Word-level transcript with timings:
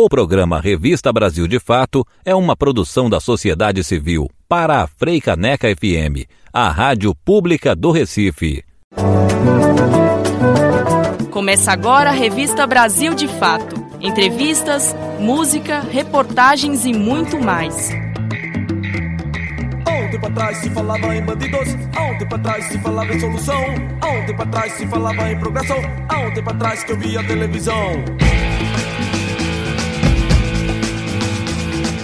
O 0.00 0.08
programa 0.08 0.60
Revista 0.60 1.12
Brasil 1.12 1.48
de 1.48 1.58
Fato 1.58 2.06
é 2.24 2.32
uma 2.32 2.56
produção 2.56 3.10
da 3.10 3.18
sociedade 3.18 3.82
civil 3.82 4.30
para 4.48 4.82
a 4.82 4.86
Freicaneca 4.86 5.66
FM, 5.74 6.22
a 6.52 6.68
rádio 6.68 7.12
pública 7.16 7.74
do 7.74 7.90
Recife. 7.90 8.62
Começa 11.32 11.72
agora 11.72 12.10
a 12.10 12.12
Revista 12.12 12.64
Brasil 12.64 13.12
de 13.12 13.26
Fato. 13.26 13.74
Entrevistas, 14.00 14.94
música, 15.18 15.80
reportagens 15.80 16.86
e 16.86 16.92
muito 16.92 17.40
mais. 17.40 17.90
Há 19.84 19.90
um 19.90 20.10
tempo 20.12 20.26
atrás 20.28 20.58
se 20.58 20.70
falava 20.70 21.16
em 21.16 21.24
bandidos, 21.24 21.74
há 21.96 22.04
um 22.04 22.18
tempo 22.18 22.34
atrás 22.36 22.64
se 22.66 22.78
falava 22.78 23.12
em 23.12 23.18
solução, 23.18 23.64
há 24.00 24.10
um 24.10 24.26
tempo 24.26 24.42
atrás 24.42 24.72
se 24.74 24.86
falava 24.86 25.32
em 25.32 25.40
progressão, 25.40 25.78
há 26.08 26.18
um 26.20 26.32
tempo 26.34 26.50
atrás 26.50 26.84
que 26.84 26.92
eu 26.92 26.98
via 27.00 27.26
televisão. 27.26 28.04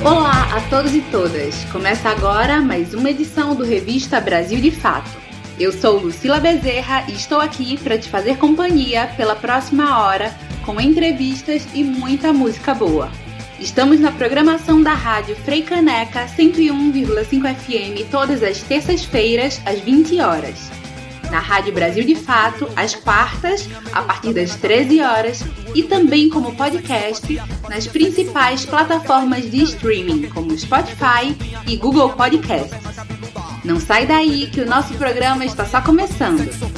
Olá 0.04 0.54
a 0.54 0.60
todos 0.68 0.94
e 0.94 1.00
todas! 1.00 1.64
Começa 1.72 2.10
agora 2.10 2.60
mais 2.60 2.92
uma 2.92 3.08
edição 3.08 3.54
do 3.54 3.64
Revista 3.64 4.20
Brasil 4.20 4.60
de 4.60 4.70
Fato. 4.70 5.10
Eu 5.58 5.72
sou 5.72 5.98
Lucila 5.98 6.38
Bezerra 6.38 7.06
e 7.08 7.12
estou 7.12 7.40
aqui 7.40 7.78
para 7.78 7.96
te 7.96 8.10
fazer 8.10 8.36
companhia 8.36 9.06
pela 9.16 9.34
próxima 9.34 10.04
hora 10.04 10.30
com 10.62 10.78
entrevistas 10.78 11.66
e 11.72 11.82
muita 11.82 12.34
música 12.34 12.74
boa. 12.74 13.10
Estamos 13.58 13.98
na 13.98 14.12
programação 14.12 14.82
da 14.82 14.92
rádio 14.92 15.34
Frei 15.36 15.62
Caneca 15.62 16.26
101,5 16.26 17.54
FM 17.54 18.10
todas 18.10 18.42
as 18.42 18.62
terças-feiras 18.62 19.58
às 19.64 19.80
20 19.80 20.20
horas. 20.20 20.83
Na 21.30 21.40
Rádio 21.40 21.72
Brasil 21.72 22.04
de 22.04 22.14
Fato, 22.14 22.68
às 22.76 22.94
quartas, 22.94 23.68
a 23.92 24.02
partir 24.02 24.32
das 24.32 24.54
13 24.56 25.00
horas, 25.00 25.44
e 25.74 25.82
também 25.82 26.28
como 26.28 26.54
podcast 26.54 27.40
nas 27.68 27.86
principais 27.86 28.64
plataformas 28.64 29.50
de 29.50 29.62
streaming, 29.62 30.28
como 30.28 30.56
Spotify 30.56 31.36
e 31.66 31.76
Google 31.76 32.10
Podcasts. 32.10 32.78
Não 33.64 33.80
sai 33.80 34.06
daí 34.06 34.48
que 34.48 34.60
o 34.60 34.66
nosso 34.66 34.94
programa 34.94 35.44
está 35.44 35.64
só 35.64 35.80
começando. 35.80 36.40
E 36.40 36.74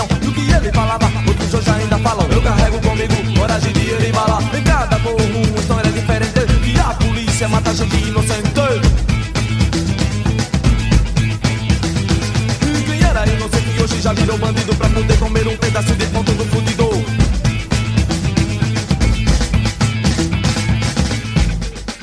um. 0.00 1.24
E 1.24 1.28
outros 1.28 1.54
hoje 1.54 1.70
ainda 1.70 1.98
falam. 1.98 2.26
Eu 2.30 2.42
carrego 2.42 2.80
comigo 2.80 3.14
coragem 3.38 3.72
de 3.72 3.90
ele. 3.90 4.12
Polícia 7.34 7.48
mata 7.48 7.74
gente 7.74 7.96
inocente. 7.96 8.50
Quem 12.86 13.02
era 13.02 13.26
inocente 13.26 13.82
hoje 13.82 14.00
já 14.00 14.12
virou 14.12 14.38
bandido 14.38 14.74
pra 14.76 14.88
poder 14.88 15.18
comer 15.18 15.48
um 15.48 15.56
pedaço 15.56 15.96
de 15.96 16.06
ponto 16.06 16.32
do. 16.32 16.44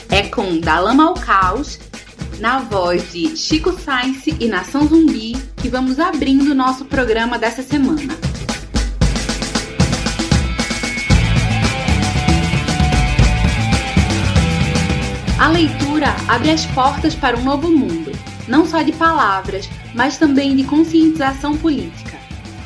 É 0.09 0.23
com 0.23 0.59
Da 0.59 0.79
Lama 0.79 1.05
ao 1.05 1.13
Caos, 1.13 1.79
na 2.39 2.59
voz 2.59 3.13
de 3.13 3.37
Chico 3.37 3.71
Sainz 3.79 4.25
e 4.27 4.47
Nação 4.47 4.85
Zumbi, 4.85 5.37
que 5.55 5.69
vamos 5.69 5.97
abrindo 5.97 6.53
nosso 6.53 6.83
programa 6.83 7.39
dessa 7.39 7.63
semana. 7.63 8.17
A 15.41 15.47
leitura 15.47 16.15
abre 16.27 16.51
as 16.51 16.67
portas 16.67 17.15
para 17.15 17.35
um 17.35 17.41
novo 17.41 17.67
mundo, 17.67 18.11
não 18.47 18.63
só 18.63 18.83
de 18.83 18.91
palavras, 18.91 19.67
mas 19.91 20.15
também 20.15 20.55
de 20.55 20.63
conscientização 20.63 21.57
política. 21.57 22.15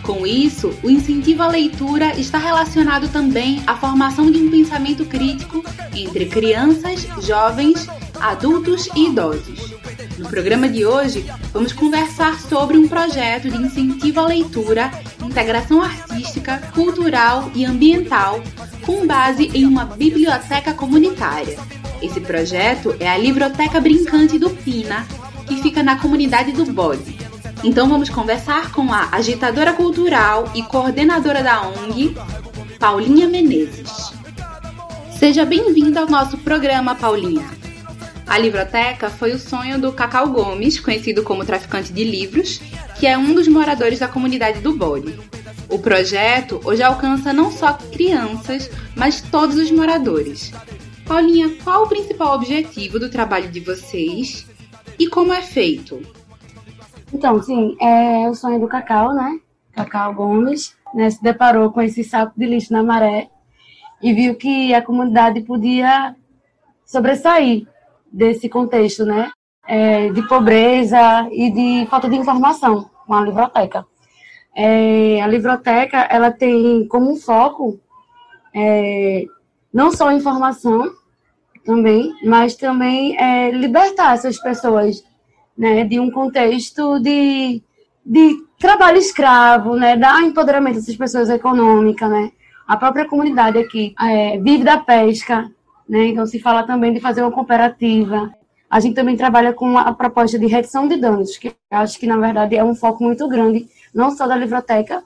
Com 0.04 0.28
isso, 0.28 0.78
o 0.84 0.90
incentivo 0.90 1.44
à 1.44 1.48
leitura 1.48 2.20
está 2.20 2.38
relacionado 2.38 3.08
também 3.08 3.64
à 3.66 3.78
formação 3.78 4.30
de 4.30 4.40
um 4.40 4.52
pensamento 4.52 5.06
crítico 5.06 5.64
entre 5.94 6.26
crianças, 6.26 7.08
jovens, 7.22 7.88
adultos 8.20 8.90
e 8.94 9.08
idosos. 9.08 9.74
No 10.18 10.28
programa 10.28 10.68
de 10.68 10.86
hoje, 10.86 11.26
vamos 11.54 11.72
conversar 11.72 12.42
sobre 12.42 12.78
um 12.78 12.90
projeto 12.90 13.50
de 13.50 13.56
incentivo 13.56 14.20
à 14.20 14.28
leitura, 14.28 14.92
integração 15.24 15.82
artística, 15.82 16.58
cultural 16.74 17.50
e 17.56 17.64
ambiental, 17.64 18.44
com 18.82 19.08
base 19.08 19.50
em 19.54 19.66
uma 19.66 19.86
biblioteca 19.86 20.74
comunitária. 20.74 21.58
Esse 22.02 22.20
projeto 22.20 22.96
é 23.00 23.08
a 23.08 23.18
Livroteca 23.18 23.80
Brincante 23.80 24.38
do 24.38 24.50
Pina, 24.50 25.08
que 25.48 25.62
fica 25.62 25.82
na 25.82 25.98
comunidade 25.98 26.52
do 26.52 26.66
Bode. 26.66 27.18
Então 27.64 27.90
vamos 27.90 28.10
conversar 28.10 28.72
com 28.72 28.92
a 28.94 29.10
agitadora 29.12 29.74
cultural 29.74 30.52
e 30.54 30.62
coordenadora 30.64 31.42
da 31.42 31.68
ONG, 31.68 32.16
Paulinha 32.80 33.28
Menezes. 33.28 34.14
Seja 35.18 35.46
bem-vinda 35.46 36.02
ao 36.02 36.08
nosso 36.08 36.38
programa, 36.38 36.94
Paulinha. 36.94 37.50
A 38.28 38.38
livroteca 38.38 39.10
foi 39.10 39.32
o 39.32 39.40
sonho 39.40 39.80
do 39.80 39.94
Cacau 39.94 40.30
Gomes, 40.30 40.80
conhecido 40.80 41.24
como 41.24 41.46
traficante 41.46 41.94
de 41.94 42.04
livros, 42.04 42.60
que 43.00 43.08
é 43.08 43.18
um 43.18 43.34
dos 43.34 43.48
moradores 43.48 44.00
da 44.00 44.08
comunidade 44.08 44.60
do 44.60 44.76
Bode. 44.76 45.18
O 45.70 45.80
projeto 45.80 46.60
hoje 46.64 46.84
alcança 46.84 47.34
não 47.34 47.52
só 47.52 47.74
crianças, 47.74 48.70
mas 48.96 49.22
todos 49.22 49.56
os 49.58 49.72
moradores. 49.72 50.52
Paulinha, 51.08 51.56
qual 51.64 51.84
o 51.84 51.88
principal 51.90 52.34
objetivo 52.34 53.00
do 53.00 53.10
trabalho 53.10 53.52
de 53.52 53.60
vocês 53.60 54.48
e 54.98 55.08
como 55.08 55.32
é 55.32 55.42
feito? 55.42 56.02
Então, 57.14 57.42
sim, 57.42 57.78
é 57.80 58.28
o 58.28 58.34
sonho 58.34 58.60
do 58.60 58.68
Cacau, 58.68 59.14
né? 59.14 59.40
Cacau 59.72 60.14
Gomes, 60.16 60.76
né, 60.94 61.10
se 61.10 61.22
deparou 61.22 61.72
com 61.72 61.82
esse 61.82 62.04
saco 62.04 62.34
de 62.36 62.46
lixo 62.46 62.74
na 62.74 62.82
maré 62.82 63.30
e 64.02 64.14
viu 64.14 64.36
que 64.36 64.74
a 64.74 64.82
comunidade 64.82 65.42
podia 65.42 66.16
sobressair 66.86 67.68
desse 68.12 68.50
contexto, 68.50 69.06
né? 69.06 69.32
É, 69.68 70.10
de 70.10 70.28
pobreza 70.28 71.28
e 71.32 71.52
de 71.52 71.88
falta 71.90 72.10
de 72.10 72.16
informação 72.16 72.90
com 73.06 73.14
a 73.14 73.22
livroteca. 73.22 73.86
É, 74.56 75.22
a 75.22 75.28
livroteca, 75.28 75.98
ela 76.10 76.32
tem 76.32 76.88
como 76.88 77.16
foco 77.16 77.80
é, 78.54 79.26
não 79.76 79.92
só 79.92 80.10
informação 80.14 80.90
também, 81.66 82.16
mas 82.24 82.56
também 82.56 83.20
é, 83.20 83.52
libertar 83.52 84.14
essas 84.14 84.40
pessoas 84.40 85.04
né, 85.58 85.84
de 85.84 86.00
um 86.00 86.10
contexto 86.10 86.98
de, 87.02 87.62
de 88.06 88.38
trabalho 88.58 88.98
escravo, 88.98 89.76
né, 89.76 89.98
dar 89.98 90.24
empoderamento 90.24 90.76
dessas 90.76 90.96
pessoas 90.96 91.30
econômica, 91.30 92.08
né. 92.08 92.32
A 92.66 92.78
própria 92.78 93.06
comunidade 93.06 93.58
aqui 93.58 93.94
é, 94.00 94.40
vive 94.40 94.64
da 94.64 94.78
pesca, 94.78 95.52
né, 95.90 96.08
então 96.08 96.26
se 96.26 96.40
fala 96.40 96.64
também 96.64 96.94
de 96.94 97.02
fazer 97.02 97.22
uma 97.22 97.32
cooperativa. 97.32 98.34
A 98.70 98.80
gente 98.80 98.96
também 98.96 99.18
trabalha 99.18 99.52
com 99.52 99.78
a 99.78 99.92
proposta 99.94 100.40
de 100.40 100.46
redução 100.46 100.88
de 100.88 100.96
danos, 100.96 101.38
que 101.38 101.54
acho 101.70 102.00
que 102.00 102.08
na 102.08 102.16
verdade 102.18 102.56
é 102.56 102.64
um 102.64 102.76
foco 102.76 103.04
muito 103.04 103.28
grande, 103.28 103.68
não 103.94 104.10
só 104.12 104.26
da 104.26 104.38
livroteca, 104.38 105.04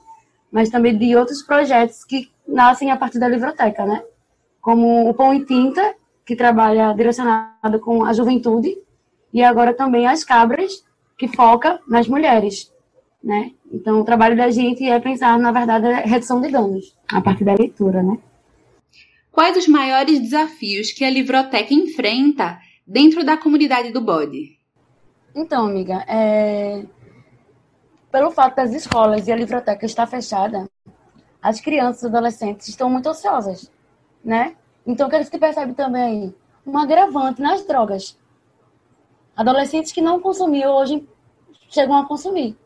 mas 0.48 0.70
também 0.70 0.96
de 0.96 1.16
outros 1.16 1.42
projetos 1.42 2.04
que 2.04 2.30
nascem 2.46 2.92
a 2.92 2.96
partir 2.96 3.18
da 3.18 3.26
livroteca, 3.26 3.84
né? 3.84 4.00
Como 4.60 5.08
o 5.08 5.14
Pão 5.14 5.32
e 5.34 5.44
Tinta, 5.44 5.94
que 6.24 6.36
trabalha 6.36 6.92
direcionado 6.92 7.80
com 7.80 8.04
a 8.04 8.12
juventude, 8.12 8.76
e 9.32 9.42
agora 9.42 9.74
também 9.74 10.06
as 10.06 10.24
cabras, 10.24 10.84
que 11.16 11.28
foca 11.28 11.80
nas 11.86 12.08
mulheres, 12.08 12.72
né? 13.22 13.52
Então, 13.72 14.00
o 14.00 14.04
trabalho 14.04 14.36
da 14.36 14.50
gente 14.50 14.84
é 14.88 14.98
pensar, 14.98 15.38
na 15.38 15.52
verdade, 15.52 15.86
a 15.86 16.00
redução 16.00 16.40
de 16.40 16.50
danos, 16.50 16.96
a 17.12 17.20
partir 17.20 17.44
da 17.44 17.54
leitura, 17.54 18.02
né? 18.02 18.18
Quais 19.30 19.56
os 19.56 19.68
maiores 19.68 20.18
desafios 20.18 20.90
que 20.90 21.04
a 21.04 21.10
livroteca 21.10 21.72
enfrenta 21.72 22.58
dentro 22.86 23.24
da 23.24 23.36
comunidade 23.36 23.92
do 23.92 24.00
Bode? 24.00 24.58
Então, 25.34 25.66
amiga, 25.66 26.04
é... 26.08 26.84
pelo 28.10 28.30
fato 28.30 28.56
das 28.56 28.72
escolas 28.72 29.28
e 29.28 29.32
a 29.32 29.36
livroteca 29.36 29.86
estar 29.86 30.06
fechada, 30.06 30.68
as 31.40 31.60
crianças 31.60 32.02
e 32.02 32.06
adolescentes 32.06 32.68
estão 32.68 32.90
muito 32.90 33.08
ociosas, 33.08 33.70
né? 34.24 34.56
Então, 34.86 35.06
o 35.06 35.10
que 35.10 35.16
a 35.16 35.22
gente 35.22 35.38
percebe 35.38 35.72
também 35.74 36.02
aí? 36.02 36.34
Um 36.66 36.76
agravante 36.78 37.40
nas 37.40 37.64
drogas. 37.64 38.18
Adolescentes 39.36 39.92
que 39.92 40.00
não 40.00 40.20
consumiam 40.20 40.74
hoje 40.74 41.06
chegam 41.68 41.96
a 41.96 42.06
consumir, 42.06 42.56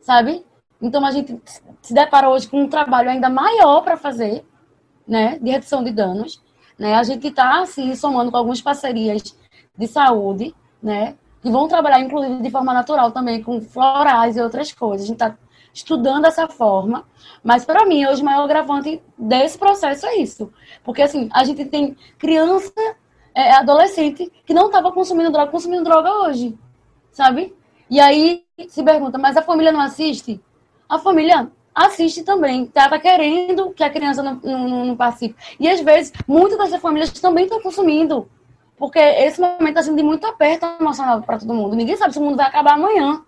sabe? 0.00 0.44
Então, 0.80 1.04
a 1.04 1.10
gente 1.10 1.40
se 1.82 1.92
depara 1.92 2.28
hoje 2.28 2.48
com 2.48 2.62
um 2.62 2.68
trabalho 2.68 3.10
ainda 3.10 3.28
maior 3.28 3.82
para 3.82 3.96
fazer, 3.96 4.44
né, 5.06 5.38
de 5.38 5.50
redução 5.50 5.82
de 5.82 5.90
danos. 5.90 6.40
Né? 6.78 6.94
A 6.94 7.02
gente 7.02 7.26
está 7.26 7.60
assim, 7.60 7.94
somando 7.94 8.30
com 8.30 8.36
algumas 8.36 8.60
parcerias 8.60 9.36
de 9.76 9.86
saúde, 9.88 10.54
né, 10.82 11.16
que 11.42 11.50
vão 11.50 11.66
trabalhar, 11.66 12.00
inclusive, 12.00 12.42
de 12.42 12.50
forma 12.50 12.72
natural 12.72 13.10
também, 13.10 13.42
com 13.42 13.60
florais 13.60 14.36
e 14.36 14.40
outras 14.40 14.72
coisas. 14.72 15.04
A 15.04 15.08
gente 15.08 15.22
está 15.22 15.36
estudando 15.78 16.26
essa 16.26 16.48
forma, 16.48 17.04
mas 17.42 17.64
para 17.64 17.86
mim, 17.86 18.04
hoje, 18.06 18.20
o 18.20 18.24
maior 18.24 18.44
agravante 18.44 19.00
desse 19.16 19.56
processo 19.56 20.06
é 20.06 20.16
isso. 20.16 20.52
Porque, 20.84 21.02
assim, 21.02 21.28
a 21.32 21.44
gente 21.44 21.64
tem 21.64 21.96
criança, 22.18 22.72
é, 23.34 23.52
adolescente, 23.52 24.30
que 24.44 24.52
não 24.52 24.66
estava 24.66 24.90
consumindo 24.90 25.30
droga, 25.30 25.50
consumindo 25.50 25.84
droga 25.84 26.10
hoje, 26.10 26.58
sabe? 27.12 27.54
E 27.88 28.00
aí 28.00 28.44
se 28.68 28.82
pergunta, 28.82 29.18
mas 29.18 29.36
a 29.36 29.42
família 29.42 29.72
não 29.72 29.80
assiste? 29.80 30.40
A 30.88 30.98
família 30.98 31.50
assiste 31.74 32.24
também. 32.24 32.66
Tá, 32.66 32.88
tá 32.88 32.98
querendo 32.98 33.70
que 33.70 33.84
a 33.84 33.90
criança 33.90 34.22
não, 34.22 34.34
não, 34.42 34.84
não 34.86 34.96
participe. 34.96 35.36
E 35.60 35.68
às 35.68 35.80
vezes, 35.80 36.12
muitas 36.26 36.58
dessas 36.58 36.80
famílias 36.80 37.10
também 37.12 37.44
estão 37.44 37.62
consumindo. 37.62 38.28
Porque 38.76 38.98
esse 38.98 39.40
momento 39.40 39.68
está 39.68 39.82
sendo 39.82 39.96
de 39.96 40.02
muito 40.02 40.26
aperto 40.26 40.66
emocional 40.80 41.22
para 41.22 41.38
todo 41.38 41.54
mundo. 41.54 41.74
Ninguém 41.74 41.96
sabe 41.96 42.12
se 42.12 42.18
o 42.18 42.22
mundo 42.22 42.36
vai 42.36 42.46
acabar 42.46 42.74
amanhã. 42.74 43.22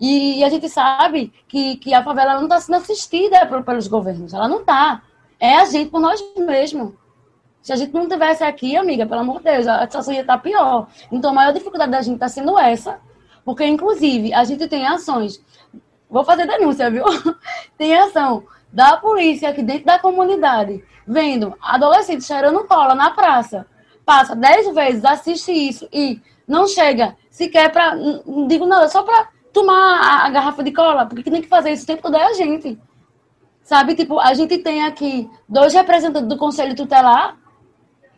E, 0.00 0.40
e 0.40 0.44
a 0.44 0.48
gente 0.48 0.68
sabe 0.68 1.32
que, 1.48 1.76
que 1.76 1.94
a 1.94 2.02
favela 2.02 2.34
não 2.34 2.44
está 2.44 2.60
sendo 2.60 2.76
assistida 2.76 3.46
pelos 3.46 3.88
governos. 3.88 4.34
Ela 4.34 4.48
não 4.48 4.60
está. 4.60 5.02
É 5.40 5.56
a 5.56 5.64
gente 5.64 5.90
por 5.90 6.00
nós 6.00 6.22
mesmos. 6.36 6.92
Se 7.62 7.72
a 7.72 7.76
gente 7.76 7.92
não 7.92 8.08
tivesse 8.08 8.44
aqui, 8.44 8.76
amiga, 8.76 9.06
pelo 9.06 9.22
amor 9.22 9.38
de 9.38 9.44
Deus, 9.44 9.66
a 9.66 9.82
situação 9.82 10.14
ia 10.14 10.20
estar 10.20 10.36
tá 10.36 10.42
pior. 10.42 10.86
Então, 11.10 11.30
a 11.30 11.34
maior 11.34 11.52
dificuldade 11.52 11.90
da 11.90 12.00
gente 12.00 12.14
está 12.14 12.28
sendo 12.28 12.58
essa. 12.58 13.00
Porque, 13.44 13.64
inclusive, 13.64 14.32
a 14.32 14.44
gente 14.44 14.68
tem 14.68 14.86
ações. 14.86 15.42
Vou 16.08 16.24
fazer 16.24 16.46
denúncia, 16.46 16.90
viu? 16.90 17.04
tem 17.76 17.96
ação 17.96 18.44
da 18.72 18.96
polícia 18.96 19.48
aqui 19.48 19.62
dentro 19.62 19.86
da 19.86 19.98
comunidade, 19.98 20.84
vendo 21.06 21.56
adolescentes 21.60 22.26
cheirando 22.26 22.64
cola 22.64 22.94
na 22.94 23.10
praça. 23.10 23.66
Passa 24.04 24.36
dez 24.36 24.72
vezes, 24.74 25.04
assiste 25.04 25.50
isso 25.50 25.88
e 25.92 26.20
não 26.46 26.66
chega 26.66 27.16
sequer 27.30 27.72
para. 27.72 27.96
Não 27.96 28.46
digo 28.46 28.66
nada, 28.66 28.88
só 28.88 29.02
para 29.02 29.28
tomar 29.56 30.26
a, 30.26 30.28
garrafa 30.28 30.62
de 30.62 30.70
cola, 30.70 31.06
porque 31.06 31.30
tem 31.30 31.40
que 31.40 31.48
fazer 31.48 31.70
isso 31.70 31.84
o 31.84 31.86
tempo 31.86 32.02
todo 32.02 32.14
é 32.14 32.24
a 32.24 32.34
gente. 32.34 32.78
Sabe, 33.62 33.94
tipo, 33.94 34.20
a 34.20 34.34
gente 34.34 34.58
tem 34.58 34.84
aqui 34.84 35.30
dois 35.48 35.72
representantes 35.72 36.28
do 36.28 36.36
Conselho 36.36 36.76
Tutelar 36.76 37.38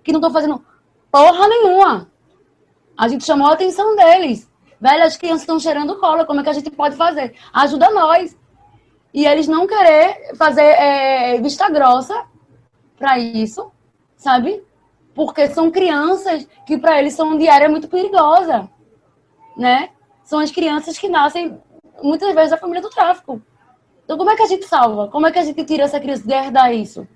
que 0.03 0.11
não 0.11 0.19
estão 0.19 0.33
fazendo 0.33 0.65
porra 1.13 1.47
nenhuma. 1.47 2.11
A 2.97 3.07
gente 3.07 3.25
chamou 3.25 3.47
a 3.47 3.53
atenção 3.53 3.95
deles. 3.95 4.51
Velho, 4.81 5.05
as 5.05 5.17
crianças 5.17 5.43
estão 5.43 5.61
cheirando 5.61 6.01
cola, 6.01 6.27
como 6.27 6.41
é 6.41 6.43
que 6.43 6.51
a 6.51 6.53
gente 6.53 6.71
pode 6.71 6.97
fazer? 6.97 7.37
Ajuda 7.53 7.89
nós. 7.91 8.37
E 9.15 9.25
eles 9.25 9.47
não 9.47 9.67
querer 9.67 10.35
fazer 10.37 10.63
é, 10.63 11.41
vista 11.41 11.71
grossa 11.71 12.27
para 12.97 13.17
isso, 13.19 13.71
sabe? 14.17 14.63
Porque 15.15 15.47
são 15.49 15.71
crianças 15.71 16.49
que 16.67 16.77
para 16.77 16.99
eles 16.99 17.15
são 17.15 17.39
diária 17.39 17.69
muito 17.69 17.89
perigosa, 17.89 18.69
né? 19.57 19.91
São 20.29 20.41
as 20.41 20.51
crianças 20.51 20.99
que 20.99 21.09
nascem 21.09 21.59
muitas 22.03 22.35
vezes 22.35 22.51
da 22.51 22.59
família 22.59 22.83
do 22.83 22.91
tráfico. 22.91 23.41
Então, 24.05 24.19
como 24.19 24.29
é 24.29 24.37
que 24.37 24.43
a 24.43 24.47
gente 24.47 24.67
salva? 24.67 25.09
Como 25.09 25.27
é 25.27 25.33
que 25.33 25.39
a 25.39 25.43
gente 25.43 25.65
tira 25.65 25.85
essa 25.85 25.99
criança 25.99 26.23
de 26.23 26.35
herdar 26.35 26.71
isso? 26.71 27.09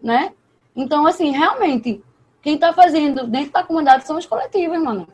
Né? 0.00 0.32
Então, 0.76 1.04
assim, 1.04 1.32
realmente, 1.32 2.00
quem 2.40 2.54
está 2.54 2.72
fazendo 2.72 3.26
dentro 3.26 3.50
da 3.50 3.64
comunidade 3.64 4.06
são 4.06 4.16
os 4.16 4.24
coletivos, 4.24 4.80
mano. 4.80 5.08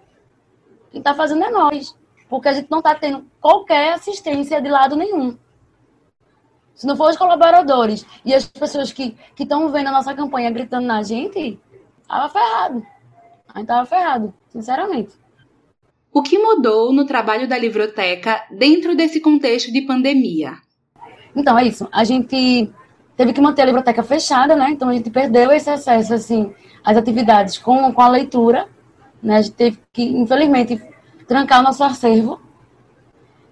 Quem 0.90 0.98
está 0.98 1.14
fazendo 1.14 1.44
é 1.44 1.50
nós. 1.50 1.96
Porque 2.28 2.46
a 2.46 2.52
gente 2.52 2.70
não 2.70 2.80
está 2.80 2.94
tendo 2.94 3.24
qualquer 3.40 3.94
assistência 3.94 4.60
de 4.60 4.68
lado 4.68 4.94
nenhum. 4.94 5.38
Se 6.74 6.86
não 6.86 6.94
for 6.94 7.08
os 7.08 7.16
colaboradores 7.16 8.04
e 8.22 8.34
as 8.34 8.46
pessoas 8.46 8.92
que 8.92 9.16
estão 9.40 9.72
vendo 9.72 9.86
a 9.86 9.92
nossa 9.92 10.12
campanha 10.12 10.50
gritando 10.50 10.86
na 10.86 11.02
gente, 11.02 11.58
tava 12.06 12.28
ferrado. 12.28 12.86
A 13.48 13.60
gente 13.60 13.68
tava 13.68 13.86
ferrado, 13.86 14.34
sinceramente. 14.50 15.24
O 16.16 16.22
que 16.22 16.38
mudou 16.38 16.94
no 16.94 17.04
trabalho 17.04 17.46
da 17.46 17.58
livroteca 17.58 18.42
dentro 18.50 18.96
desse 18.96 19.20
contexto 19.20 19.70
de 19.70 19.82
pandemia? 19.82 20.54
Então, 21.36 21.58
é 21.58 21.66
isso. 21.66 21.86
A 21.92 22.04
gente 22.04 22.72
teve 23.14 23.34
que 23.34 23.40
manter 23.42 23.60
a 23.60 23.64
livroteca 23.66 24.02
fechada, 24.02 24.56
né? 24.56 24.70
Então, 24.70 24.88
a 24.88 24.94
gente 24.94 25.10
perdeu 25.10 25.52
esse 25.52 25.68
acesso, 25.68 26.14
assim, 26.14 26.54
às 26.82 26.96
atividades 26.96 27.58
com, 27.58 27.92
com 27.92 28.00
a 28.00 28.08
leitura. 28.08 28.66
Né? 29.22 29.36
A 29.36 29.42
gente 29.42 29.56
teve 29.56 29.78
que, 29.92 30.04
infelizmente, 30.04 30.80
trancar 31.28 31.60
o 31.60 31.64
nosso 31.64 31.84
acervo. 31.84 32.40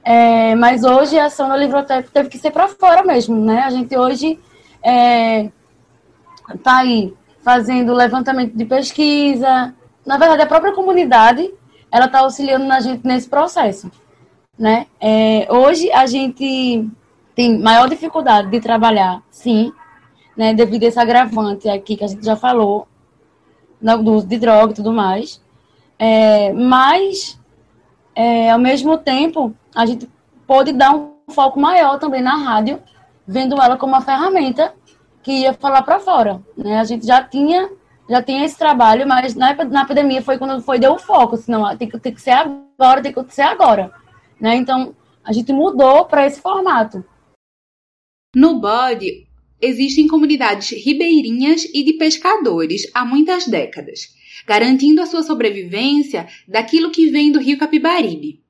É, 0.02 0.55
mas 0.55 0.84
hoje 0.84 1.19
a 1.19 1.26
ação 1.26 1.50
da 1.50 1.58
livroteca 1.58 2.08
teve 2.10 2.31
que 2.31 2.38
ser 2.38 2.50
para 2.50 2.67
fora 2.69 3.05
mesmo, 3.05 3.37
né? 3.44 3.60
A 3.60 3.69
gente 3.69 3.94
hoje 3.94 4.38
está 4.76 4.90
é, 4.90 5.50
tá 6.62 6.78
aí 6.78 7.12
fazendo 7.43 7.93
levantamento 7.93 8.56
de 8.56 8.64
pesquisa. 8.64 9.75
Na 10.06 10.17
verdade, 10.17 10.40
a 10.40 10.46
própria 10.46 10.72
comunidade 10.72 11.52
ela 11.94 12.06
está 12.06 12.19
auxiliando 12.19 12.73
a 12.73 12.81
gente 12.81 13.06
nesse 13.06 13.29
processo, 13.29 13.88
né? 14.58 14.88
É, 15.00 15.46
hoje 15.49 15.93
a 15.93 16.06
gente 16.06 16.91
tem 17.37 17.56
maior 17.56 17.88
dificuldade 17.88 18.50
de 18.50 18.61
trabalhar, 18.61 19.23
sim, 19.31 19.73
né? 20.37 20.52
Devido 20.52 20.82
a 20.82 20.87
esse 20.88 20.99
agravante 20.99 21.69
aqui 21.69 21.96
que 21.96 22.02
a 22.02 22.08
gente 22.08 22.25
já 22.25 22.35
falou, 22.35 22.88
do 23.81 24.12
uso 24.12 24.26
de 24.26 24.38
droga 24.38 24.73
e 24.73 24.75
tudo 24.75 24.93
mais. 24.93 25.41
É, 25.96 26.52
mas, 26.52 27.41
é, 28.12 28.50
ao 28.50 28.58
mesmo 28.58 28.99
tempo, 28.99 29.55
a 29.73 29.87
gente 29.87 30.11
pode 30.49 30.73
dar 30.73 30.93
um 30.96 31.12
foco 31.29 31.61
maior 31.61 32.00
também 32.00 32.20
na 32.20 32.35
rádio, 32.35 32.81
vendo 33.25 33.55
ela 33.62 33.76
como 33.76 33.93
uma 33.93 34.00
ferramenta 34.00 34.75
que 35.23 35.31
ia 35.31 35.55
falar 35.55 35.82
para 35.82 36.00
fora. 36.00 36.43
Né? 36.56 36.76
A 36.76 36.85
gente 36.85 37.06
já 37.06 37.23
tinha 37.23 37.70
já 38.09 38.23
tinha 38.23 38.45
esse 38.45 38.59
trabalho, 38.59 39.06
mas 39.06 39.35
na, 39.35 39.55
na 39.65 39.87
pandemia 39.87 40.23
foi 40.23 40.39
quando 40.39 40.62
foi 40.62 40.79
deu 40.79 40.93
o 40.93 40.99
foco, 40.99 41.37
senão 41.37 41.77
tem 41.77 41.89
que, 41.89 41.99
tem 41.99 42.12
que 42.12 42.21
ser 42.21 42.33
agora, 42.33 43.03
tem 43.03 43.12
que 43.12 43.35
ser 43.35 43.43
agora. 43.43 43.93
Né? 44.41 44.56
Então, 44.56 44.95
a 45.25 45.33
gente 45.33 45.53
mudou 45.53 46.05
para 46.05 46.27
esse 46.27 46.41
formato. 46.41 47.05
No 48.37 48.61
bode, 48.61 49.27
existem 49.61 50.06
comunidades 50.06 50.71
ribeirinhas 50.85 51.65
e 51.65 51.83
de 51.83 51.95
pescadores 51.95 52.83
há 52.95 53.05
muitas 53.05 53.47
décadas, 53.47 54.09
garantindo 54.47 55.01
a 55.01 55.06
sua 55.06 55.23
sobrevivência 55.23 56.27
daquilo 56.47 56.91
que 56.91 57.09
vem 57.09 57.33
do 57.33 57.39
rio 57.39 57.56
Capibaribe. 57.56 58.43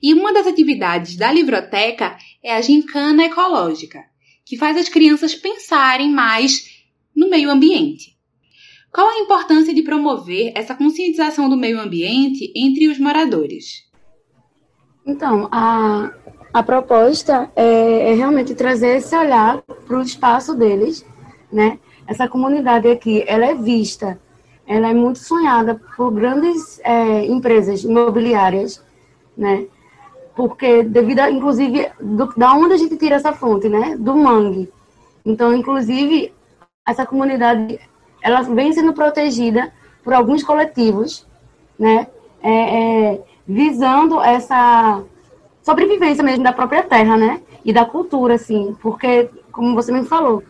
E 0.00 0.12
uma 0.14 0.32
das 0.32 0.46
atividades 0.46 1.16
da 1.16 1.32
livroteca 1.32 2.16
é 2.42 2.54
a 2.54 2.60
gincana 2.60 3.24
ecológica, 3.24 4.04
que 4.44 4.56
faz 4.56 4.76
as 4.76 4.88
crianças 4.88 5.34
pensarem 5.34 6.10
mais 6.10 6.84
no 7.14 7.30
meio 7.30 7.50
ambiente. 7.50 8.16
Qual 8.92 9.08
a 9.08 9.20
importância 9.20 9.72
de 9.72 9.82
promover 9.82 10.52
essa 10.54 10.74
conscientização 10.74 11.48
do 11.48 11.56
meio 11.56 11.80
ambiente 11.80 12.52
entre 12.54 12.88
os 12.88 12.98
moradores? 12.98 13.88
Então, 15.06 15.48
a, 15.50 16.12
a 16.52 16.62
proposta 16.62 17.50
é, 17.56 18.10
é 18.10 18.14
realmente 18.14 18.54
trazer 18.54 18.98
esse 18.98 19.16
olhar 19.16 19.62
para 19.62 19.98
o 19.98 20.02
espaço 20.02 20.54
deles, 20.54 21.06
né? 21.50 21.78
Essa 22.06 22.28
comunidade 22.28 22.86
aqui, 22.86 23.24
ela 23.26 23.46
é 23.46 23.54
vista, 23.54 24.20
ela 24.66 24.90
é 24.90 24.94
muito 24.94 25.20
sonhada 25.20 25.80
por 25.96 26.12
grandes 26.12 26.78
é, 26.84 27.24
empresas 27.24 27.82
imobiliárias, 27.84 28.84
né? 29.34 29.68
Porque 30.36 30.82
devido, 30.82 31.20
a, 31.20 31.30
inclusive, 31.30 31.90
do, 31.98 32.26
da 32.36 32.52
onde 32.52 32.74
a 32.74 32.76
gente 32.76 32.98
tira 32.98 33.16
essa 33.16 33.32
fonte, 33.32 33.70
né? 33.70 33.96
Do 33.96 34.14
mangue. 34.14 34.70
Então, 35.24 35.54
inclusive, 35.54 36.30
essa 36.86 37.06
comunidade 37.06 37.80
ela 38.22 38.42
vem 38.42 38.72
sendo 38.72 38.92
protegida 38.92 39.72
por 40.02 40.12
alguns 40.12 40.42
coletivos, 40.42 41.26
né, 41.78 42.06
é, 42.42 42.50
é, 42.52 43.20
visando 43.46 44.20
essa 44.20 45.02
sobrevivência 45.62 46.24
mesmo 46.24 46.44
da 46.44 46.52
própria 46.52 46.82
terra, 46.82 47.16
né, 47.16 47.40
e 47.64 47.72
da 47.72 47.84
cultura, 47.84 48.34
assim, 48.34 48.76
porque, 48.80 49.28
como 49.50 49.74
você 49.74 49.92
me 49.92 50.04
falou, 50.04 50.42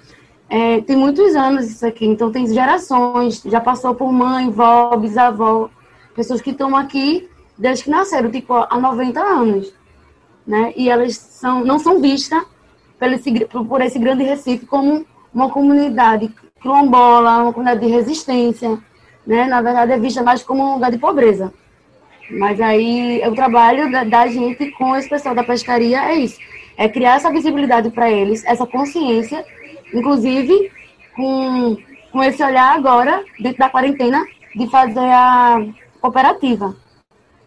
é, 0.49 0.81
tem 0.83 0.97
muitos 0.97 1.35
anos 1.35 1.71
isso 1.71 1.87
aqui, 1.87 2.07
então 2.07 2.31
tem 2.31 2.47
gerações, 2.47 3.43
já 3.43 3.61
passou 3.61 3.95
por 3.95 4.13
mãe, 4.13 4.51
vó, 4.51 4.97
bisavó, 4.97 5.71
pessoas 6.15 6.41
que 6.41 6.51
estão 6.51 6.77
aqui 6.77 7.29
desde 7.57 7.85
que 7.85 7.91
nasceram, 7.91 8.31
tipo, 8.31 8.55
há 8.55 8.79
90 8.79 9.21
anos, 9.21 9.73
né, 10.47 10.73
e 10.77 10.89
elas 10.89 11.17
são, 11.17 11.65
não 11.65 11.79
são 11.79 12.01
vistas 12.01 12.43
por 12.99 13.13
esse, 13.13 13.47
por 13.47 13.81
esse 13.81 13.99
grande 13.99 14.25
Recife 14.25 14.67
como 14.67 15.05
uma 15.33 15.51
comunidade 15.51 16.33
quilombola, 16.63 17.43
uma 17.43 17.53
comunidade 17.53 17.85
de 17.85 17.93
resistência, 17.93 18.79
né? 19.27 19.47
Na 19.47 19.61
verdade, 19.61 19.93
é 19.93 19.99
vista 19.99 20.23
mais 20.23 20.43
como 20.43 20.63
um 20.63 20.75
lugar 20.75 20.91
de 20.91 20.99
pobreza. 20.99 21.53
Mas 22.31 22.61
aí, 22.61 23.21
o 23.27 23.35
trabalho 23.35 23.91
da, 23.91 24.05
da 24.05 24.27
gente 24.29 24.71
com 24.73 24.97
esse 24.97 25.09
pessoal 25.09 25.35
da 25.35 25.45
pescaria 25.45 26.01
é 26.11 26.15
isso. 26.15 26.39
É 26.77 26.89
criar 26.89 27.17
essa 27.17 27.31
visibilidade 27.31 27.91
para 27.91 28.11
eles, 28.11 28.45
essa 28.45 28.67
consciência, 28.67 29.45
inclusive 29.93 30.71
com, 31.15 31.77
com 32.11 32.23
esse 32.23 32.43
olhar 32.43 32.75
agora, 32.75 33.23
dentro 33.39 33.59
da 33.59 33.69
quarentena, 33.69 34.25
de 34.55 34.67
fazer 34.69 35.01
a 35.01 35.67
cooperativa. 36.01 36.75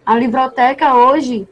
A 0.05 0.15
livroteca 0.15 0.93
hoje, 0.93 1.47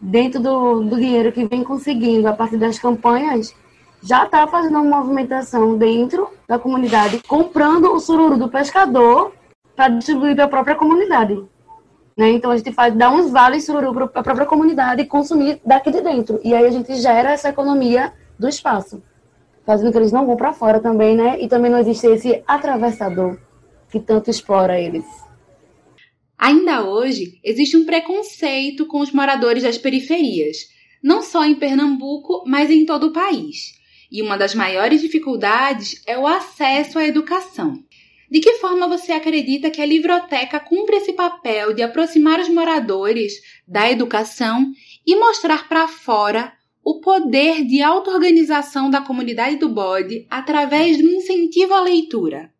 dentro 0.00 0.40
do, 0.40 0.82
do 0.84 0.96
dinheiro 0.96 1.32
que 1.32 1.44
vem 1.44 1.62
conseguindo 1.62 2.28
a 2.28 2.32
partir 2.32 2.56
das 2.56 2.78
campanhas, 2.78 3.54
já 4.02 4.24
está 4.24 4.46
fazendo 4.46 4.80
uma 4.80 4.98
movimentação 4.98 5.76
dentro 5.76 6.28
da 6.46 6.58
comunidade, 6.58 7.20
comprando 7.26 7.92
o 7.92 8.00
sururu 8.00 8.36
do 8.36 8.48
pescador 8.48 9.32
para 9.74 9.88
distribuir 9.88 10.34
para 10.34 10.44
a 10.44 10.48
própria 10.48 10.74
comunidade. 10.74 11.42
Né? 12.16 12.32
Então 12.32 12.50
a 12.50 12.56
gente 12.56 12.72
faz, 12.72 12.94
dá 12.94 13.10
uns 13.10 13.30
vales 13.30 13.64
sururu 13.64 14.08
para 14.08 14.20
a 14.20 14.24
própria 14.24 14.46
comunidade 14.46 15.02
e 15.02 15.06
consumir 15.06 15.60
daqui 15.64 15.90
de 15.90 16.00
dentro. 16.00 16.40
E 16.42 16.54
aí 16.54 16.66
a 16.66 16.70
gente 16.70 16.94
gera 16.96 17.30
essa 17.30 17.48
economia 17.48 18.12
do 18.38 18.48
espaço, 18.48 19.02
fazendo 19.64 19.92
que 19.92 19.98
eles 19.98 20.12
não 20.12 20.26
vão 20.26 20.36
para 20.36 20.52
fora 20.52 20.80
também, 20.80 21.16
né? 21.16 21.40
E 21.40 21.48
também 21.48 21.70
não 21.70 21.78
existe 21.78 22.06
esse 22.06 22.42
atravessador 22.46 23.38
que 23.88 24.00
tanto 24.00 24.30
explora 24.30 24.80
eles. 24.80 25.04
Ainda 26.36 26.84
hoje, 26.84 27.40
existe 27.42 27.76
um 27.76 27.84
preconceito 27.84 28.86
com 28.86 29.00
os 29.00 29.12
moradores 29.12 29.62
das 29.62 29.78
periferias, 29.78 30.56
não 31.02 31.22
só 31.22 31.44
em 31.44 31.56
Pernambuco, 31.56 32.44
mas 32.46 32.70
em 32.70 32.84
todo 32.84 33.08
o 33.08 33.12
país. 33.12 33.77
E 34.10 34.22
uma 34.22 34.36
das 34.36 34.54
maiores 34.54 35.00
dificuldades 35.00 36.02
é 36.06 36.18
o 36.18 36.26
acesso 36.26 36.98
à 36.98 37.06
educação. 37.06 37.82
De 38.30 38.40
que 38.40 38.54
forma 38.54 38.86
você 38.86 39.12
acredita 39.12 39.70
que 39.70 39.80
a 39.80 39.86
livroteca 39.86 40.60
cumpre 40.60 40.96
esse 40.96 41.12
papel 41.12 41.72
de 41.72 41.82
aproximar 41.82 42.38
os 42.40 42.48
moradores 42.48 43.34
da 43.66 43.90
educação 43.90 44.70
e 45.06 45.16
mostrar 45.16 45.68
para 45.68 45.88
fora 45.88 46.52
o 46.84 47.00
poder 47.00 47.64
de 47.64 47.82
auto-organização 47.82 48.90
da 48.90 49.00
comunidade 49.00 49.56
do 49.56 49.68
bode 49.68 50.26
através 50.30 50.96
do 50.96 51.08
incentivo 51.08 51.74
à 51.74 51.80
leitura? 51.80 52.50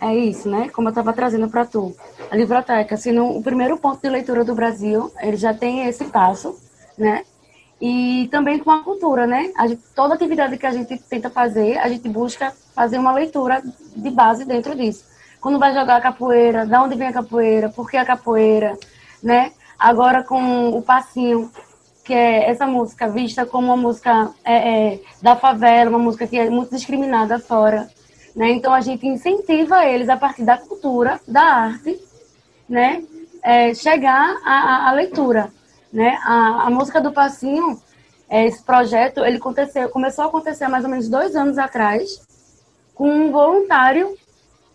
É 0.00 0.14
isso, 0.14 0.48
né? 0.48 0.68
Como 0.68 0.88
eu 0.88 0.90
estava 0.90 1.12
trazendo 1.12 1.48
para 1.48 1.64
tu. 1.64 1.94
A 2.30 2.36
livroteca, 2.36 2.96
sendo 2.96 3.24
o 3.24 3.42
primeiro 3.42 3.78
ponto 3.78 4.00
de 4.00 4.08
leitura 4.08 4.44
do 4.44 4.54
Brasil, 4.54 5.10
ele 5.20 5.36
já 5.36 5.54
tem 5.54 5.86
esse 5.86 6.04
passo, 6.06 6.54
né? 6.98 7.24
E 7.80 8.28
também 8.30 8.58
com 8.58 8.70
a 8.70 8.82
cultura, 8.82 9.26
né? 9.26 9.52
A 9.56 9.66
gente, 9.66 9.82
toda 9.94 10.14
atividade 10.14 10.56
que 10.56 10.66
a 10.66 10.72
gente 10.72 10.96
tenta 10.96 11.28
fazer, 11.28 11.76
a 11.78 11.88
gente 11.88 12.08
busca 12.08 12.52
fazer 12.74 12.98
uma 12.98 13.12
leitura 13.12 13.62
de 13.94 14.10
base 14.10 14.44
dentro 14.44 14.74
disso. 14.74 15.04
Quando 15.40 15.58
vai 15.58 15.74
jogar 15.74 16.00
capoeira, 16.00 16.66
da 16.66 16.82
onde 16.82 16.96
vem 16.96 17.08
a 17.08 17.12
capoeira, 17.12 17.68
por 17.68 17.90
que 17.90 17.96
a 17.96 18.04
capoeira, 18.04 18.78
né? 19.22 19.52
Agora 19.78 20.22
com 20.22 20.70
o 20.70 20.80
passinho, 20.80 21.50
que 22.02 22.14
é 22.14 22.48
essa 22.48 22.66
música 22.66 23.08
vista 23.08 23.44
como 23.44 23.66
uma 23.66 23.76
música 23.76 24.30
é, 24.44 24.94
é, 24.94 25.00
da 25.20 25.36
favela, 25.36 25.90
uma 25.90 25.98
música 25.98 26.26
que 26.26 26.38
é 26.38 26.48
muito 26.48 26.74
discriminada 26.74 27.38
fora. 27.38 27.88
Né? 28.34 28.50
Então 28.50 28.72
a 28.72 28.80
gente 28.80 29.06
incentiva 29.06 29.84
eles 29.84 30.08
a 30.08 30.16
partir 30.16 30.44
da 30.44 30.56
cultura, 30.56 31.20
da 31.26 31.42
arte, 31.42 31.98
né? 32.68 33.02
É, 33.42 33.74
chegar 33.74 34.36
à 34.44 34.90
leitura. 34.92 35.52
Né? 35.92 36.18
A, 36.24 36.66
a 36.66 36.70
música 36.70 37.00
do 37.00 37.12
Passinho, 37.12 37.80
é, 38.28 38.46
esse 38.46 38.62
projeto, 38.62 39.24
ele 39.24 39.36
aconteceu, 39.36 39.88
começou 39.88 40.24
a 40.24 40.28
acontecer 40.28 40.64
há 40.64 40.68
mais 40.68 40.84
ou 40.84 40.90
menos 40.90 41.08
dois 41.08 41.34
anos 41.36 41.58
atrás, 41.58 42.20
com 42.94 43.08
um 43.08 43.30
voluntário 43.30 44.16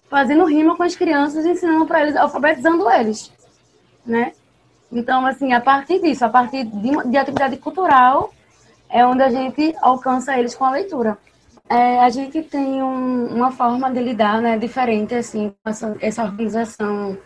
fazendo 0.10 0.46
rima 0.46 0.76
com 0.76 0.84
as 0.84 0.96
crianças, 0.96 1.46
ensinando 1.46 1.86
para 1.86 2.02
eles, 2.02 2.16
alfabetizando 2.16 2.90
eles, 2.90 3.32
né? 4.06 4.34
Então, 4.92 5.26
assim, 5.26 5.54
a 5.54 5.62
partir 5.62 6.02
disso, 6.02 6.26
a 6.26 6.30
partir 6.30 6.66
de, 6.66 7.10
de 7.10 7.18
atividade 7.18 7.56
cultural, 7.58 8.34
é 8.90 9.06
onde 9.06 9.24
a 9.24 9.30
gente 9.30 9.74
alcança 9.82 10.38
eles 10.38 10.54
com 10.54 10.66
a 10.66 10.72
leitura. 10.72 11.18
É, 11.70 12.00
a 12.02 12.10
gente 12.10 12.44
tem 12.44 12.84
um, 12.84 13.28
uma 13.28 13.52
forma 13.52 13.90
de 13.90 14.02
lidar 14.02 14.42
né, 14.42 14.58
diferente, 14.58 15.16
assim, 15.16 15.54
com 15.64 15.70
essa, 15.70 15.96
essa 16.02 16.24
organização. 16.24 17.18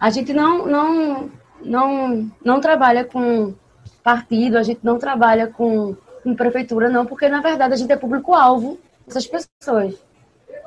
A 0.00 0.10
gente 0.10 0.32
não, 0.32 0.66
não 0.66 1.30
não, 1.62 2.30
não 2.44 2.60
trabalha 2.60 3.04
com 3.04 3.54
partido, 4.02 4.56
a 4.56 4.62
gente 4.62 4.80
não 4.82 4.98
trabalha 4.98 5.48
com, 5.48 5.96
com 6.22 6.34
prefeitura, 6.34 6.88
não, 6.88 7.04
porque 7.04 7.28
na 7.28 7.40
verdade 7.40 7.74
a 7.74 7.76
gente 7.76 7.92
é 7.92 7.96
público-alvo 7.96 8.78
dessas 9.06 9.26
pessoas. 9.26 9.94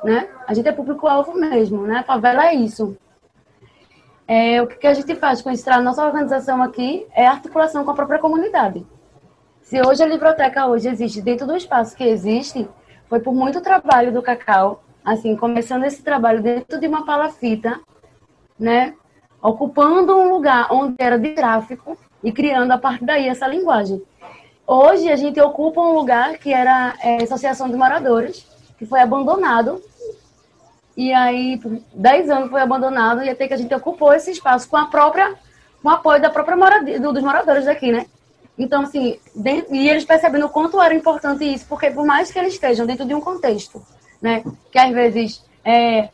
Né? 0.04 0.28
A 0.46 0.54
gente 0.54 0.68
é 0.68 0.72
público-alvo 0.72 1.34
mesmo, 1.34 1.86
né? 1.86 1.98
A 1.98 2.02
favela 2.02 2.46
é 2.46 2.54
isso. 2.54 2.96
É, 4.26 4.62
o 4.62 4.66
que 4.66 4.86
a 4.86 4.94
gente 4.94 5.14
faz 5.14 5.42
com 5.42 5.50
a 5.50 5.80
nossa 5.80 6.04
organização 6.04 6.62
aqui 6.62 7.06
é 7.14 7.26
articulação 7.26 7.84
com 7.84 7.90
a 7.90 7.94
própria 7.94 8.18
comunidade. 8.18 8.84
Se 9.60 9.80
hoje 9.80 10.02
a 10.02 10.08
biblioteca 10.08 10.66
hoje 10.66 10.88
existe 10.88 11.20
dentro 11.20 11.46
do 11.46 11.56
espaço 11.56 11.96
que 11.96 12.04
existe, 12.04 12.68
foi 13.08 13.20
por 13.20 13.34
muito 13.34 13.60
trabalho 13.60 14.12
do 14.12 14.22
Cacau, 14.22 14.82
assim, 15.04 15.36
começando 15.36 15.84
esse 15.84 16.02
trabalho 16.02 16.42
dentro 16.42 16.80
de 16.80 16.86
uma 16.86 17.04
palafita, 17.04 17.80
né? 18.58 18.94
Ocupando 19.42 20.16
um 20.16 20.28
lugar 20.28 20.68
onde 20.70 20.94
era 20.98 21.18
de 21.18 21.30
tráfico 21.30 21.98
e 22.22 22.30
criando 22.30 22.70
a 22.70 22.78
partir 22.78 23.04
daí 23.04 23.28
essa 23.28 23.46
linguagem. 23.46 24.00
Hoje 24.64 25.10
a 25.10 25.16
gente 25.16 25.40
ocupa 25.40 25.80
um 25.80 25.94
lugar 25.94 26.38
que 26.38 26.52
era 26.52 26.94
é, 27.02 27.24
Associação 27.24 27.68
de 27.68 27.76
Moradores, 27.76 28.46
que 28.78 28.86
foi 28.86 29.00
abandonado. 29.00 29.82
E 30.96 31.12
aí, 31.12 31.58
por 31.58 31.78
10 31.94 32.30
anos 32.30 32.50
foi 32.50 32.60
abandonado 32.60 33.22
e 33.22 33.30
até 33.30 33.48
que 33.48 33.54
a 33.54 33.56
gente 33.56 33.74
ocupou 33.74 34.12
esse 34.12 34.30
espaço 34.30 34.68
com 34.68 34.76
a 34.76 34.86
própria, 34.86 35.34
com 35.82 35.88
o 35.88 35.92
apoio 35.92 36.22
da 36.22 36.30
própria 36.30 36.56
moradia, 36.56 37.00
dos 37.00 37.22
moradores 37.22 37.64
daqui, 37.64 37.90
né? 37.90 38.06
Então, 38.56 38.82
assim, 38.82 39.18
dentro, 39.34 39.74
e 39.74 39.88
eles 39.88 40.04
percebendo 40.04 40.46
o 40.46 40.50
quanto 40.50 40.80
era 40.80 40.94
importante 40.94 41.44
isso, 41.44 41.66
porque 41.66 41.90
por 41.90 42.04
mais 42.04 42.30
que 42.30 42.38
eles 42.38 42.52
estejam 42.52 42.86
dentro 42.86 43.06
de 43.06 43.14
um 43.14 43.20
contexto, 43.20 43.82
né, 44.20 44.44
que 44.70 44.78
às 44.78 44.92
vezes 44.92 45.42
é, 45.64 46.10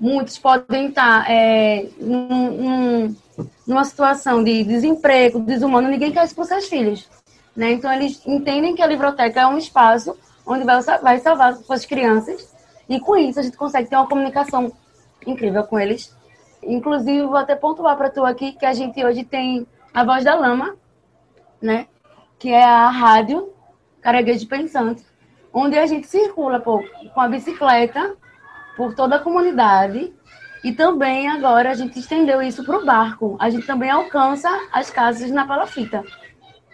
muitos 0.00 0.38
podem 0.38 0.88
estar 0.88 1.30
é, 1.30 1.86
num, 1.98 3.14
numa 3.66 3.84
situação 3.84 4.42
de 4.42 4.64
desemprego, 4.64 5.40
desumano, 5.40 5.88
ninguém 5.88 6.10
quer 6.10 6.24
expulsar 6.24 6.58
os 6.58 6.68
filhos. 6.68 7.08
Né? 7.54 7.72
Então, 7.72 7.92
eles 7.92 8.26
entendem 8.26 8.74
que 8.74 8.82
a 8.82 8.88
biblioteca 8.88 9.40
é 9.40 9.46
um 9.46 9.58
espaço 9.58 10.16
onde 10.46 10.64
vai, 10.64 10.80
vai 10.82 11.18
salvar 11.18 11.54
suas 11.56 11.84
crianças, 11.84 12.52
e 12.88 12.98
com 12.98 13.16
isso 13.16 13.38
a 13.38 13.42
gente 13.42 13.56
consegue 13.56 13.88
ter 13.88 13.96
uma 13.96 14.08
comunicação 14.08 14.72
incrível 15.26 15.62
com 15.64 15.78
eles. 15.78 16.16
Inclusive, 16.62 17.26
vou 17.26 17.36
até 17.36 17.54
pontuar 17.54 17.96
para 17.96 18.10
tu 18.10 18.24
aqui 18.24 18.52
que 18.52 18.66
a 18.66 18.72
gente 18.72 19.04
hoje 19.04 19.22
tem 19.22 19.66
a 19.92 20.02
Voz 20.02 20.24
da 20.24 20.34
Lama, 20.34 20.76
né? 21.60 21.86
que 22.38 22.48
é 22.48 22.64
a 22.64 22.88
rádio 22.88 23.52
Careguejo 24.00 24.48
Pensante, 24.48 25.04
onde 25.52 25.78
a 25.78 25.84
gente 25.84 26.06
circula 26.06 26.58
pô, 26.58 26.82
com 27.12 27.20
a 27.20 27.28
bicicleta 27.28 28.16
por 28.80 28.94
toda 28.94 29.16
a 29.16 29.18
comunidade. 29.18 30.10
E 30.64 30.72
também 30.72 31.28
agora 31.28 31.70
a 31.70 31.74
gente 31.74 31.98
estendeu 31.98 32.40
isso 32.40 32.64
para 32.64 32.78
o 32.78 32.84
barco. 32.86 33.36
A 33.38 33.50
gente 33.50 33.66
também 33.66 33.90
alcança 33.90 34.48
as 34.72 34.88
casas 34.88 35.30
na 35.30 35.46
palafita. 35.46 36.02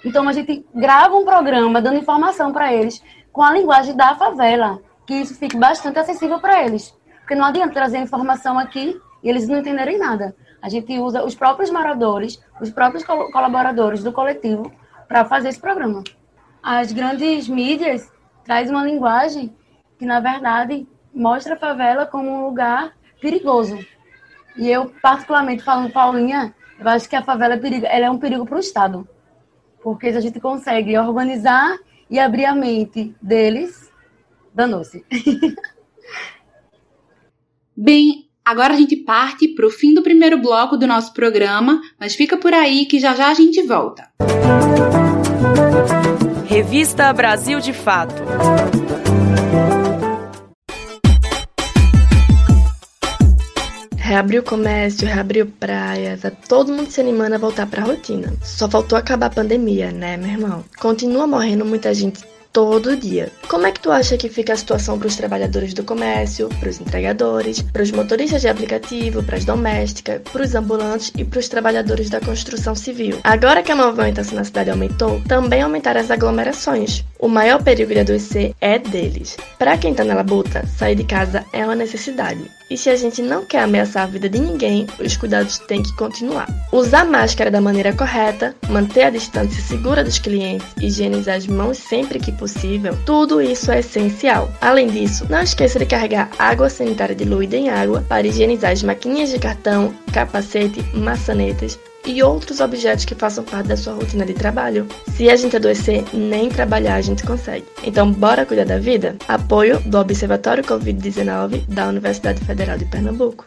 Então 0.04 0.28
a 0.28 0.32
gente 0.32 0.64
grava 0.72 1.16
um 1.16 1.24
programa 1.24 1.82
dando 1.82 1.98
informação 1.98 2.52
para 2.52 2.72
eles 2.72 3.02
com 3.32 3.42
a 3.42 3.52
linguagem 3.52 3.96
da 3.96 4.14
favela, 4.14 4.78
que 5.04 5.14
isso 5.14 5.34
fique 5.34 5.56
bastante 5.56 5.98
acessível 5.98 6.38
para 6.38 6.64
eles. 6.64 6.96
Porque 7.18 7.34
não 7.34 7.44
adianta 7.44 7.74
trazer 7.74 7.98
informação 7.98 8.56
aqui 8.56 8.96
e 9.20 9.28
eles 9.28 9.48
não 9.48 9.58
entenderem 9.58 9.98
nada. 9.98 10.36
A 10.62 10.68
gente 10.68 10.96
usa 11.00 11.24
os 11.24 11.34
próprios 11.34 11.70
moradores, 11.70 12.40
os 12.60 12.70
próprios 12.70 13.02
colaboradores 13.04 14.04
do 14.04 14.12
coletivo 14.12 14.70
para 15.08 15.24
fazer 15.24 15.48
esse 15.48 15.60
programa. 15.60 16.04
As 16.62 16.92
grandes 16.92 17.48
mídias 17.48 18.08
trazem 18.44 18.72
uma 18.72 18.84
linguagem 18.84 19.52
que, 19.98 20.06
na 20.06 20.20
verdade, 20.20 20.86
mostra 21.16 21.54
a 21.54 21.58
favela 21.58 22.04
como 22.06 22.30
um 22.30 22.44
lugar 22.44 22.92
perigoso. 23.20 23.78
E 24.56 24.68
eu, 24.68 24.92
particularmente, 25.02 25.64
falando 25.64 25.90
Paulinha, 25.90 26.54
eu 26.78 26.86
acho 26.88 27.08
que 27.08 27.16
a 27.16 27.22
favela 27.22 27.54
é, 27.54 27.56
perigo, 27.56 27.86
ela 27.86 28.06
é 28.06 28.10
um 28.10 28.18
perigo 28.18 28.44
para 28.44 28.56
o 28.56 28.60
Estado. 28.60 29.08
Porque 29.82 30.12
se 30.12 30.18
a 30.18 30.20
gente 30.20 30.38
consegue 30.38 30.96
organizar 30.98 31.78
e 32.10 32.18
abrir 32.18 32.44
a 32.44 32.54
mente 32.54 33.16
deles, 33.20 33.90
danou-se. 34.54 35.04
Bem, 37.74 38.28
agora 38.44 38.74
a 38.74 38.76
gente 38.76 38.96
parte 38.96 39.48
para 39.48 39.66
o 39.66 39.70
fim 39.70 39.94
do 39.94 40.02
primeiro 40.02 40.38
bloco 40.38 40.76
do 40.76 40.86
nosso 40.86 41.12
programa, 41.12 41.80
mas 41.98 42.14
fica 42.14 42.36
por 42.36 42.52
aí 42.52 42.86
que 42.86 42.98
já 42.98 43.14
já 43.14 43.28
a 43.30 43.34
gente 43.34 43.62
volta. 43.62 44.10
Revista 46.46 47.12
Brasil 47.12 47.60
de 47.60 47.72
Fato. 47.72 48.22
Reabriu 54.16 54.42
comércio, 54.42 55.06
reabriu 55.06 55.44
praias, 55.44 56.22
tá 56.22 56.30
todo 56.30 56.72
mundo 56.72 56.90
se 56.90 57.02
animando 57.02 57.34
a 57.34 57.38
voltar 57.38 57.66
pra 57.66 57.82
rotina. 57.82 58.32
Só 58.42 58.66
faltou 58.66 58.96
acabar 58.96 59.26
a 59.26 59.30
pandemia, 59.30 59.92
né, 59.92 60.16
meu 60.16 60.30
irmão? 60.30 60.64
Continua 60.78 61.26
morrendo 61.26 61.66
muita 61.66 61.92
gente 61.92 62.24
todo 62.50 62.96
dia. 62.96 63.30
Como 63.46 63.66
é 63.66 63.72
que 63.72 63.80
tu 63.80 63.90
acha 63.90 64.16
que 64.16 64.30
fica 64.30 64.54
a 64.54 64.56
situação 64.56 64.98
para 64.98 65.08
os 65.08 65.16
trabalhadores 65.16 65.74
do 65.74 65.84
comércio, 65.84 66.48
para 66.58 66.70
os 66.70 66.80
entregadores, 66.80 67.60
para 67.60 67.82
os 67.82 67.90
motoristas 67.90 68.40
de 68.40 68.48
aplicativo, 68.48 69.22
para 69.22 69.36
as 69.36 69.44
domésticas, 69.44 70.22
para 70.22 70.42
os 70.42 70.54
ambulantes 70.54 71.12
e 71.14 71.22
para 71.22 71.38
os 71.38 71.48
trabalhadores 71.48 72.08
da 72.08 72.18
construção 72.18 72.74
civil? 72.74 73.18
Agora 73.22 73.62
que 73.62 73.70
a 73.70 73.76
movimentação 73.76 74.36
na 74.36 74.44
cidade 74.44 74.70
aumentou, 74.70 75.20
também 75.28 75.60
aumentaram 75.60 76.00
as 76.00 76.10
aglomerações. 76.10 77.04
O 77.18 77.28
maior 77.28 77.62
perigo 77.62 77.92
de 77.92 78.00
adoecer 78.00 78.54
é 78.62 78.78
deles. 78.78 79.36
Para 79.58 79.76
quem 79.76 79.92
tá 79.92 80.02
na 80.02 80.14
labuta, 80.14 80.66
sair 80.66 80.94
de 80.94 81.04
casa 81.04 81.44
é 81.52 81.62
uma 81.62 81.74
necessidade. 81.74 82.56
E 82.68 82.76
se 82.76 82.90
a 82.90 82.96
gente 82.96 83.22
não 83.22 83.44
quer 83.44 83.62
ameaçar 83.62 84.02
a 84.02 84.06
vida 84.06 84.28
de 84.28 84.40
ninguém, 84.40 84.86
os 84.98 85.16
cuidados 85.16 85.58
têm 85.58 85.82
que 85.82 85.94
continuar. 85.94 86.48
Usar 86.72 87.04
máscara 87.04 87.50
da 87.50 87.60
maneira 87.60 87.92
correta, 87.92 88.56
manter 88.68 89.04
a 89.04 89.10
distância 89.10 89.62
segura 89.62 90.02
dos 90.02 90.18
clientes, 90.18 90.66
higienizar 90.80 91.36
as 91.36 91.46
mãos 91.46 91.78
sempre 91.78 92.18
que 92.18 92.32
possível, 92.32 92.98
tudo 93.06 93.40
isso 93.40 93.70
é 93.70 93.78
essencial. 93.78 94.50
Além 94.60 94.88
disso, 94.88 95.26
não 95.30 95.42
esqueça 95.42 95.78
de 95.78 95.86
carregar 95.86 96.30
água 96.38 96.68
sanitária 96.68 97.14
diluída 97.14 97.56
em 97.56 97.68
água 97.68 98.04
para 98.08 98.26
higienizar 98.26 98.72
as 98.72 98.82
maquininhas 98.82 99.30
de 99.30 99.38
cartão, 99.38 99.94
capacete, 100.12 100.82
maçanetas, 100.92 101.78
e 102.06 102.22
outros 102.22 102.60
objetos 102.60 103.04
que 103.04 103.14
façam 103.14 103.44
parte 103.44 103.68
da 103.68 103.76
sua 103.76 103.94
rotina 103.94 104.24
de 104.24 104.32
trabalho. 104.32 104.86
Se 105.16 105.28
a 105.28 105.36
gente 105.36 105.56
adoecer, 105.56 106.04
nem 106.12 106.48
trabalhar 106.48 106.94
a 106.94 107.00
gente 107.00 107.24
consegue. 107.24 107.66
Então, 107.82 108.10
bora 108.10 108.46
cuidar 108.46 108.64
da 108.64 108.78
vida? 108.78 109.16
Apoio 109.26 109.80
do 109.80 109.98
Observatório 109.98 110.64
Covid-19 110.64 111.66
da 111.66 111.88
Universidade 111.88 112.44
Federal 112.44 112.78
de 112.78 112.84
Pernambuco. 112.84 113.44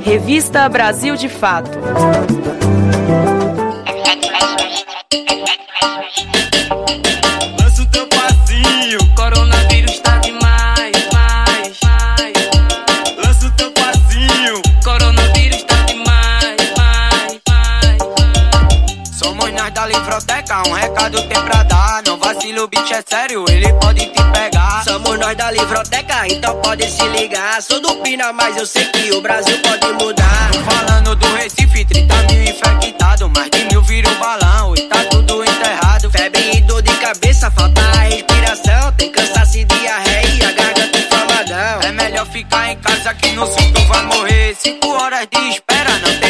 Revista 0.00 0.68
Brasil 0.68 1.16
de 1.16 1.28
Fato. 1.28 1.78
Recado 21.04 21.22
tem 21.28 21.42
pra 21.42 21.62
dar. 21.64 22.02
Não 22.06 22.18
vacile, 22.18 22.60
o 22.60 22.68
bicho 22.68 22.92
é 22.92 23.02
sério, 23.06 23.44
ele 23.48 23.72
pode 23.74 24.06
te 24.06 24.22
pegar. 24.32 24.82
Somos 24.84 25.18
nós 25.18 25.36
da 25.36 25.50
Livroteca, 25.50 26.26
então 26.28 26.56
pode 26.60 26.90
se 26.90 27.06
ligar. 27.08 27.62
Sou 27.62 27.80
do 27.80 27.96
Pina, 27.96 28.32
mas 28.32 28.56
eu 28.56 28.66
sei 28.66 28.84
que 28.86 29.12
o 29.12 29.20
Brasil 29.20 29.58
pode 29.58 29.92
mudar. 29.92 30.50
Falando 30.64 31.14
do 31.16 31.34
Recife, 31.34 31.84
30 31.84 32.14
mil 32.32 32.42
infectados. 32.42 33.30
Mais 33.30 33.50
de 33.50 33.64
mil 33.64 33.82
vira 33.82 34.10
o 34.10 34.14
balão 34.16 34.74
e 34.74 34.82
tá 34.82 35.04
tudo 35.10 35.44
enterrado. 35.44 36.10
Febre 36.10 36.56
e 36.56 36.60
dor 36.62 36.82
de 36.82 36.94
cabeça, 36.96 37.50
falta 37.50 37.80
a 37.80 38.02
respiração. 38.02 38.92
Tem 38.96 39.10
cansaço 39.10 39.58
e 39.58 39.64
diarreia 39.64 40.52
garganta 40.52 40.98
inflamadão. 40.98 41.80
É 41.82 41.92
melhor 41.92 42.26
ficar 42.26 42.70
em 42.70 42.76
casa 42.78 43.14
que 43.14 43.32
no 43.32 43.46
tu 43.46 43.80
vai 43.88 44.02
morrer. 44.04 44.56
Cinco 44.58 44.88
horas 44.88 45.26
de 45.30 45.50
espera, 45.50 45.90
não 45.98 46.20
tem 46.20 46.23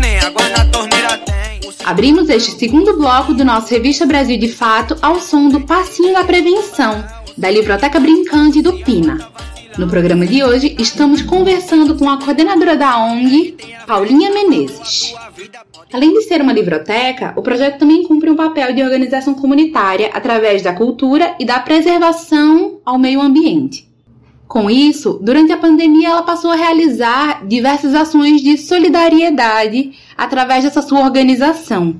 nem 0.00 0.18
água 0.18 0.48
na 0.48 0.64
torneira 0.64 1.16
tem. 1.18 1.60
Abrimos 1.84 2.28
este 2.28 2.58
segundo 2.58 2.96
bloco 2.96 3.32
do 3.32 3.44
nosso 3.44 3.70
Revista 3.70 4.04
Brasil 4.04 4.36
de 4.36 4.48
Fato 4.48 4.96
ao 5.00 5.20
som 5.20 5.48
do 5.48 5.60
Passinho 5.60 6.12
da 6.12 6.24
Prevenção, 6.24 7.04
da 7.38 7.48
Livroteca 7.48 8.00
Brincante 8.00 8.60
do 8.60 8.72
Pina. 8.78 9.30
No 9.78 9.88
programa 9.88 10.26
de 10.26 10.42
hoje, 10.42 10.74
estamos 10.76 11.22
conversando 11.22 11.94
com 11.94 12.10
a 12.10 12.18
coordenadora 12.18 12.76
da 12.76 12.98
ONG, 12.98 13.56
Paulinha 13.86 14.32
Menezes. 14.32 15.14
Além 15.92 16.14
de 16.14 16.22
ser 16.22 16.42
uma 16.42 16.52
livroteca, 16.52 17.32
o 17.36 17.42
projeto 17.42 17.78
também 17.78 18.02
cumpre 18.02 18.28
um 18.28 18.36
papel 18.36 18.74
de 18.74 18.82
organização 18.82 19.34
comunitária 19.34 20.10
através 20.12 20.62
da 20.62 20.72
cultura 20.72 21.36
e 21.38 21.44
da 21.44 21.60
preservação 21.60 22.80
ao 22.84 22.98
meio 22.98 23.20
ambiente. 23.20 23.89
Com 24.50 24.68
isso, 24.68 25.12
durante 25.22 25.52
a 25.52 25.56
pandemia, 25.56 26.08
ela 26.08 26.24
passou 26.24 26.50
a 26.50 26.56
realizar 26.56 27.46
diversas 27.46 27.94
ações 27.94 28.40
de 28.40 28.58
solidariedade 28.58 29.92
através 30.16 30.64
dessa 30.64 30.82
sua 30.82 31.04
organização. 31.04 31.94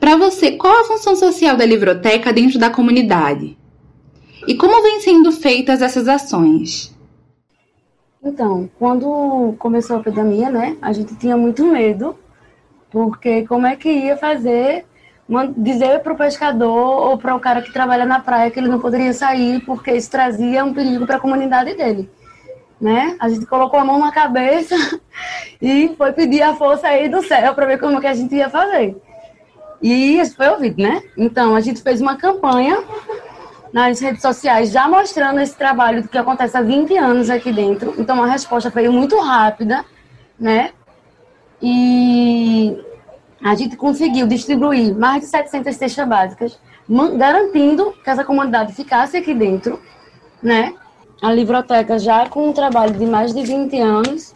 Para 0.00 0.16
você, 0.16 0.52
qual 0.52 0.80
a 0.80 0.84
função 0.86 1.14
social 1.14 1.58
da 1.58 1.66
livroteca 1.66 2.32
dentro 2.32 2.58
da 2.58 2.70
comunidade? 2.70 3.58
E 4.48 4.54
como 4.54 4.82
vêm 4.82 5.00
sendo 5.00 5.30
feitas 5.30 5.82
essas 5.82 6.08
ações? 6.08 6.90
Então, 8.24 8.66
quando 8.78 9.54
começou 9.58 9.98
a 9.98 10.02
pandemia, 10.02 10.48
né, 10.48 10.78
a 10.80 10.90
gente 10.90 11.14
tinha 11.16 11.36
muito 11.36 11.66
medo, 11.66 12.16
porque 12.90 13.46
como 13.46 13.66
é 13.66 13.76
que 13.76 13.90
ia 13.90 14.16
fazer, 14.16 14.86
dizer 15.56 16.00
para 16.00 16.12
o 16.12 16.16
pescador 16.16 17.10
ou 17.10 17.18
para 17.18 17.34
o 17.34 17.40
cara 17.40 17.62
que 17.62 17.72
trabalha 17.72 18.04
na 18.04 18.20
praia 18.20 18.50
que 18.50 18.58
ele 18.60 18.68
não 18.68 18.78
poderia 18.78 19.12
sair, 19.12 19.60
porque 19.64 19.92
isso 19.92 20.10
trazia 20.10 20.64
um 20.64 20.74
perigo 20.74 21.06
para 21.06 21.16
a 21.16 21.20
comunidade 21.20 21.74
dele, 21.74 22.10
né? 22.80 23.16
A 23.18 23.28
gente 23.28 23.46
colocou 23.46 23.80
a 23.80 23.84
mão 23.84 23.98
na 23.98 24.12
cabeça 24.12 24.76
e 25.60 25.94
foi 25.96 26.12
pedir 26.12 26.42
a 26.42 26.54
força 26.54 26.88
aí 26.88 27.08
do 27.08 27.22
céu 27.22 27.54
para 27.54 27.66
ver 27.66 27.78
como 27.78 28.00
que 28.00 28.06
a 28.06 28.14
gente 28.14 28.34
ia 28.34 28.50
fazer. 28.50 28.96
E 29.82 30.18
isso 30.18 30.36
foi 30.36 30.48
ouvido, 30.48 30.82
né? 30.82 31.02
Então, 31.16 31.54
a 31.54 31.60
gente 31.60 31.82
fez 31.82 32.00
uma 32.00 32.16
campanha 32.16 32.82
nas 33.74 33.98
redes 33.98 34.22
sociais 34.22 34.70
já 34.70 34.86
mostrando 34.86 35.40
esse 35.40 35.56
trabalho 35.56 36.06
que 36.06 36.16
acontece 36.16 36.56
há 36.56 36.62
20 36.62 36.96
anos 36.96 37.28
aqui 37.28 37.52
dentro. 37.52 37.92
Então 37.98 38.22
a 38.22 38.26
resposta 38.28 38.70
veio 38.70 38.92
muito 38.92 39.18
rápida, 39.18 39.84
né? 40.38 40.70
E 41.60 42.78
a 43.42 43.54
gente 43.54 43.76
conseguiu 43.76 44.26
distribuir 44.26 44.96
mais 44.96 45.22
de 45.22 45.26
700 45.28 45.76
cestas 45.76 46.08
básicas, 46.08 46.58
garantindo 47.16 47.92
que 47.92 48.10
essa 48.10 48.24
comunidade 48.24 48.72
ficasse 48.74 49.16
aqui 49.16 49.34
dentro, 49.34 49.80
né? 50.42 50.74
A 51.22 51.32
Livroteca 51.32 51.98
já 51.98 52.28
com 52.28 52.48
um 52.48 52.52
trabalho 52.52 52.94
de 52.94 53.06
mais 53.06 53.34
de 53.34 53.42
20 53.42 53.78
anos, 53.78 54.34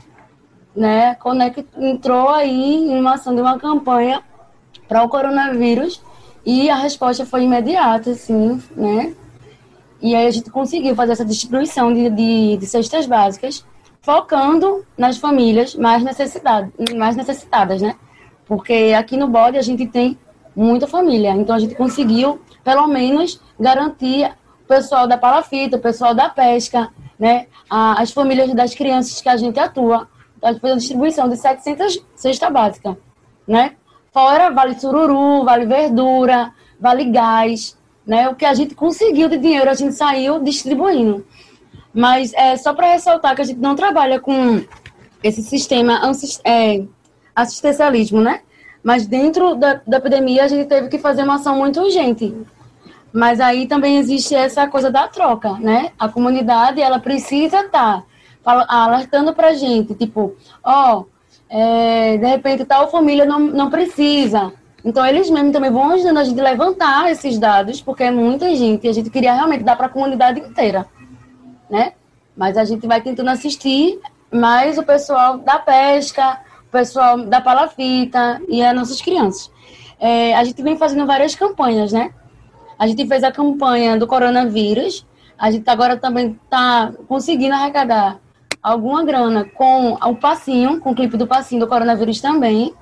né? 0.74 1.14
Conect 1.16 1.66
entrou 1.76 2.28
aí 2.30 2.76
em 2.76 2.98
uma 2.98 3.14
ação 3.14 3.34
de 3.34 3.40
uma 3.40 3.58
campanha 3.58 4.22
para 4.87 5.02
o 5.02 5.08
coronavírus 5.08 6.02
e 6.44 6.70
a 6.70 6.76
resposta 6.76 7.26
foi 7.26 7.42
imediata, 7.42 8.11
assim, 8.11 8.62
né? 8.74 9.14
E 10.00 10.14
aí 10.14 10.26
a 10.26 10.30
gente 10.30 10.50
conseguiu 10.50 10.94
fazer 10.94 11.12
essa 11.12 11.24
distribuição 11.24 11.92
de, 11.92 12.08
de, 12.08 12.56
de 12.56 12.66
cestas 12.66 13.06
básicas, 13.06 13.66
focando 14.00 14.87
nas 14.96 15.18
famílias 15.18 15.74
mais, 15.74 16.02
necessidade, 16.02 16.72
mais 16.96 17.16
necessitadas, 17.16 17.82
né? 17.82 17.96
Porque 18.48 18.94
aqui 18.98 19.16
no 19.16 19.28
bode 19.28 19.58
a 19.58 19.62
gente 19.62 19.87
tem 19.87 20.18
muita 20.56 20.88
família, 20.88 21.30
então 21.32 21.54
a 21.54 21.58
gente 21.58 21.74
conseguiu, 21.74 22.40
pelo 22.64 22.88
menos, 22.88 23.40
garantir 23.61 24.32
o 24.64 24.66
pessoal 24.66 25.06
da 25.06 25.18
palafita, 25.18 25.76
o 25.76 25.80
pessoal 25.80 26.14
da 26.14 26.28
pesca, 26.28 26.88
né? 27.18 27.46
as 27.68 28.11
famílias 28.11 28.52
das 28.54 28.74
crianças 28.74 29.20
que 29.20 29.28
a 29.28 29.37
gente 29.37 29.61
atua. 29.61 30.08
Então, 30.37 30.48
a 30.48 30.52
gente 30.52 30.61
fez 30.61 30.72
a 30.72 30.76
distribuição 30.76 31.28
de 31.28 31.37
700 31.37 32.04
cestas 32.14 32.52
básicas, 32.52 32.96
né? 33.46 33.72
Fora 34.12 34.50
Vale 34.50 34.78
Sururu, 34.78 35.44
Vale 35.44 35.66
Verdura, 35.66 36.52
Vale 36.80 37.04
Gás, 37.06 37.76
né? 38.06 38.28
O 38.28 38.34
que 38.34 38.44
a 38.44 38.54
gente 38.54 38.74
conseguiu 38.74 39.28
de 39.28 39.37
dinheiro, 39.37 39.68
a 39.68 39.74
gente 39.74 39.94
saiu 39.94 40.40
distribuindo. 40.40 41.26
Mas 41.92 42.32
é 42.34 42.56
só 42.56 42.72
para 42.72 42.92
ressaltar 42.92 43.34
que 43.34 43.42
a 43.42 43.44
gente 43.44 43.61
não 43.61 43.74
trabalha 43.74 44.20
com 44.20 44.62
esse 45.22 45.42
sistema 45.42 46.00
é, 46.44 46.84
assistencialismo, 47.42 48.20
né? 48.20 48.40
Mas 48.83 49.07
dentro 49.07 49.55
da, 49.55 49.81
da 49.87 49.98
epidemia 49.98 50.44
a 50.44 50.48
gente 50.48 50.66
teve 50.66 50.88
que 50.88 50.98
fazer 50.98 51.22
uma 51.22 51.37
ação 51.37 51.57
muito 51.57 51.81
urgente. 51.81 52.35
Mas 53.12 53.40
aí 53.40 53.66
também 53.66 53.98
existe 53.98 54.35
essa 54.35 54.66
coisa 54.66 54.90
da 54.90 55.09
troca, 55.09 55.53
né? 55.55 55.92
A 55.98 56.09
comunidade, 56.09 56.81
ela 56.81 56.98
precisa 56.98 57.61
estar 57.61 58.05
tá 58.44 58.66
alertando 58.68 59.35
pra 59.35 59.53
gente, 59.53 59.94
tipo, 59.94 60.35
ó, 60.64 61.01
oh, 61.01 61.07
é, 61.51 62.16
de 62.16 62.27
repente 62.27 62.64
tal 62.64 62.90
família 62.90 63.24
não, 63.24 63.40
não 63.40 63.68
precisa, 63.68 64.53
então, 64.85 65.05
eles 65.05 65.29
mesmos 65.29 65.53
também 65.53 65.70
vão 65.70 65.90
ajudando 65.90 66.18
a 66.18 66.24
gente 66.24 66.40
a 66.40 66.44
levantar 66.44 67.11
esses 67.11 67.38
dados, 67.38 67.81
porque 67.81 68.05
é 68.05 68.11
muita 68.11 68.55
gente 68.55 68.87
e 68.87 68.88
a 68.88 68.92
gente 68.92 69.11
queria 69.11 69.35
realmente 69.35 69.64
dar 69.64 69.77
para 69.77 69.87
a 69.87 69.90
comunidade 69.90 70.40
inteira, 70.40 70.87
né? 71.68 71.92
Mas 72.37 72.57
a 72.57 72.64
gente 72.64 72.87
vai 72.87 73.01
tentando 73.01 73.29
assistir 73.29 73.98
mais 74.33 74.79
o 74.79 74.83
pessoal 74.83 75.38
da 75.38 75.59
pesca, 75.59 76.40
pessoal 76.70 77.18
da 77.24 77.40
palafita 77.40 78.40
e 78.48 78.62
as 78.62 78.74
nossas 78.74 79.00
crianças. 79.00 79.50
É, 80.00 80.35
a 80.35 80.44
gente 80.44 80.62
vem 80.62 80.76
fazendo 80.76 81.07
várias 81.07 81.35
campanhas, 81.35 81.92
né? 81.92 82.12
A 82.78 82.87
gente 82.87 83.07
fez 83.07 83.24
a 83.24 83.33
campanha 83.33 83.96
do 83.98 84.07
coronavírus, 84.07 85.04
a 85.37 85.50
gente 85.50 85.68
agora 85.68 85.96
também 85.96 86.38
está 86.44 86.92
conseguindo 87.09 87.54
arrecadar 87.54 88.20
alguma 88.62 89.04
grana 89.04 89.44
com 89.44 89.94
o 89.94 90.16
passinho, 90.16 90.81
com 90.81 90.90
o 90.90 90.94
clipe 90.94 91.16
do 91.16 91.26
passinho 91.26 91.61
do 91.61 91.68
coronavírus 91.68 92.20
também. 92.20 92.74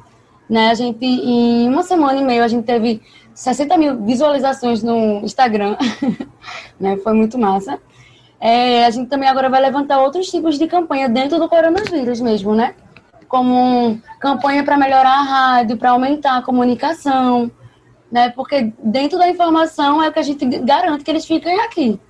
Né? 0.49 0.70
A 0.70 0.75
gente, 0.75 1.05
em 1.05 1.68
uma 1.68 1.83
semana 1.83 2.18
e 2.20 2.25
meia, 2.25 2.44
a 2.44 2.49
gente 2.49 2.64
teve 2.64 3.03
60 3.35 3.77
mil 3.77 4.05
visualizações 4.05 4.83
no 4.83 5.20
Instagram. 5.22 5.77
né? 6.79 6.96
Foi 6.99 7.12
muito 7.12 7.38
massa. 7.38 7.79
É, 8.40 8.85
a 8.85 8.90
gente 8.90 9.09
também 9.09 9.29
agora 9.29 9.49
vai 9.49 9.61
levantar 9.61 10.01
outros 10.01 10.29
tipos 10.29 10.59
de 10.59 10.66
campanha 10.66 11.09
dentro 11.09 11.38
do 11.38 11.49
coronavírus 11.49 12.20
mesmo, 12.20 12.55
né? 12.55 12.75
Como 13.28 14.00
campanha 14.20 14.64
para 14.64 14.76
melhorar 14.76 15.20
a 15.20 15.22
rádio, 15.22 15.76
para 15.76 15.90
aumentar 15.90 16.36
a 16.36 16.42
comunicação, 16.42 17.50
né? 18.10 18.30
Porque 18.30 18.72
dentro 18.82 19.18
da 19.18 19.28
informação 19.28 20.02
é 20.02 20.08
o 20.08 20.12
que 20.12 20.18
a 20.18 20.22
gente 20.22 20.44
garante 20.60 21.04
que 21.04 21.10
eles 21.10 21.26
fiquem 21.26 21.60
aqui. 21.60 22.00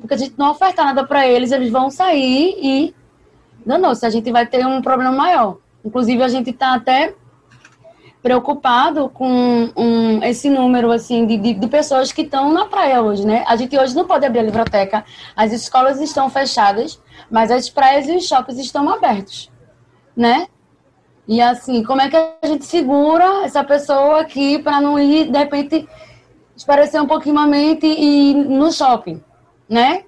Porque 0.00 0.14
a 0.14 0.18
gente 0.18 0.34
não 0.36 0.50
ofertar 0.50 0.86
nada 0.86 1.04
para 1.04 1.26
eles, 1.26 1.52
eles 1.52 1.70
vão 1.70 1.90
sair 1.90 2.56
e 2.60 2.94
não, 3.64 3.94
se 3.94 4.04
a 4.04 4.10
gente 4.10 4.30
vai 4.32 4.46
ter 4.46 4.66
um 4.66 4.82
problema 4.82 5.12
maior. 5.12 5.58
Inclusive, 5.84 6.22
a 6.22 6.28
gente 6.28 6.50
está 6.50 6.74
até 6.74 7.14
preocupado 8.22 9.08
com 9.08 9.70
um, 9.76 10.22
esse 10.22 10.48
número 10.48 10.92
assim 10.92 11.26
de, 11.26 11.36
de, 11.36 11.54
de 11.54 11.66
pessoas 11.66 12.12
que 12.12 12.22
estão 12.22 12.52
na 12.52 12.66
praia 12.66 13.02
hoje, 13.02 13.26
né? 13.26 13.44
A 13.48 13.56
gente 13.56 13.76
hoje 13.76 13.96
não 13.96 14.06
pode 14.06 14.24
abrir 14.24 14.40
a 14.40 14.44
biblioteca, 14.44 15.04
as 15.34 15.52
escolas 15.52 16.00
estão 16.00 16.30
fechadas, 16.30 17.02
mas 17.28 17.50
as 17.50 17.68
praias 17.68 18.06
e 18.06 18.16
os 18.16 18.26
shoppings 18.26 18.60
estão 18.60 18.88
abertos, 18.88 19.50
né? 20.16 20.46
E 21.26 21.40
assim, 21.40 21.84
como 21.84 22.00
é 22.00 22.08
que 22.08 22.16
a 22.16 22.46
gente 22.46 22.64
segura 22.64 23.44
essa 23.44 23.62
pessoa 23.62 24.20
aqui 24.20 24.58
para 24.58 24.80
não 24.80 24.98
ir, 24.98 25.30
de 25.30 25.38
repente, 25.38 25.88
esparecer 26.56 27.00
um 27.00 27.06
pouquinho 27.06 27.38
a 27.38 27.46
mente 27.46 27.86
e 27.86 28.30
ir 28.30 28.34
no 28.34 28.72
shopping, 28.72 29.22
né? 29.68 30.04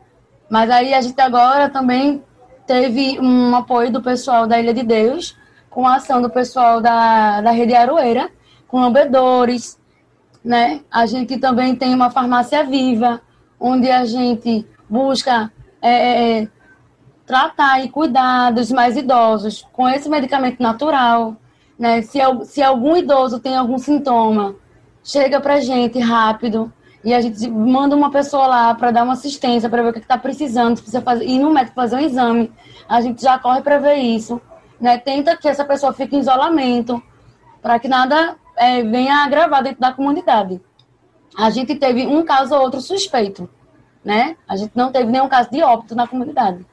Mas 0.51 0.71
aí 0.71 0.93
a 0.93 1.01
gente 1.01 1.21
agora 1.21 1.69
também 1.69 2.23
teve 2.67 3.19
um 3.21 3.55
apoio 3.55 3.93
do 3.93 4.03
pessoal 4.03 4.47
da 4.47 4.59
Ilha 4.59 4.75
de 4.75 4.83
Deus, 4.83 5.37
com 5.71 5.87
a 5.87 5.97
ação 5.97 6.21
do 6.21 6.31
pessoal 6.31 6.81
da, 6.81 7.41
da 7.41 7.51
Rede 7.51 7.75
Aroeira, 7.75 8.31
com 8.67 8.81
lambedores, 8.81 9.79
né? 10.45 10.81
A 10.91 11.07
gente 11.07 11.39
também 11.39 11.75
tem 11.75 11.95
uma 11.95 12.11
farmácia 12.11 12.65
viva, 12.65 13.21
onde 13.59 13.91
a 13.91 14.05
gente 14.05 14.67
busca 14.89 15.53
é, 15.81 16.41
é 16.41 16.49
tratar 17.27 17.85
e 17.85 17.89
cuidar 17.89 18.51
dos 18.51 18.71
mais 18.71 18.97
idosos 18.97 19.67
com 19.73 19.89
esse 19.89 20.09
medicamento 20.09 20.63
natural. 20.63 21.37
Né? 21.79 22.03
Se, 22.03 22.19
se 22.45 22.63
algum 22.63 22.97
idoso 22.97 23.41
tem 23.41 23.57
algum 23.57 23.79
sintoma, 23.79 24.55
chega 25.03 25.41
para 25.41 25.61
gente 25.61 25.99
rápido 25.99 26.73
e 27.03 27.13
a 27.13 27.21
gente 27.21 27.49
manda 27.51 27.95
uma 27.95 28.11
pessoa 28.11 28.47
lá 28.47 28.75
para 28.75 28.91
dar 28.91 29.05
uma 29.05 29.13
assistência, 29.13 29.69
para 29.69 29.83
ver 29.83 29.89
o 29.91 29.93
que 29.93 29.99
está 29.99 30.17
precisando, 30.17 30.77
se 30.77 30.83
precisa 30.83 31.03
fazer, 31.03 31.27
ir 31.27 31.39
no 31.39 31.51
médico 31.51 31.75
fazer 31.75 31.97
um 31.97 32.01
exame, 32.01 32.53
a 32.89 33.01
gente 33.01 33.23
já 33.23 33.39
corre 33.39 33.61
para 33.61 33.79
ver 33.79 33.97
isso. 33.97 34.41
Né? 34.81 34.99
Tenta 34.99 35.37
que 35.37 35.49
essa 35.49 35.65
pessoa 35.65 35.93
fique 35.93 36.17
em 36.17 36.21
isolamento, 36.21 37.03
para 37.61 37.79
que 37.79 37.89
nada 37.89 38.37
é, 38.57 38.83
venha 38.83 39.25
agravar 39.25 39.63
dentro 39.63 39.81
da 39.81 39.93
comunidade. 39.93 40.61
A 41.37 41.51
gente 41.51 41.75
teve 41.75 42.07
um 42.07 42.25
caso 42.25 42.55
ou 42.55 42.63
outro 42.63 42.81
suspeito, 42.81 43.49
né? 44.05 44.37
A 44.47 44.57
gente 44.57 44.73
não 44.77 44.93
teve 44.93 45.11
nenhum 45.11 45.29
caso 45.29 45.51
de 45.51 45.63
óbito 45.63 45.95
na 45.95 46.07
comunidade. 46.07 46.65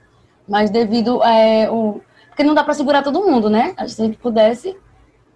Mas 0.51 0.69
devido 0.69 1.23
é, 1.23 1.71
o... 1.71 2.01
Porque 2.27 2.43
não 2.43 2.53
dá 2.53 2.61
para 2.61 2.73
segurar 2.73 3.01
todo 3.01 3.23
mundo, 3.23 3.49
né? 3.49 3.73
Se 3.87 4.01
a 4.01 4.05
gente 4.05 4.17
pudesse, 4.17 4.77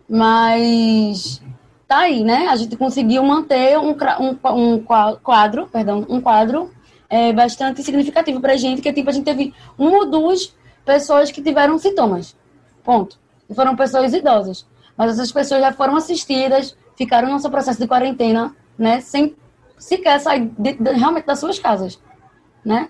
mas 0.10 1.42
tá 1.88 2.00
aí, 2.00 2.22
né? 2.22 2.48
A 2.50 2.56
gente 2.58 2.76
conseguiu 2.76 3.24
manter 3.24 3.80
um, 3.80 3.96
um, 4.20 4.74
um 4.74 4.84
quadro, 5.24 5.68
perdão, 5.68 6.06
um 6.10 6.20
quadro 6.20 6.70
é, 7.10 7.32
bastante 7.32 7.82
significativo 7.82 8.42
para 8.42 8.54
a 8.54 8.58
gente, 8.58 8.82
que 8.82 8.92
tipo, 8.92 9.10
a 9.10 9.14
gente 9.14 9.24
teve 9.24 9.54
uma 9.78 10.00
ou 10.00 10.06
duas 10.06 10.54
pessoas 10.84 11.32
que 11.32 11.42
tiveram 11.42 11.80
sintomas. 11.80 12.36
Ponto. 12.84 13.18
E 13.50 13.56
foram 13.56 13.74
pessoas 13.74 14.14
idosas. 14.14 14.66
Mas 14.98 15.14
essas 15.14 15.32
pessoas 15.32 15.62
já 15.62 15.72
foram 15.72 15.96
assistidas, 15.96 16.76
ficaram 16.98 17.32
no 17.32 17.40
seu 17.40 17.50
processo 17.50 17.80
de 17.80 17.88
quarentena, 17.88 18.54
né? 18.78 19.00
Sem 19.00 19.34
sequer 19.78 20.20
sair 20.20 20.52
de, 20.60 20.74
de, 20.74 20.92
realmente 20.92 21.26
das 21.26 21.40
suas 21.40 21.58
casas, 21.58 22.02
né? 22.66 22.90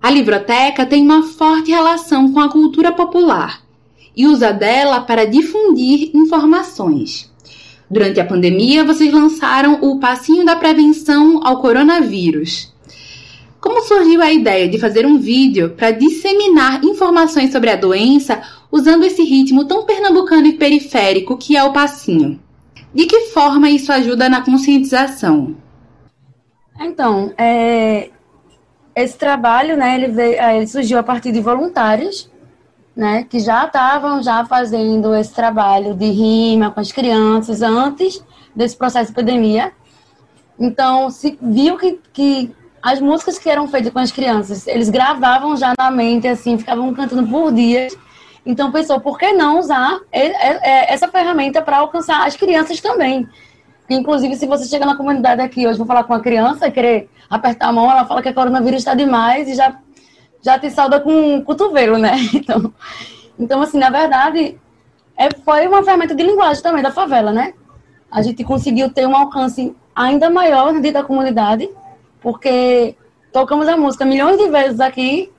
A 0.00 0.10
livroteca 0.10 0.86
tem 0.86 1.02
uma 1.02 1.22
forte 1.22 1.70
relação 1.70 2.32
com 2.32 2.40
a 2.40 2.48
cultura 2.48 2.92
popular 2.92 3.62
e 4.16 4.26
usa 4.26 4.52
dela 4.52 5.00
para 5.00 5.26
difundir 5.26 6.10
informações. 6.14 7.30
Durante 7.90 8.18
a 8.18 8.24
pandemia, 8.24 8.84
vocês 8.84 9.12
lançaram 9.12 9.78
o 9.82 10.00
Passinho 10.00 10.44
da 10.44 10.56
Prevenção 10.56 11.40
ao 11.44 11.60
Coronavírus. 11.60 12.74
Como 13.60 13.82
surgiu 13.82 14.22
a 14.22 14.32
ideia 14.32 14.68
de 14.68 14.78
fazer 14.78 15.06
um 15.06 15.18
vídeo 15.18 15.70
para 15.70 15.90
disseminar 15.90 16.84
informações 16.84 17.52
sobre 17.52 17.70
a 17.70 17.76
doença 17.76 18.40
usando 18.70 19.04
esse 19.04 19.22
ritmo 19.22 19.64
tão 19.64 19.84
pernambucano 19.84 20.46
e 20.46 20.52
periférico 20.52 21.36
que 21.36 21.56
é 21.56 21.64
o 21.64 21.72
passinho? 21.72 22.40
De 22.94 23.06
que 23.06 23.22
forma 23.32 23.70
isso 23.70 23.92
ajuda 23.92 24.28
na 24.28 24.40
conscientização? 24.40 25.56
Então, 26.80 27.32
é, 27.36 28.10
esse 28.96 29.18
trabalho, 29.18 29.76
né, 29.76 29.94
ele, 29.94 30.08
veio, 30.08 30.40
é, 30.40 30.56
ele 30.56 30.66
surgiu 30.66 30.98
a 30.98 31.02
partir 31.02 31.30
de 31.30 31.40
voluntários 31.40 32.30
né, 32.96 33.26
que 33.28 33.38
já 33.38 33.66
estavam 33.66 34.22
já 34.22 34.42
fazendo 34.46 35.14
esse 35.14 35.34
trabalho 35.34 35.94
de 35.94 36.06
rima 36.06 36.70
com 36.70 36.80
as 36.80 36.90
crianças 36.90 37.60
antes 37.60 38.24
desse 38.54 38.74
processo 38.74 39.12
de 39.12 39.20
epidemia. 39.20 39.70
Então, 40.58 41.10
se 41.10 41.38
viu 41.42 41.76
que, 41.76 42.00
que 42.10 42.56
as 42.82 42.98
músicas 42.98 43.38
que 43.38 43.50
eram 43.50 43.68
feitas 43.68 43.92
com 43.92 43.98
as 43.98 44.10
crianças, 44.10 44.66
eles 44.66 44.88
gravavam 44.88 45.54
já 45.58 45.74
na 45.78 45.90
mente, 45.90 46.26
assim, 46.26 46.56
ficavam 46.56 46.94
cantando 46.94 47.28
por 47.28 47.52
dias. 47.52 47.94
Então, 48.46 48.72
pensou, 48.72 48.98
por 48.98 49.18
que 49.18 49.30
não 49.32 49.58
usar 49.58 49.98
essa 50.10 51.08
ferramenta 51.08 51.60
para 51.60 51.78
alcançar 51.78 52.26
as 52.26 52.34
crianças 52.34 52.80
também? 52.80 53.28
Inclusive, 53.88 54.36
se 54.36 54.46
você 54.46 54.66
chega 54.66 54.84
na 54.84 54.96
comunidade 54.96 55.40
aqui 55.40 55.66
hoje, 55.66 55.78
vou 55.78 55.86
falar 55.86 56.04
com 56.04 56.12
uma 56.12 56.20
criança, 56.20 56.70
querer 56.70 57.08
apertar 57.30 57.68
a 57.68 57.72
mão, 57.72 57.90
ela 57.90 58.04
fala 58.04 58.22
que 58.22 58.28
a 58.28 58.34
coronavírus 58.34 58.78
está 58.80 58.94
demais 58.94 59.48
e 59.48 59.54
já 59.54 59.78
já 60.42 60.58
te 60.58 60.70
salda 60.70 61.00
com 61.00 61.38
o 61.38 61.42
cotovelo, 61.42 61.98
né? 61.98 62.12
Então, 62.32 62.72
então 63.38 63.62
assim, 63.62 63.78
na 63.78 63.90
verdade, 63.90 64.58
é, 65.16 65.28
foi 65.44 65.66
uma 65.66 65.82
ferramenta 65.82 66.14
de 66.14 66.22
linguagem 66.22 66.62
também 66.62 66.82
da 66.82 66.92
favela, 66.92 67.32
né? 67.32 67.54
A 68.10 68.22
gente 68.22 68.44
conseguiu 68.44 68.88
ter 68.90 69.06
um 69.06 69.16
alcance 69.16 69.74
ainda 69.94 70.30
maior 70.30 70.72
dentro 70.74 70.92
da 70.92 71.02
comunidade, 71.02 71.68
porque 72.20 72.94
tocamos 73.32 73.66
a 73.66 73.76
música 73.76 74.04
milhões 74.04 74.38
de 74.38 74.48
vezes 74.48 74.78
aqui, 74.78 75.32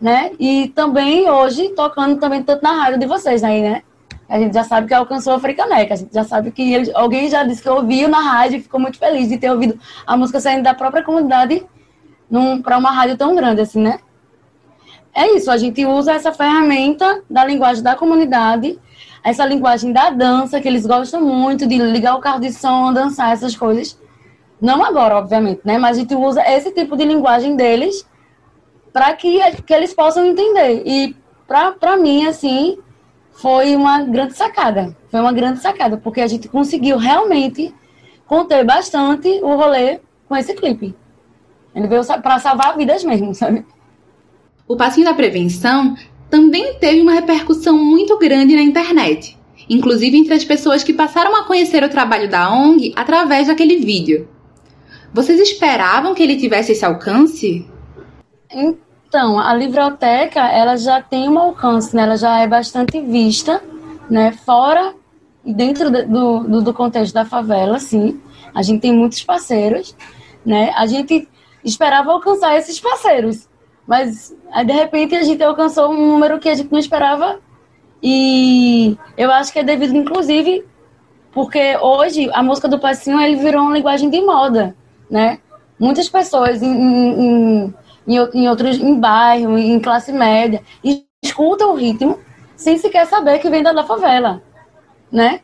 né? 0.00 0.30
E 0.38 0.68
também 0.68 1.28
hoje 1.28 1.70
tocando 1.70 2.20
também 2.20 2.42
tanto 2.42 2.62
na 2.62 2.72
rádio 2.72 3.00
de 3.00 3.06
vocês 3.06 3.42
aí, 3.42 3.60
né? 3.62 3.82
A 4.28 4.38
gente 4.38 4.54
já 4.54 4.64
sabe 4.64 4.86
que 4.86 4.94
alcançou 4.94 5.34
a 5.34 5.40
Fricaneca, 5.40 5.94
a 5.94 5.96
gente 5.96 6.12
já 6.12 6.24
sabe 6.24 6.50
que 6.50 6.72
ele, 6.72 6.90
alguém 6.94 7.28
já 7.28 7.44
disse 7.44 7.62
que 7.62 7.68
ouviu 7.68 8.08
na 8.08 8.20
rádio 8.20 8.58
e 8.58 8.62
ficou 8.62 8.80
muito 8.80 8.98
feliz 8.98 9.28
de 9.28 9.38
ter 9.38 9.50
ouvido 9.50 9.78
a 10.06 10.16
música 10.16 10.40
saindo 10.40 10.62
da 10.62 10.74
própria 10.74 11.02
comunidade 11.02 11.64
para 12.62 12.78
uma 12.78 12.90
rádio 12.90 13.16
tão 13.16 13.36
grande 13.36 13.60
assim, 13.60 13.80
né? 13.80 13.98
é 15.14 15.36
isso, 15.36 15.50
a 15.50 15.56
gente 15.56 15.86
usa 15.86 16.12
essa 16.12 16.32
ferramenta 16.32 17.22
da 17.30 17.44
linguagem 17.44 17.82
da 17.82 17.94
comunidade, 17.94 18.78
essa 19.22 19.46
linguagem 19.46 19.92
da 19.92 20.10
dança, 20.10 20.60
que 20.60 20.66
eles 20.66 20.84
gostam 20.84 21.20
muito 21.20 21.66
de 21.66 21.78
ligar 21.78 22.16
o 22.16 22.20
carro 22.20 22.40
de 22.40 22.52
som, 22.52 22.92
dançar 22.92 23.32
essas 23.32 23.54
coisas. 23.56 23.96
Não 24.60 24.84
agora, 24.84 25.16
obviamente, 25.16 25.60
né? 25.64 25.78
Mas 25.78 25.96
a 25.96 26.00
gente 26.00 26.14
usa 26.14 26.42
esse 26.50 26.72
tipo 26.72 26.96
de 26.96 27.04
linguagem 27.04 27.54
deles 27.54 28.06
para 28.92 29.12
que, 29.14 29.38
que 29.62 29.72
eles 29.72 29.94
possam 29.94 30.26
entender. 30.26 30.82
E 30.84 31.16
para 31.46 31.96
mim, 31.96 32.26
assim, 32.26 32.78
foi 33.34 33.76
uma 33.76 34.02
grande 34.02 34.34
sacada. 34.34 34.96
Foi 35.10 35.20
uma 35.20 35.32
grande 35.32 35.60
sacada, 35.60 35.96
porque 35.96 36.20
a 36.20 36.26
gente 36.26 36.48
conseguiu 36.48 36.96
realmente 36.96 37.74
conter 38.26 38.64
bastante 38.64 39.28
o 39.42 39.54
rolê 39.54 40.00
com 40.28 40.36
esse 40.36 40.54
clipe. 40.54 40.94
Ele 41.74 41.88
veio 41.88 42.02
para 42.22 42.38
salvar 42.38 42.76
vidas 42.76 43.04
mesmo, 43.04 43.34
sabe? 43.34 43.64
O 44.66 44.76
passinho 44.76 45.06
da 45.06 45.14
prevenção 45.14 45.96
também 46.30 46.74
teve 46.78 47.00
uma 47.02 47.12
repercussão 47.12 47.76
muito 47.76 48.18
grande 48.18 48.56
na 48.56 48.62
internet, 48.62 49.36
inclusive 49.68 50.16
entre 50.16 50.34
as 50.34 50.44
pessoas 50.44 50.82
que 50.82 50.92
passaram 50.92 51.36
a 51.36 51.44
conhecer 51.44 51.82
o 51.82 51.88
trabalho 51.88 52.30
da 52.30 52.50
ONG 52.50 52.92
através 52.96 53.48
daquele 53.48 53.76
vídeo. 53.76 54.28
Vocês 55.12 55.38
esperavam 55.38 56.14
que 56.14 56.22
ele 56.22 56.36
tivesse 56.36 56.72
esse 56.72 56.84
alcance? 56.84 57.66
Então, 59.14 59.38
a 59.38 59.54
livroteca, 59.54 60.40
ela 60.40 60.76
já 60.76 61.00
tem 61.00 61.28
um 61.28 61.38
alcance, 61.38 61.94
né? 61.94 62.02
ela 62.02 62.16
já 62.16 62.40
é 62.40 62.48
bastante 62.48 63.00
vista, 63.00 63.62
né? 64.10 64.32
Fora 64.32 64.92
e 65.44 65.54
dentro 65.54 65.88
do, 65.88 66.42
do, 66.42 66.62
do 66.62 66.74
contexto 66.74 67.14
da 67.14 67.24
favela, 67.24 67.78
sim. 67.78 68.20
A 68.52 68.60
gente 68.60 68.80
tem 68.80 68.92
muitos 68.92 69.22
parceiros, 69.22 69.94
né? 70.44 70.72
A 70.74 70.84
gente 70.86 71.28
esperava 71.64 72.10
alcançar 72.10 72.58
esses 72.58 72.80
parceiros, 72.80 73.48
mas 73.86 74.36
aí, 74.50 74.66
de 74.66 74.72
repente, 74.72 75.14
a 75.14 75.22
gente 75.22 75.44
alcançou 75.44 75.92
um 75.92 76.08
número 76.08 76.40
que 76.40 76.48
a 76.48 76.54
gente 76.56 76.72
não 76.72 76.80
esperava. 76.80 77.38
E 78.02 78.98
eu 79.16 79.30
acho 79.30 79.52
que 79.52 79.60
é 79.60 79.62
devido, 79.62 79.94
inclusive, 79.94 80.66
porque 81.30 81.76
hoje 81.76 82.28
a 82.32 82.42
música 82.42 82.66
do 82.66 82.80
passinho 82.80 83.20
ele 83.20 83.36
virou 83.36 83.62
uma 83.62 83.74
linguagem 83.74 84.10
de 84.10 84.20
moda, 84.20 84.74
né? 85.08 85.38
Muitas 85.78 86.08
pessoas 86.08 86.60
em, 86.60 86.66
em, 86.66 87.74
em, 88.06 88.16
em 88.34 88.48
outros, 88.48 88.78
em 88.78 88.98
bairro, 88.98 89.58
em 89.58 89.80
classe 89.80 90.12
média, 90.12 90.62
escutam 91.22 91.72
o 91.72 91.76
ritmo 91.76 92.18
sem 92.56 92.78
sequer 92.78 93.06
saber 93.06 93.38
que 93.38 93.50
vem 93.50 93.62
da, 93.62 93.72
da 93.72 93.84
favela, 93.84 94.42
né? 95.10 95.40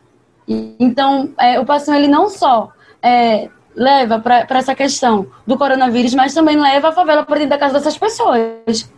Então, 0.46 1.32
é, 1.38 1.60
o 1.60 1.64
passinho 1.64 1.96
ele 1.96 2.08
não 2.08 2.28
só 2.28 2.70
é, 3.02 3.48
leva 3.74 4.18
para 4.18 4.46
essa 4.50 4.74
questão 4.74 5.26
do 5.46 5.56
coronavírus, 5.56 6.14
mas 6.14 6.34
também 6.34 6.56
leva 6.56 6.88
a 6.88 6.92
favela 6.92 7.24
para 7.24 7.36
dentro 7.36 7.50
da 7.50 7.58
casa 7.58 7.74
dessas 7.74 7.96
pessoas, 7.96 8.90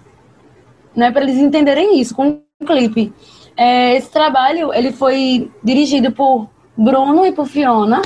né? 0.94 1.10
Para 1.10 1.22
eles 1.22 1.36
entenderem 1.36 2.00
isso 2.00 2.14
com 2.14 2.40
um 2.60 2.66
clipe. 2.66 3.12
É, 3.56 3.94
esse 3.94 4.10
trabalho 4.10 4.72
ele 4.72 4.92
foi 4.92 5.50
dirigido 5.62 6.10
por 6.10 6.48
Bruno 6.76 7.26
e 7.26 7.32
por 7.32 7.46
Fiona. 7.46 8.00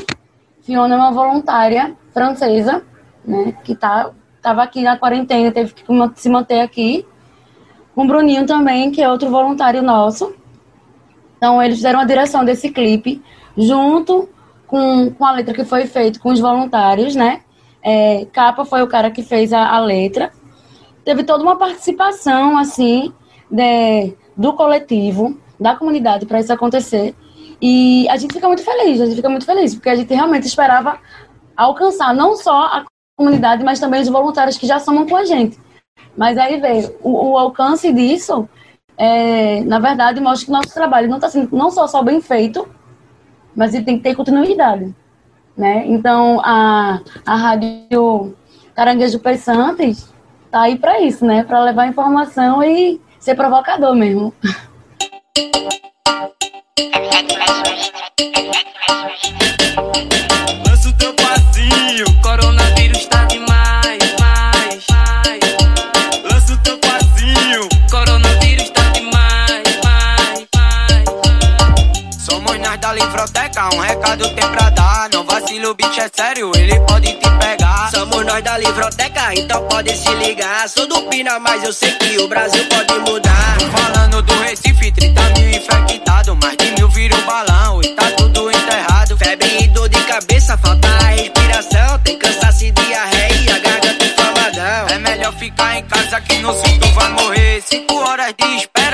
Fiona 0.63 0.95
é 0.95 0.99
uma 0.99 1.13
voluntária 1.13 1.97
francesa, 2.13 2.83
né? 3.25 3.55
Que 3.65 3.75
tá 3.75 4.11
estava 4.47 4.63
aqui 4.63 4.83
na 4.83 4.97
quarentena, 4.97 5.51
teve 5.51 5.75
que 5.75 5.85
se 6.15 6.29
manter 6.29 6.61
aqui. 6.61 7.05
Com 7.95 8.05
o 8.05 8.07
Bruninho 8.07 8.47
também, 8.47 8.93
que 8.93 9.03
é 9.03 9.11
outro 9.11 9.29
voluntário 9.29 9.83
nosso. 9.83 10.35
Então, 11.37 11.61
eles 11.61 11.77
fizeram 11.77 11.99
a 11.99 12.05
direção 12.05 12.45
desse 12.45 12.71
clipe 12.71 13.21
junto 13.57 14.29
com, 14.67 15.11
com 15.11 15.25
a 15.25 15.33
letra 15.33 15.53
que 15.53 15.65
foi 15.65 15.87
feita 15.87 16.21
com 16.21 16.31
os 16.31 16.39
voluntários, 16.39 17.17
né? 17.17 17.41
É, 17.83 18.27
Capa 18.33 18.65
foi 18.65 18.83
o 18.83 18.87
cara 18.87 19.11
que 19.11 19.23
fez 19.23 19.53
a, 19.53 19.67
a 19.67 19.81
letra. 19.81 20.31
Teve 21.05 21.25
toda 21.25 21.43
uma 21.43 21.57
participação, 21.57 22.57
assim, 22.57 23.13
de, 23.51 24.15
do 24.37 24.53
coletivo, 24.53 25.37
da 25.59 25.75
comunidade 25.75 26.27
para 26.27 26.39
isso 26.39 26.53
acontecer. 26.53 27.15
E 27.61 28.07
a 28.11 28.17
gente 28.17 28.35
fica 28.35 28.47
muito 28.47 28.63
feliz, 28.63 29.01
a 29.01 29.07
gente 29.07 29.17
fica 29.17 29.29
muito 29.29 29.47
feliz, 29.47 29.75
porque 29.75 29.89
a 29.89 29.97
gente 29.97 30.13
realmente 30.13 30.47
esperava 30.47 30.99
alcançar 31.57 32.15
não 32.15 32.37
só 32.37 32.67
a 32.67 32.85
comunidade, 33.17 33.65
mas 33.65 33.81
também 33.81 34.03
os 34.03 34.09
voluntários 34.09 34.59
que 34.59 34.67
já 34.67 34.79
somam 34.79 35.07
com 35.07 35.17
a 35.17 35.25
gente. 35.25 35.59
Mas 36.17 36.37
aí 36.37 36.61
veio 36.61 36.95
o, 37.03 37.31
o 37.31 37.39
alcance 37.39 37.93
disso, 37.93 38.49
é, 38.97 39.63
na 39.65 39.79
verdade, 39.79 40.21
mostra 40.21 40.47
que 40.47 40.53
nosso 40.53 40.73
trabalho 40.75 41.09
não 41.09 41.17
está 41.17 41.29
sendo 41.29 41.55
não 41.57 41.71
só, 41.71 41.87
só 41.87 42.03
bem 42.03 42.21
feito, 42.21 42.69
mas 43.55 43.75
ele 43.75 43.85
tem 43.85 43.97
que 43.97 44.03
ter 44.03 44.15
continuidade. 44.15 44.95
né? 45.57 45.85
Então 45.87 46.41
a, 46.45 47.01
a 47.25 47.35
rádio 47.35 48.35
Caranguejo 48.75 49.19
Pensantes 49.19 50.13
tá 50.51 50.63
aí 50.63 50.79
para 50.79 51.01
isso, 51.01 51.25
né? 51.25 51.43
Para 51.43 51.63
levar 51.65 51.89
informação 51.89 52.63
e 52.63 53.01
ser 53.19 53.35
provocador 53.35 53.95
mesmo. 53.95 54.33
recado 73.87 74.29
tem 74.35 74.49
pra 74.51 74.71
dar. 74.71 75.09
Não 75.13 75.25
vacila, 75.25 75.71
o 75.71 75.75
bicho 75.75 76.01
é 76.01 76.11
sério, 76.13 76.51
ele 76.57 76.79
pode 76.81 77.13
te 77.15 77.31
pegar. 77.39 77.91
Somos 77.91 78.25
nós 78.25 78.43
da 78.43 78.59
Livroteca, 78.59 79.35
então 79.35 79.63
pode 79.69 79.97
se 79.97 80.13
ligar. 80.15 80.69
Sou 80.69 80.87
do 80.87 81.03
Pina, 81.03 81.39
mas 81.39 81.63
eu 81.63 81.73
sei 81.73 81.93
que 81.93 82.19
o 82.19 82.29
Brasil 82.29 82.65
pode 82.69 82.99
mudar. 83.11 83.57
Tô 83.59 83.67
falando 83.67 84.23
do 84.23 84.35
Recife, 84.41 84.93
30 84.93 85.23
mil 85.31 85.51
infectados, 85.51 86.37
mais 86.43 86.57
de 86.57 86.71
mil 86.73 86.89
virou 86.91 87.21
balão 87.23 87.81
e 87.83 87.89
tá 87.95 88.11
tudo 88.17 88.51
enterrado. 88.51 89.17
Febre 89.17 89.65
e 89.65 89.69
dor 89.69 89.89
de 89.89 90.01
cabeça, 90.03 90.59
falta 90.59 90.89
a 90.89 91.09
respiração. 91.09 91.99
Tem 92.01 92.19
cansaço 92.19 92.65
e 92.65 92.71
diarreia 92.73 93.59
garganta 93.59 94.05
inflamadão. 94.05 94.89
É 94.89 94.99
melhor 94.99 95.33
ficar 95.35 95.79
em 95.79 95.85
casa 95.85 96.21
que 96.21 96.39
no 96.39 96.53
tu 96.53 96.89
vai 96.95 97.09
morrer. 97.11 97.63
Cinco 97.63 97.95
horas 97.97 98.35
de 98.39 98.57
espera, 98.57 98.86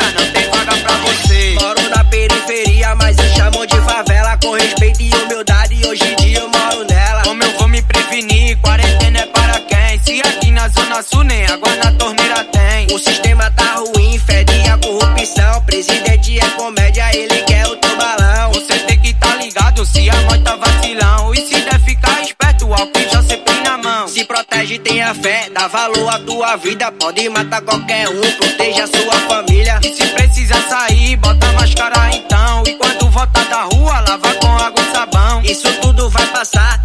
sul 11.01 11.23
nem 11.25 11.47
água 11.47 11.75
na 11.77 11.93
torneira 11.93 12.45
tem. 12.45 12.87
O 12.95 12.99
sistema 12.99 13.51
tá 13.53 13.77
ruim, 13.77 14.19
fede 14.19 14.69
a 14.69 14.77
corrupção. 14.77 15.63
Presidente 15.65 16.39
é 16.39 16.51
comédia, 16.51 17.09
ele 17.17 17.41
quer 17.43 17.67
o 17.69 17.77
teu 17.77 17.97
balão. 17.97 18.53
Você 18.53 18.79
tem 18.81 18.99
que 19.01 19.15
tá 19.15 19.37
ligado 19.37 19.87
se 19.87 20.11
a 20.11 20.17
mãe 20.23 20.43
tá 20.43 20.57
vacilão. 20.57 21.33
E 21.35 21.47
se 21.47 21.61
der 21.61 21.81
ficar 21.81 22.21
esperto, 22.23 22.67
o 22.67 22.75
álcool 22.75 23.09
já 23.11 23.23
sempre 23.23 23.55
na 23.61 23.79
mão. 23.79 24.09
Se 24.09 24.25
protege, 24.25 24.79
tenha 24.81 25.15
fé, 25.15 25.49
dá 25.55 25.69
valor 25.69 26.09
à 26.09 26.19
tua 26.19 26.57
vida. 26.57 26.91
Pode 26.93 27.29
matar 27.29 27.63
qualquer 27.63 28.09
um, 28.09 28.21
proteja 28.33 28.85
a 28.85 28.87
sua 28.87 29.15
família. 29.29 29.79
E 29.83 29.95
se 29.95 30.07
precisar 30.09 30.63
sair, 30.69 31.17
bota 31.17 31.53
máscara 31.53 32.11
então. 32.15 32.65
E 32.67 32.75
quando 32.75 33.09
voltar 33.09 33.45
da 33.45 33.63
rua, 33.63 34.01
lava 34.01 34.35
com 34.35 34.57
água 34.59 34.83
e 34.83 34.93
sabão. 34.93 35.43
Isso 35.43 35.73
tudo 35.81 36.11
vai 36.11 36.27
passar, 36.27 36.82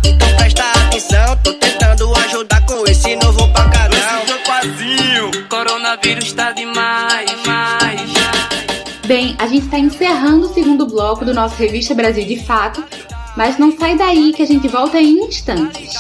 coronavírus 6.08 6.32
tá 6.32 6.52
demais, 6.54 7.30
mais, 7.46 8.02
mais. 8.02 8.98
Bem, 9.06 9.36
a 9.38 9.48
gente 9.48 9.66
está 9.66 9.78
encerrando 9.78 10.46
o 10.50 10.54
segundo 10.54 10.86
bloco 10.86 11.26
do 11.26 11.34
nosso 11.34 11.56
Revista 11.56 11.94
Brasil 11.94 12.26
de 12.26 12.42
Fato, 12.46 12.84
mas 13.36 13.58
não 13.58 13.78
sai 13.78 13.98
daí 13.98 14.32
que 14.32 14.42
a 14.42 14.46
gente 14.46 14.68
volta 14.70 15.00
em 15.00 15.26
instantes. 15.26 15.94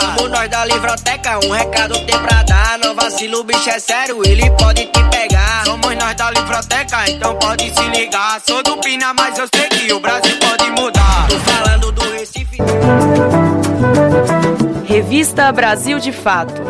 Somos 0.00 0.30
nós 0.30 0.50
da 0.50 0.64
Livroteca, 0.64 1.38
um 1.44 1.50
recado 1.50 1.94
tem 2.06 2.18
pra 2.18 2.42
dar. 2.44 2.78
Não 2.78 2.94
vacila, 2.94 3.38
o 3.38 3.44
bicho 3.44 3.68
é 3.68 3.80
sério, 3.80 4.22
ele 4.24 4.48
pode 4.52 4.86
te 4.86 5.04
pegar. 5.10 5.64
Somos 5.64 5.96
nós 5.96 6.14
da 6.14 6.30
Livroteca, 6.30 7.10
então 7.10 7.34
pode 7.36 7.74
se 7.74 7.88
ligar. 7.88 8.40
Sou 8.46 8.62
do 8.62 8.76
Pina, 8.78 9.12
mas 9.14 9.36
eu 9.36 9.48
sei 9.52 9.68
que 9.68 9.92
o 9.92 9.98
Brasil 9.98 10.36
pode 10.38 10.70
mudar. 10.70 11.26
Tô 11.28 11.38
falando 11.40 11.90
do 11.92 12.10
Recife. 12.12 12.58
Revista 15.16 15.50
Brasil 15.50 15.98
de 15.98 16.12
Fato. 16.12 16.60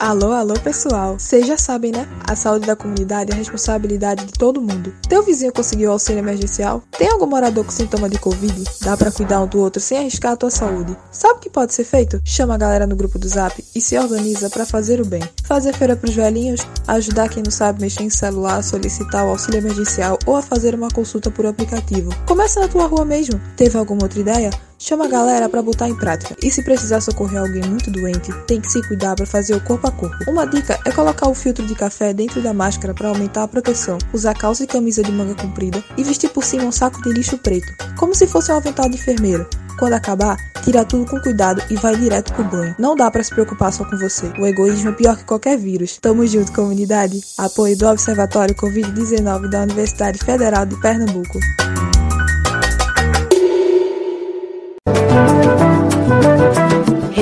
Alô, 0.00 0.30
alô 0.30 0.54
pessoal! 0.54 1.18
Vocês 1.18 1.44
já 1.44 1.58
sabem, 1.58 1.90
né? 1.90 2.06
A 2.22 2.36
saúde 2.36 2.64
da 2.64 2.76
comunidade 2.76 3.32
é 3.32 3.34
responsabilidade 3.34 4.26
de 4.26 4.32
todo 4.32 4.60
mundo. 4.60 4.94
Teu 5.08 5.24
vizinho 5.24 5.52
conseguiu 5.52 5.90
auxílio 5.90 6.20
emergencial? 6.20 6.84
Tem 6.96 7.08
algum 7.10 7.26
morador 7.26 7.64
com 7.64 7.72
sintoma 7.72 8.08
de 8.08 8.16
Covid? 8.16 8.62
Dá 8.80 8.96
pra 8.96 9.10
cuidar 9.10 9.40
um 9.40 9.48
do 9.48 9.58
outro 9.58 9.82
sem 9.82 9.98
arriscar 9.98 10.32
a 10.32 10.36
tua 10.36 10.50
saúde. 10.50 10.96
Sabe 11.10 11.38
o 11.38 11.40
que 11.40 11.50
pode 11.50 11.74
ser 11.74 11.82
feito? 11.82 12.20
Chama 12.24 12.54
a 12.54 12.58
galera 12.58 12.86
no 12.86 12.94
grupo 12.94 13.18
do 13.18 13.28
Zap 13.28 13.60
e 13.74 13.80
se 13.80 13.98
organiza 13.98 14.48
pra 14.48 14.64
fazer 14.64 15.00
o 15.00 15.04
bem. 15.04 15.22
Fazer 15.42 15.74
feira 15.74 15.96
pros 15.96 16.14
velhinhos, 16.14 16.60
ajudar 16.86 17.28
quem 17.28 17.42
não 17.42 17.50
sabe 17.50 17.80
mexer 17.80 18.04
em 18.04 18.10
celular, 18.10 18.62
solicitar 18.62 19.26
o 19.26 19.30
auxílio 19.30 19.58
emergencial 19.58 20.16
ou 20.26 20.36
a 20.36 20.42
fazer 20.42 20.76
uma 20.76 20.90
consulta 20.90 21.28
por 21.28 21.44
aplicativo. 21.44 22.10
Começa 22.24 22.60
na 22.60 22.68
tua 22.68 22.86
rua 22.86 23.04
mesmo. 23.04 23.40
Teve 23.56 23.76
alguma 23.76 24.04
outra 24.04 24.20
ideia? 24.20 24.67
Chama 24.80 25.06
a 25.06 25.08
galera 25.08 25.48
pra 25.48 25.60
botar 25.60 25.88
em 25.88 25.96
prática. 25.96 26.36
E 26.40 26.52
se 26.52 26.62
precisar 26.62 27.00
socorrer 27.00 27.40
alguém 27.40 27.62
muito 27.68 27.90
doente, 27.90 28.32
tem 28.46 28.60
que 28.60 28.70
se 28.70 28.80
cuidar 28.86 29.16
pra 29.16 29.26
fazer 29.26 29.56
o 29.56 29.60
corpo 29.60 29.88
a 29.88 29.90
corpo. 29.90 30.30
Uma 30.30 30.46
dica 30.46 30.78
é 30.86 30.92
colocar 30.92 31.28
o 31.28 31.34
filtro 31.34 31.66
de 31.66 31.74
café 31.74 32.14
dentro 32.14 32.40
da 32.40 32.54
máscara 32.54 32.94
pra 32.94 33.08
aumentar 33.08 33.42
a 33.42 33.48
proteção. 33.48 33.98
Usar 34.12 34.34
calça 34.34 34.62
e 34.62 34.68
camisa 34.68 35.02
de 35.02 35.10
manga 35.10 35.34
comprida 35.34 35.82
e 35.96 36.04
vestir 36.04 36.30
por 36.30 36.44
cima 36.44 36.62
um 36.62 36.70
saco 36.70 37.02
de 37.02 37.12
lixo 37.12 37.36
preto, 37.38 37.66
como 37.98 38.14
se 38.14 38.28
fosse 38.28 38.52
um 38.52 38.56
avental 38.56 38.88
de 38.88 38.94
enfermeiro. 38.94 39.48
Quando 39.80 39.94
acabar, 39.94 40.36
tira 40.62 40.84
tudo 40.84 41.10
com 41.10 41.20
cuidado 41.20 41.60
e 41.70 41.74
vai 41.74 41.96
direto 41.96 42.32
pro 42.32 42.44
banho. 42.44 42.74
Não 42.78 42.94
dá 42.94 43.10
pra 43.10 43.22
se 43.22 43.30
preocupar 43.30 43.72
só 43.72 43.84
com 43.84 43.96
você. 43.96 44.32
O 44.38 44.46
egoísmo 44.46 44.90
é 44.90 44.92
pior 44.92 45.16
que 45.16 45.24
qualquer 45.24 45.58
vírus. 45.58 45.98
Tamo 45.98 46.26
junto, 46.26 46.52
comunidade. 46.52 47.20
Apoio 47.36 47.76
do 47.76 47.86
Observatório 47.88 48.54
Covid-19 48.54 49.48
da 49.48 49.62
Universidade 49.62 50.18
Federal 50.18 50.64
de 50.64 50.80
Pernambuco. 50.80 51.38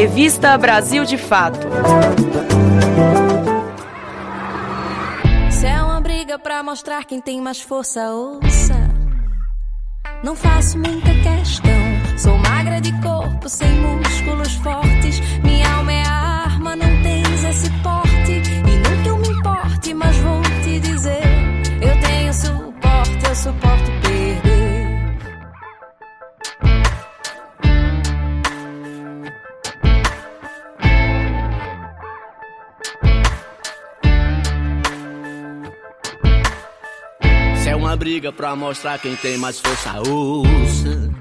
Revista 0.07 0.57
Brasil 0.57 1.05
de 1.05 1.19
Fato. 1.19 1.67
Se 5.51 5.67
é 5.67 5.83
uma 5.83 6.01
briga 6.01 6.39
pra 6.39 6.63
mostrar 6.63 7.05
quem 7.05 7.21
tem 7.21 7.41
mais 7.41 7.61
força, 7.61 8.13
ouça. 8.13 8.89
Não 10.23 10.37
faço 10.37 10.79
muita 10.79 11.11
questão. 11.11 12.19
Sou 12.19 12.39
magra 12.39 12.81
de 12.81 12.93
corpo, 13.03 13.49
sem 13.49 13.69
músculos 13.81 14.55
fortes. 14.55 15.19
Minha 15.43 15.69
alma 15.75 15.93
é 15.93 16.07
arma, 16.07 16.77
não 16.77 17.03
tens 17.03 17.43
esse 17.43 17.69
porte. 17.83 18.33
E 18.33 18.89
não 18.89 19.03
que 19.03 19.09
eu 19.09 19.19
me 19.19 19.29
importe, 19.29 19.93
mas 19.93 20.17
vou 20.19 20.41
te 20.63 20.79
dizer: 20.79 21.25
eu 21.83 22.01
tenho 22.01 22.33
suporte, 22.33 23.29
eu 23.29 23.35
suporto 23.35 24.06
briga 38.07 38.31
pra 38.31 38.55
mostrar 38.55 39.01
quem 39.01 39.17
tem 39.17 39.37
mais 39.37 39.59
força, 39.59 39.99
ouça. 40.09 41.13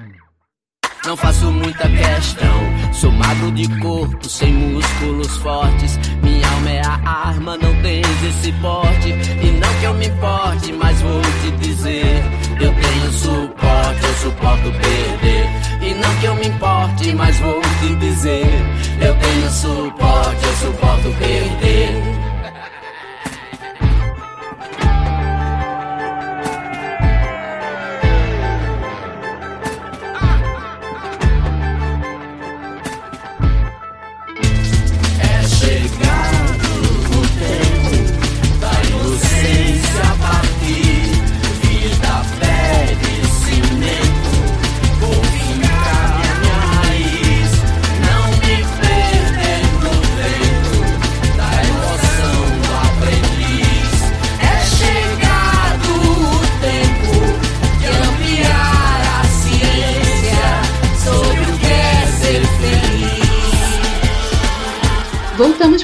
Não 1.04 1.17
faço 1.17 1.52
muita 1.52 1.89
questão. 1.89 2.93
Sou 2.93 3.12
magro 3.12 3.52
de 3.54 3.67
corpo, 3.80 4.30
sem 4.30 4.54
músculos 4.54 5.36
fortes. 5.38 5.98
Minha 6.21 6.48
alma 6.48 6.69
é 6.69 6.82
a 6.86 7.10
arma, 7.10 7.58
não 7.58 7.82
tens 7.82 8.24
esse 8.24 8.52
porte. 8.62 9.10
E 9.10 9.52
não 9.60 9.80
que 9.80 9.84
eu 9.84 9.93
me 9.95 10.06
importe, 10.06 10.74
mas 10.74 11.02
vou 11.02 11.21
te 11.21 11.52
dizer: 11.67 12.24
eu 12.62 12.71
tenho 12.71 13.12
suporte, 13.13 14.04
eu 14.04 14.13
suporto 14.21 14.71
perder. 14.71 15.89
E 15.89 15.93
não 15.95 16.15
que 16.17 16.26
eu 16.26 16.36
me 16.36 16.48
importe, 16.48 17.15
mas 17.15 17.39
vou 17.39 17.62
te 17.80 17.95
dizer: 17.95 18.45
eu 19.02 19.15
tenho 19.15 19.50
suporte, 19.50 20.45
eu 20.45 20.56
suporto 20.58 21.10
perder. 21.17 22.24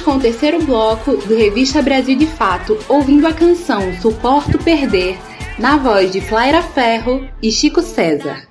Com 0.02 0.16
o 0.16 0.20
terceiro 0.20 0.62
bloco 0.64 1.16
do 1.16 1.36
Revista 1.36 1.80
Brasil 1.80 2.16
de 2.16 2.26
Fato, 2.26 2.76
ouvindo 2.88 3.26
a 3.26 3.32
canção 3.32 3.92
Suporto 4.00 4.58
Perder, 4.58 5.16
na 5.58 5.76
voz 5.76 6.10
de 6.10 6.20
Flaira 6.20 6.60
Ferro 6.60 7.28
e 7.40 7.52
Chico 7.52 7.80
César. 7.80 8.48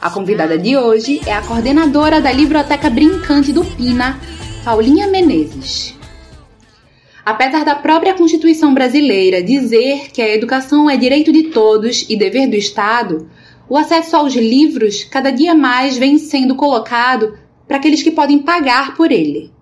A 0.00 0.10
convidada 0.10 0.56
de 0.56 0.76
hoje 0.76 1.20
é 1.26 1.32
a 1.32 1.42
coordenadora 1.42 2.20
da 2.20 2.32
Livroteca 2.32 2.88
Brincante 2.88 3.52
do 3.52 3.64
Pina, 3.64 4.18
Paulinha 4.64 5.06
Menezes. 5.06 5.94
Apesar 7.24 7.64
da 7.64 7.74
própria 7.74 8.14
Constituição 8.14 8.72
brasileira 8.72 9.42
dizer 9.42 10.10
que 10.10 10.22
a 10.22 10.34
educação 10.34 10.88
é 10.88 10.96
direito 10.96 11.32
de 11.32 11.44
todos 11.44 12.06
e 12.08 12.16
dever 12.16 12.48
do 12.48 12.56
Estado, 12.56 13.28
o 13.68 13.76
acesso 13.76 14.16
aos 14.16 14.34
livros 14.34 15.04
cada 15.04 15.30
dia 15.30 15.54
mais 15.54 15.98
vem 15.98 16.18
sendo 16.18 16.54
colocado 16.54 17.38
para 17.68 17.76
aqueles 17.76 18.02
que 18.02 18.10
podem 18.10 18.38
pagar 18.38 18.96
por 18.96 19.12
ele 19.12 19.53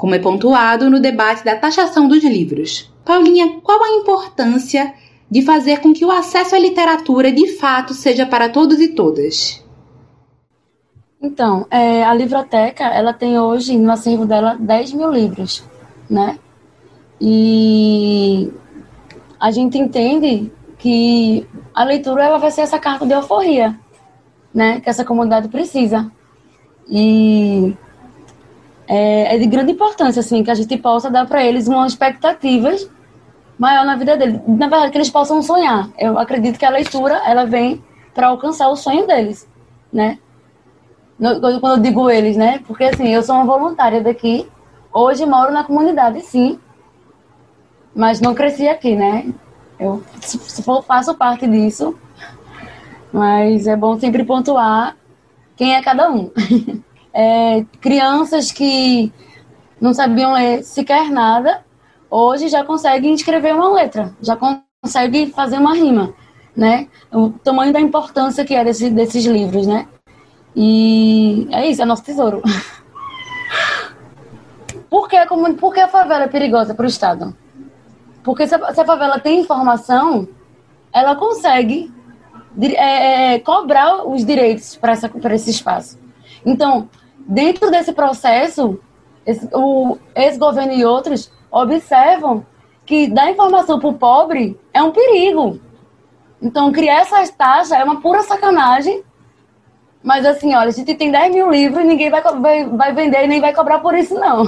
como 0.00 0.14
é 0.14 0.18
pontuado 0.18 0.88
no 0.88 0.98
debate 0.98 1.44
da 1.44 1.54
taxação 1.54 2.08
dos 2.08 2.24
livros. 2.24 2.90
Paulinha, 3.04 3.60
qual 3.60 3.84
a 3.84 3.90
importância 3.98 4.94
de 5.30 5.42
fazer 5.42 5.80
com 5.80 5.92
que 5.92 6.06
o 6.06 6.10
acesso 6.10 6.56
à 6.56 6.58
literatura 6.58 7.30
de 7.30 7.46
fato 7.58 7.92
seja 7.92 8.24
para 8.24 8.48
todos 8.48 8.80
e 8.80 8.88
todas? 8.88 9.62
Então, 11.20 11.66
é, 11.70 12.02
a 12.02 12.14
Livroteca, 12.14 12.84
ela 12.84 13.12
tem 13.12 13.38
hoje 13.38 13.76
no 13.76 13.92
acervo 13.92 14.24
dela 14.24 14.56
10 14.58 14.94
mil 14.94 15.10
livros, 15.10 15.62
né? 16.08 16.38
E 17.20 18.50
a 19.38 19.50
gente 19.50 19.76
entende 19.76 20.50
que 20.78 21.46
a 21.74 21.84
leitura 21.84 22.24
ela 22.24 22.38
vai 22.38 22.50
ser 22.50 22.62
essa 22.62 22.78
carta 22.78 23.04
de 23.04 23.12
alforria, 23.12 23.78
né? 24.54 24.80
Que 24.80 24.88
essa 24.88 25.04
comunidade 25.04 25.48
precisa. 25.48 26.10
E 26.88 27.76
é, 28.92 29.36
é 29.36 29.38
de 29.38 29.46
grande 29.46 29.70
importância, 29.70 30.18
assim, 30.18 30.42
que 30.42 30.50
a 30.50 30.54
gente 30.54 30.76
possa 30.76 31.08
dar 31.08 31.24
para 31.24 31.44
eles 31.44 31.68
umas 31.68 31.92
expectativas 31.92 32.90
maior 33.56 33.84
na 33.84 33.94
vida 33.94 34.16
deles. 34.16 34.40
Na 34.48 34.66
verdade, 34.66 34.90
que 34.90 34.98
eles 34.98 35.08
possam 35.08 35.40
sonhar. 35.40 35.88
Eu 35.96 36.18
acredito 36.18 36.58
que 36.58 36.64
a 36.64 36.70
leitura, 36.70 37.22
ela 37.24 37.46
vem 37.46 37.84
para 38.12 38.26
alcançar 38.26 38.68
o 38.68 38.74
sonho 38.74 39.06
deles, 39.06 39.48
né? 39.92 40.18
Quando 41.16 41.76
eu 41.76 41.78
digo 41.78 42.10
eles, 42.10 42.36
né? 42.36 42.60
Porque, 42.66 42.82
assim, 42.82 43.06
eu 43.08 43.22
sou 43.22 43.36
uma 43.36 43.44
voluntária 43.44 44.02
daqui. 44.02 44.48
Hoje 44.92 45.24
moro 45.24 45.52
na 45.52 45.62
comunidade, 45.62 46.20
sim. 46.22 46.58
Mas 47.94 48.20
não 48.20 48.34
cresci 48.34 48.66
aqui, 48.66 48.96
né? 48.96 49.32
Eu 49.78 50.02
se 50.20 50.62
for, 50.64 50.82
faço 50.82 51.14
parte 51.14 51.46
disso. 51.46 51.96
Mas 53.12 53.68
é 53.68 53.76
bom 53.76 53.96
sempre 54.00 54.24
pontuar 54.24 54.96
quem 55.54 55.76
é 55.76 55.82
cada 55.82 56.10
um. 56.10 56.28
é, 57.12 57.64
crianças 57.80 58.52
que 58.52 59.12
não 59.80 59.94
sabiam 59.94 60.32
ler 60.32 60.62
sequer 60.62 61.10
nada, 61.10 61.64
hoje 62.10 62.48
já 62.48 62.64
conseguem 62.64 63.14
escrever 63.14 63.54
uma 63.54 63.72
letra, 63.72 64.14
já 64.20 64.36
conseguem 64.36 65.30
fazer 65.30 65.58
uma 65.58 65.74
rima, 65.74 66.12
né? 66.56 66.88
O 67.12 67.30
tamanho 67.30 67.72
da 67.72 67.80
importância 67.80 68.44
que 68.44 68.54
é 68.54 68.64
desse, 68.64 68.90
desses 68.90 69.24
livros, 69.24 69.66
né? 69.66 69.86
E 70.54 71.48
é 71.50 71.66
isso, 71.68 71.82
é 71.82 71.84
nosso 71.84 72.02
tesouro. 72.02 72.42
Por 74.90 75.08
que, 75.08 75.24
como, 75.26 75.54
por 75.54 75.72
que 75.72 75.78
a 75.78 75.86
favela 75.86 76.24
é 76.24 76.28
perigosa 76.28 76.74
para 76.74 76.84
o 76.84 76.88
Estado? 76.88 77.36
Porque 78.24 78.44
se 78.48 78.56
a, 78.56 78.74
se 78.74 78.80
a, 78.80 78.84
favela 78.84 79.20
tem 79.20 79.38
informação, 79.38 80.28
ela 80.92 81.14
consegue 81.14 81.92
é, 82.60 83.34
é, 83.34 83.38
cobrar 83.38 84.04
os 84.04 84.24
direitos 84.24 84.74
para 84.74 84.94
esse 85.32 85.50
espaço. 85.50 85.96
Então, 86.44 86.88
dentro 87.30 87.70
desse 87.70 87.92
processo, 87.92 88.78
esse, 89.24 89.48
o 89.54 89.96
ex-governo 90.14 90.72
e 90.72 90.84
outros 90.84 91.30
observam 91.50 92.44
que 92.84 93.06
dar 93.06 93.30
informação 93.30 93.78
para 93.78 93.88
o 93.88 93.94
pobre 93.94 94.58
é 94.74 94.82
um 94.82 94.90
perigo. 94.90 95.60
Então, 96.42 96.72
criar 96.72 97.02
essas 97.02 97.30
taxas 97.30 97.78
é 97.78 97.84
uma 97.84 98.00
pura 98.00 98.22
sacanagem. 98.22 99.04
Mas, 100.02 100.26
assim, 100.26 100.54
olha, 100.54 100.68
a 100.68 100.72
gente 100.72 100.94
tem 100.94 101.10
10 101.10 101.34
mil 101.34 101.50
livros 101.50 101.84
e 101.84 101.86
ninguém 101.86 102.10
vai, 102.10 102.22
vai, 102.22 102.64
vai 102.64 102.92
vender 102.92 103.24
e 103.24 103.28
nem 103.28 103.40
vai 103.40 103.54
cobrar 103.54 103.78
por 103.78 103.94
isso, 103.94 104.14
não. 104.14 104.44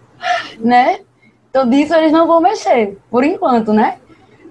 né? 0.58 1.00
Então, 1.50 1.68
disso 1.68 1.94
eles 1.94 2.12
não 2.12 2.26
vão 2.26 2.40
mexer, 2.40 2.96
por 3.10 3.22
enquanto, 3.22 3.72
né? 3.72 3.98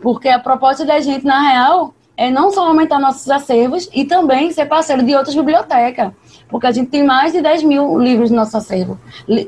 Porque 0.02 0.28
a 0.28 0.40
proposta 0.40 0.86
da 0.86 1.00
gente, 1.00 1.26
na 1.26 1.42
real, 1.42 1.94
é 2.15 2.30
não 2.30 2.52
só 2.52 2.67
aumentar 2.67 2.99
nossos 2.99 3.30
acervos 3.30 3.89
e 3.93 4.06
também 4.06 4.52
ser 4.52 4.65
parceiro 4.65 5.04
de 5.04 5.15
outras 5.15 5.36
bibliotecas 5.36 6.12
porque 6.54 6.67
a 6.67 6.71
gente 6.71 6.91
tem 6.91 7.04
mais 7.04 7.34
de 7.34 7.41
10 7.41 7.63
mil 7.63 7.97
livros 7.97 8.30
no 8.30 8.36
nosso 8.36 8.56
acervo. 8.56 8.99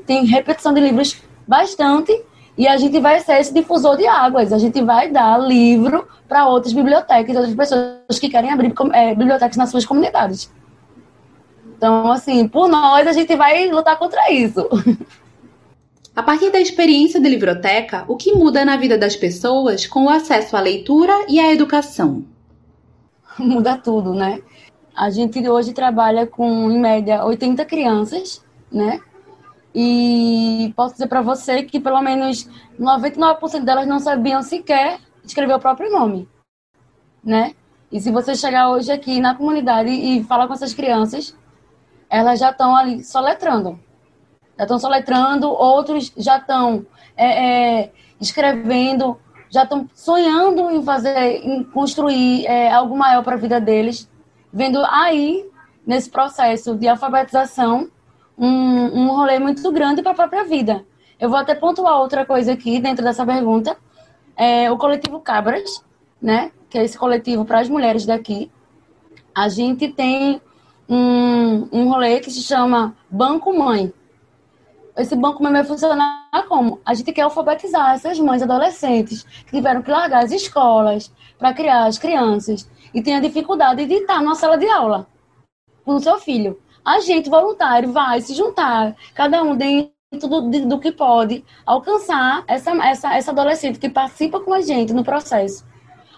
Tem 0.08 0.26
repetição 0.26 0.74
de 0.74 0.82
livros 0.82 1.22
bastante 1.48 2.20
e 2.58 2.68
a 2.68 2.78
gente 2.78 3.00
vai 3.00 3.20
ser 3.20 3.40
esse 3.40 3.54
difusor 3.54 3.96
de 3.96 4.08
águas. 4.08 4.52
A 4.52 4.58
gente 4.58 4.82
vai 4.82 5.12
dar 5.12 5.38
livro 5.38 6.08
para 6.28 6.48
outras 6.48 6.74
bibliotecas, 6.74 7.36
outras 7.36 7.54
pessoas 7.54 8.20
que 8.20 8.28
querem 8.28 8.50
abrir 8.50 8.74
é, 8.92 9.14
bibliotecas 9.14 9.56
nas 9.56 9.70
suas 9.70 9.86
comunidades. 9.86 10.52
Então, 11.78 12.12
assim, 12.12 12.48
por 12.48 12.68
nós, 12.68 13.06
a 13.06 13.14
gente 13.14 13.36
vai 13.36 13.70
lutar 13.70 14.00
contra 14.00 14.32
isso. 14.32 14.68
A 16.16 16.24
partir 16.24 16.50
da 16.50 16.60
experiência 16.60 17.22
da 17.22 17.30
livroteca, 17.30 18.04
o 18.08 18.16
que 18.16 18.34
muda 18.34 18.66
na 18.66 18.78
vida 18.78 18.98
das 18.98 19.16
pessoas 19.16 19.86
com 19.86 20.06
o 20.06 20.10
acesso 20.10 20.58
à 20.58 20.60
leitura 20.60 21.14
e 21.28 21.40
à 21.40 21.54
educação? 21.54 22.26
Muda 23.40 23.78
tudo, 23.78 24.14
né? 24.14 24.42
A 24.96 25.10
gente 25.10 25.48
hoje 25.48 25.74
trabalha 25.74 26.26
com, 26.26 26.72
em 26.72 26.80
média, 26.80 27.26
80 27.26 27.66
crianças, 27.66 28.44
né? 28.72 29.02
E 29.74 30.74
posso 30.76 30.94
dizer 30.94 31.08
para 31.08 31.22
você 31.22 31.64
que 31.64 31.82
pelo 31.82 32.02
menos 32.02 32.50
99% 32.80 33.64
delas 33.66 33.86
não 33.86 34.00
sabiam 34.00 34.42
sequer 34.42 35.00
escrever 35.24 35.54
o 35.54 35.60
próprio 35.60 35.92
nome, 35.92 36.30
né? 37.24 37.54
E 37.92 38.00
se 38.00 38.10
você 38.12 38.36
chegar 38.36 38.70
hoje 38.70 38.92
aqui 38.92 39.20
na 39.20 39.36
comunidade 39.36 39.90
e 39.90 40.24
falar 40.24 40.48
com 40.48 40.54
essas 40.54 40.74
crianças, 40.74 41.36
elas 42.10 42.40
já 42.40 42.52
estão 42.52 42.76
ali 42.76 43.04
soletrando. 43.04 43.80
Já 44.58 44.64
estão 44.64 44.80
soletrando, 44.80 45.50
outros 45.50 46.12
já 46.16 46.38
estão 46.38 46.86
é, 47.18 47.82
é, 47.82 47.92
escrevendo, 48.20 49.20
já 49.56 49.64
estão 49.64 49.90
sonhando 49.94 50.70
em 50.70 50.84
fazer, 50.84 51.46
em 51.46 51.64
construir 51.64 52.46
é, 52.46 52.72
algo 52.72 52.98
maior 52.98 53.24
para 53.24 53.36
a 53.36 53.40
vida 53.40 53.60
deles 53.60 54.08
vendo 54.56 54.82
aí, 54.86 55.46
nesse 55.86 56.10
processo 56.10 56.76
de 56.76 56.88
alfabetização, 56.88 57.90
um, 58.38 58.48
um 58.48 59.08
rolê 59.08 59.38
muito 59.38 59.70
grande 59.70 60.02
para 60.02 60.12
a 60.12 60.16
própria 60.16 60.46
vida. 60.46 60.86
Eu 61.20 61.30
vou 61.30 61.38
até 61.38 61.54
pontuar 61.54 62.00
outra 62.00 62.26
coisa 62.26 62.54
aqui 62.54 62.80
dentro 62.80 63.04
dessa 63.04 63.26
pergunta. 63.26 63.76
É, 64.38 64.72
o 64.72 64.78
coletivo 64.78 65.20
Cabras, 65.20 65.84
né, 66.22 66.52
que 66.70 66.78
é 66.78 66.86
esse 66.86 66.98
coletivo 66.98 67.44
para 67.44 67.60
as 67.60 67.68
mulheres 67.68 68.06
daqui, 68.06 68.50
a 69.34 69.50
gente 69.50 69.90
tem 69.90 70.42
um, 70.88 71.68
um 71.72 71.90
rolê 71.90 72.22
que 72.22 72.32
se 72.32 72.42
chama 72.42 72.96
Banco 73.10 73.58
Mãe. 73.58 73.94
Esse 74.98 75.16
Banco 75.16 75.44
Mãe 75.44 75.52
vai 75.52 75.64
funcionar 75.64 76.26
como? 76.48 76.80
A 76.86 76.94
gente 76.94 77.12
quer 77.12 77.24
alfabetizar 77.24 77.96
essas 77.96 78.18
mães 78.20 78.42
adolescentes 78.42 79.24
que 79.24 79.52
tiveram 79.52 79.82
que 79.82 79.92
largar 79.92 80.24
as 80.24 80.32
escolas 80.32 81.12
para 81.38 81.54
criar 81.54 81.86
as 81.86 81.98
crianças 81.98 82.70
e 82.94 83.02
tem 83.02 83.16
a 83.16 83.20
dificuldade 83.20 83.86
de 83.86 83.94
estar 83.96 84.22
numa 84.22 84.36
sala 84.36 84.58
de 84.58 84.68
aula 84.70 85.08
com 85.84 85.96
o 85.96 86.00
seu 86.00 86.18
filho. 86.18 86.60
A 86.84 87.00
gente, 87.00 87.30
voluntário, 87.30 87.92
vai 87.92 88.22
se 88.22 88.34
juntar, 88.34 88.96
cada 89.14 89.44
um 89.44 89.56
dentro 89.56 89.92
do, 90.12 90.50
do 90.68 90.80
que 90.80 90.92
pode, 90.92 91.44
alcançar 91.66 92.44
essa, 92.48 92.72
essa, 92.86 93.14
essa 93.14 93.32
adolescente 93.32 93.80
que 93.80 93.90
participa 93.90 94.40
com 94.40 94.54
a 94.54 94.62
gente 94.62 94.94
no 94.94 95.04
processo. 95.04 95.66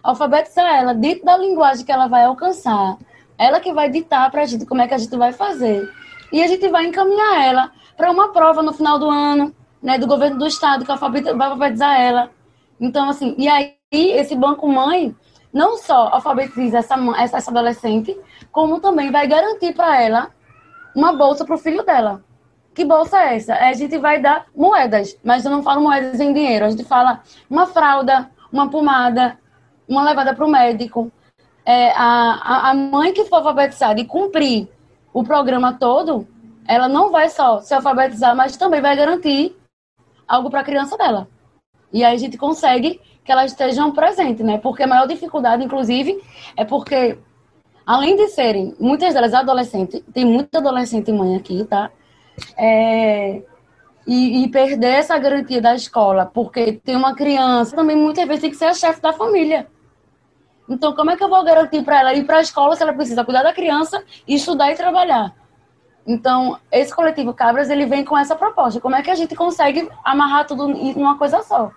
Alfabetizar 0.03 0.75
ela 0.75 0.93
dentro 0.93 1.25
da 1.25 1.37
linguagem 1.37 1.85
que 1.85 1.91
ela 1.91 2.07
vai 2.07 2.25
alcançar. 2.25 2.97
Ela 3.37 3.59
que 3.59 3.73
vai 3.73 3.89
ditar 3.89 4.29
para 4.29 4.43
a 4.43 4.45
gente 4.45 4.65
como 4.65 4.81
é 4.81 4.87
que 4.87 4.93
a 4.93 4.97
gente 4.97 5.15
vai 5.15 5.33
fazer. 5.33 5.89
E 6.31 6.43
a 6.43 6.47
gente 6.47 6.67
vai 6.67 6.85
encaminhar 6.85 7.45
ela 7.45 7.71
para 7.97 8.11
uma 8.11 8.31
prova 8.31 8.61
no 8.61 8.71
final 8.71 8.99
do 8.99 9.09
ano, 9.09 9.53
né, 9.81 9.97
do 9.97 10.05
governo 10.05 10.37
do 10.37 10.47
estado, 10.47 10.85
que 10.85 11.33
vai 11.33 11.47
alfabetizar 11.47 11.99
ela. 11.99 12.29
Então, 12.79 13.09
assim, 13.09 13.35
e 13.37 13.49
aí 13.49 13.75
esse 13.91 14.35
banco 14.35 14.67
mãe, 14.67 15.15
não 15.51 15.77
só 15.77 16.09
alfabetiza 16.09 16.77
essa, 16.77 16.95
essa, 17.17 17.49
adolescente, 17.49 18.15
como 18.51 18.79
também 18.79 19.11
vai 19.11 19.27
garantir 19.27 19.73
para 19.73 19.99
ela 19.99 20.29
uma 20.95 21.11
bolsa 21.13 21.43
para 21.43 21.55
o 21.55 21.59
filho 21.59 21.83
dela. 21.83 22.23
Que 22.75 22.85
bolsa 22.85 23.17
é 23.17 23.35
essa? 23.35 23.55
A 23.55 23.73
gente 23.73 23.97
vai 23.97 24.21
dar 24.21 24.45
moedas, 24.55 25.17
mas 25.23 25.43
eu 25.43 25.51
não 25.51 25.63
falo 25.63 25.81
moedas 25.81 26.19
em 26.19 26.31
dinheiro. 26.31 26.65
A 26.65 26.69
gente 26.69 26.83
fala 26.83 27.23
uma 27.49 27.65
fralda, 27.65 28.29
uma 28.51 28.69
pomada, 28.69 29.39
uma 29.87 30.03
levada 30.03 30.35
para 30.35 30.45
o 30.45 30.49
médico. 30.49 31.11
É, 31.65 31.91
a, 31.95 32.69
a 32.69 32.73
mãe 32.75 33.11
que 33.11 33.25
for 33.25 33.37
alfabetizada 33.37 33.99
e 33.99 34.05
cumprir 34.05 34.69
o 35.11 35.23
programa 35.23 35.73
todo, 35.73 36.27
ela 36.67 36.87
não 36.87 37.11
vai 37.11 37.29
só 37.29 37.61
se 37.61 37.73
alfabetizar, 37.73 38.35
mas 38.35 38.57
também 38.57 38.81
vai 38.81 38.95
garantir 38.95 39.55
algo 40.27 40.49
para 40.49 40.59
a 40.59 40.63
criança 40.63 40.97
dela. 40.97 41.27
E 41.91 42.03
aí 42.03 42.15
a 42.15 42.19
gente 42.19 42.37
consegue 42.37 42.99
que 43.23 43.31
elas 43.31 43.51
estejam 43.51 43.91
presentes, 43.91 44.45
né? 44.45 44.57
Porque 44.57 44.83
a 44.83 44.87
maior 44.87 45.07
dificuldade, 45.07 45.63
inclusive, 45.63 46.21
é 46.55 46.65
porque, 46.65 47.17
além 47.85 48.15
de 48.15 48.27
serem 48.27 48.75
muitas 48.79 49.13
delas 49.13 49.33
adolescentes, 49.33 50.01
tem 50.13 50.25
muita 50.25 50.59
adolescente 50.59 51.11
mãe 51.11 51.35
aqui, 51.35 51.63
tá? 51.65 51.89
É, 52.57 53.41
e, 54.05 54.43
e, 54.43 54.49
perder 54.49 54.99
essa 54.99 55.17
garantia 55.17 55.61
da 55.61 55.75
escola, 55.75 56.25
porque 56.25 56.73
tem 56.73 56.95
uma 56.95 57.15
criança, 57.15 57.75
também 57.75 57.95
muitas 57.95 58.25
vezes 58.25 58.41
tem 58.41 58.51
que 58.51 58.55
ser 58.55 58.65
a 58.65 58.73
chefe 58.73 59.01
da 59.01 59.11
família. 59.11 59.67
Então, 60.69 60.93
como 60.93 61.11
é 61.11 61.17
que 61.17 61.23
eu 61.23 61.29
vou 61.29 61.43
garantir 61.43 61.83
para 61.83 61.99
ela 61.99 62.13
ir 62.13 62.25
para 62.25 62.37
a 62.37 62.41
escola 62.41 62.75
se 62.75 62.83
ela 62.83 62.93
precisa 62.93 63.25
cuidar 63.25 63.43
da 63.43 63.53
criança, 63.53 64.03
estudar 64.27 64.71
e 64.71 64.75
trabalhar? 64.75 65.33
Então, 66.07 66.57
esse 66.71 66.95
coletivo 66.95 67.33
Cabras, 67.33 67.69
ele 67.69 67.85
vem 67.85 68.05
com 68.05 68.17
essa 68.17 68.33
proposta. 68.33 68.79
Como 68.79 68.95
é 68.95 69.01
que 69.01 69.11
a 69.11 69.15
gente 69.15 69.35
consegue 69.35 69.89
amarrar 70.05 70.47
tudo 70.47 70.71
em 70.71 70.93
uma 70.93 71.17
coisa 71.17 71.43
só, 71.43 71.69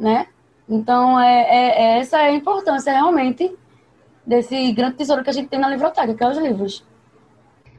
né? 0.00 0.26
Então, 0.66 1.20
é, 1.20 1.42
é, 1.42 1.82
é 1.82 1.98
essa 1.98 2.18
é 2.18 2.28
a 2.28 2.32
importância, 2.32 2.90
realmente, 2.90 3.54
desse 4.24 4.72
grande 4.72 4.96
tesouro 4.96 5.22
que 5.22 5.28
a 5.28 5.32
gente 5.32 5.48
tem 5.48 5.58
na 5.58 5.68
livroteca, 5.68 6.14
que 6.14 6.24
é 6.24 6.28
os 6.28 6.38
livros. 6.38 6.82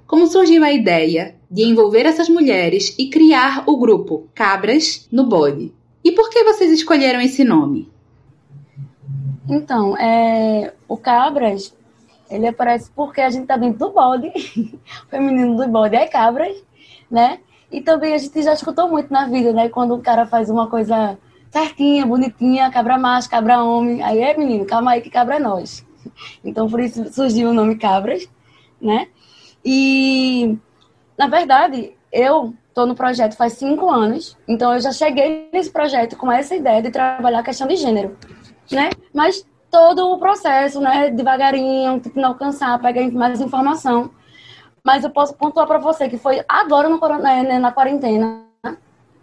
Como 0.06 0.28
surgiu 0.28 0.64
a 0.64 0.72
ideia 0.72 1.36
de 1.50 1.64
envolver 1.64 2.06
essas 2.06 2.30
mulheres 2.30 2.94
e 3.00 3.10
criar 3.10 3.64
o 3.66 3.78
grupo 3.78 4.28
Cabras 4.36 5.08
no 5.12 5.26
Bode? 5.26 5.74
E 6.04 6.12
por 6.12 6.30
que 6.30 6.44
vocês 6.44 6.72
escolheram 6.72 7.22
esse 7.22 7.44
nome? 7.44 7.90
Então, 9.50 9.98
é, 9.98 10.74
o 10.88 10.98
Cabras, 10.98 11.74
ele 12.32 12.48
aparece 12.48 12.90
porque 12.96 13.20
a 13.20 13.30
gente 13.30 13.46
tá 13.46 13.58
dentro 13.58 13.78
do 13.78 13.92
bode, 13.92 14.32
feminino 15.10 15.56
do 15.56 15.68
bode 15.68 15.96
é 15.96 16.08
Cabras, 16.08 16.56
né? 17.10 17.40
E 17.70 17.82
também 17.82 18.14
a 18.14 18.18
gente 18.18 18.42
já 18.42 18.54
escutou 18.54 18.90
muito 18.90 19.12
na 19.12 19.28
vida, 19.28 19.52
né? 19.52 19.70
Quando 19.70 19.94
o 19.94 20.02
cara 20.02 20.26
faz 20.26 20.50
uma 20.50 20.68
coisa 20.68 21.18
certinha, 21.52 22.06
bonitinha, 22.06 22.72
cabra 22.72 22.98
macho, 22.98 23.30
cabra 23.30 23.62
homem, 23.62 24.02
aí 24.02 24.20
é 24.20 24.36
menino, 24.36 24.66
calma 24.66 24.92
aí 24.92 25.02
que 25.02 25.10
cabra 25.10 25.36
é 25.36 25.40
nós. 25.40 25.86
Então 26.44 26.68
por 26.68 26.80
isso 26.80 27.14
surgiu 27.14 27.50
o 27.50 27.54
nome 27.54 27.78
Cabras, 27.78 28.28
né? 28.82 29.08
E, 29.64 30.58
na 31.18 31.28
verdade, 31.28 31.96
eu 32.12 32.54
estou 32.68 32.88
no 32.88 32.96
projeto 32.96 33.36
faz 33.36 33.54
cinco 33.54 33.90
anos, 33.90 34.36
então 34.48 34.74
eu 34.74 34.80
já 34.80 34.92
cheguei 34.92 35.48
nesse 35.54 35.70
projeto 35.70 36.18
com 36.18 36.32
essa 36.32 36.56
ideia 36.56 36.82
de 36.82 36.90
trabalhar 36.90 37.40
a 37.40 37.44
questão 37.44 37.68
de 37.68 37.76
gênero, 37.76 38.18
né? 38.72 38.90
Mas 39.14 39.46
todo 39.72 40.12
o 40.12 40.20
processo, 40.20 40.82
né, 40.82 41.10
devagarinho, 41.10 42.00
tentando 42.02 42.28
alcançar, 42.28 42.80
pegar 42.80 43.10
mais 43.12 43.40
informação. 43.40 44.12
Mas 44.84 45.04
eu 45.04 45.10
posso 45.10 45.34
pontuar 45.36 45.66
para 45.66 45.80
você 45.80 46.10
que 46.10 46.18
foi 46.18 46.44
agora 46.48 46.90
no, 46.90 47.00
né, 47.20 47.58
na 47.58 47.72
quarentena 47.72 48.44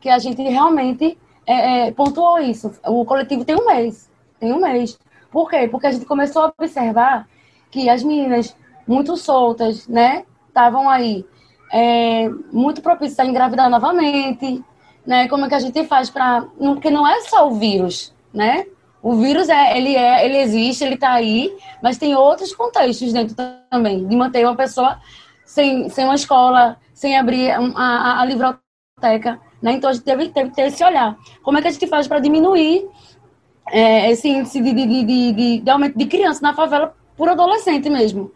que 0.00 0.08
a 0.08 0.18
gente 0.18 0.40
realmente 0.42 1.18
é, 1.46 1.88
é, 1.88 1.92
pontuou 1.92 2.38
isso. 2.38 2.72
O 2.86 3.04
coletivo 3.04 3.44
tem 3.44 3.56
um 3.56 3.66
mês, 3.66 4.10
tem 4.38 4.52
um 4.52 4.60
mês. 4.60 4.98
Por 5.30 5.50
quê? 5.50 5.68
Porque 5.68 5.86
a 5.86 5.92
gente 5.92 6.06
começou 6.06 6.42
a 6.42 6.52
observar 6.56 7.28
que 7.70 7.90
as 7.90 8.02
meninas 8.02 8.56
muito 8.86 9.16
soltas, 9.16 9.86
né? 9.86 10.24
Estavam 10.46 10.88
aí 10.88 11.26
é, 11.72 12.28
muito 12.50 12.80
propícias 12.80 13.18
a 13.18 13.26
engravidar 13.26 13.68
novamente, 13.68 14.64
né? 15.04 15.28
Como 15.28 15.44
é 15.44 15.48
que 15.48 15.54
a 15.54 15.60
gente 15.60 15.84
faz 15.84 16.08
para... 16.08 16.42
Porque 16.56 16.90
não 16.90 17.06
é 17.06 17.20
só 17.22 17.48
o 17.48 17.54
vírus, 17.54 18.14
né? 18.32 18.64
O 19.02 19.14
vírus, 19.16 19.48
é, 19.48 19.76
ele, 19.76 19.94
é, 19.94 20.24
ele 20.24 20.38
existe, 20.38 20.84
ele 20.84 20.94
está 20.94 21.12
aí, 21.12 21.56
mas 21.82 21.98
tem 21.98 22.14
outros 22.14 22.54
contextos 22.54 23.12
dentro 23.12 23.36
também, 23.70 24.06
de 24.06 24.16
manter 24.16 24.44
uma 24.44 24.56
pessoa 24.56 24.98
sem, 25.44 25.88
sem 25.88 26.04
uma 26.04 26.14
escola, 26.14 26.76
sem 26.92 27.16
abrir 27.16 27.50
a, 27.50 27.58
a, 27.58 28.20
a 28.20 28.24
livroteca, 28.24 29.40
né? 29.62 29.72
Então 29.72 29.90
a 29.90 29.92
gente 29.92 30.04
teve, 30.04 30.28
teve 30.30 30.50
que 30.50 30.56
ter 30.56 30.66
esse 30.66 30.82
olhar. 30.84 31.16
Como 31.42 31.58
é 31.58 31.62
que 31.62 31.68
a 31.68 31.70
gente 31.70 31.86
faz 31.86 32.08
para 32.08 32.18
diminuir 32.18 32.88
é, 33.70 34.10
esse 34.10 34.28
índice 34.28 34.60
de, 34.60 34.72
de, 34.72 34.86
de, 34.86 35.32
de, 35.32 35.60
de 35.60 35.70
aumento 35.70 35.96
de 35.96 36.06
criança 36.06 36.40
na 36.42 36.54
favela 36.54 36.94
por 37.16 37.28
adolescente 37.28 37.88
mesmo? 37.88 38.32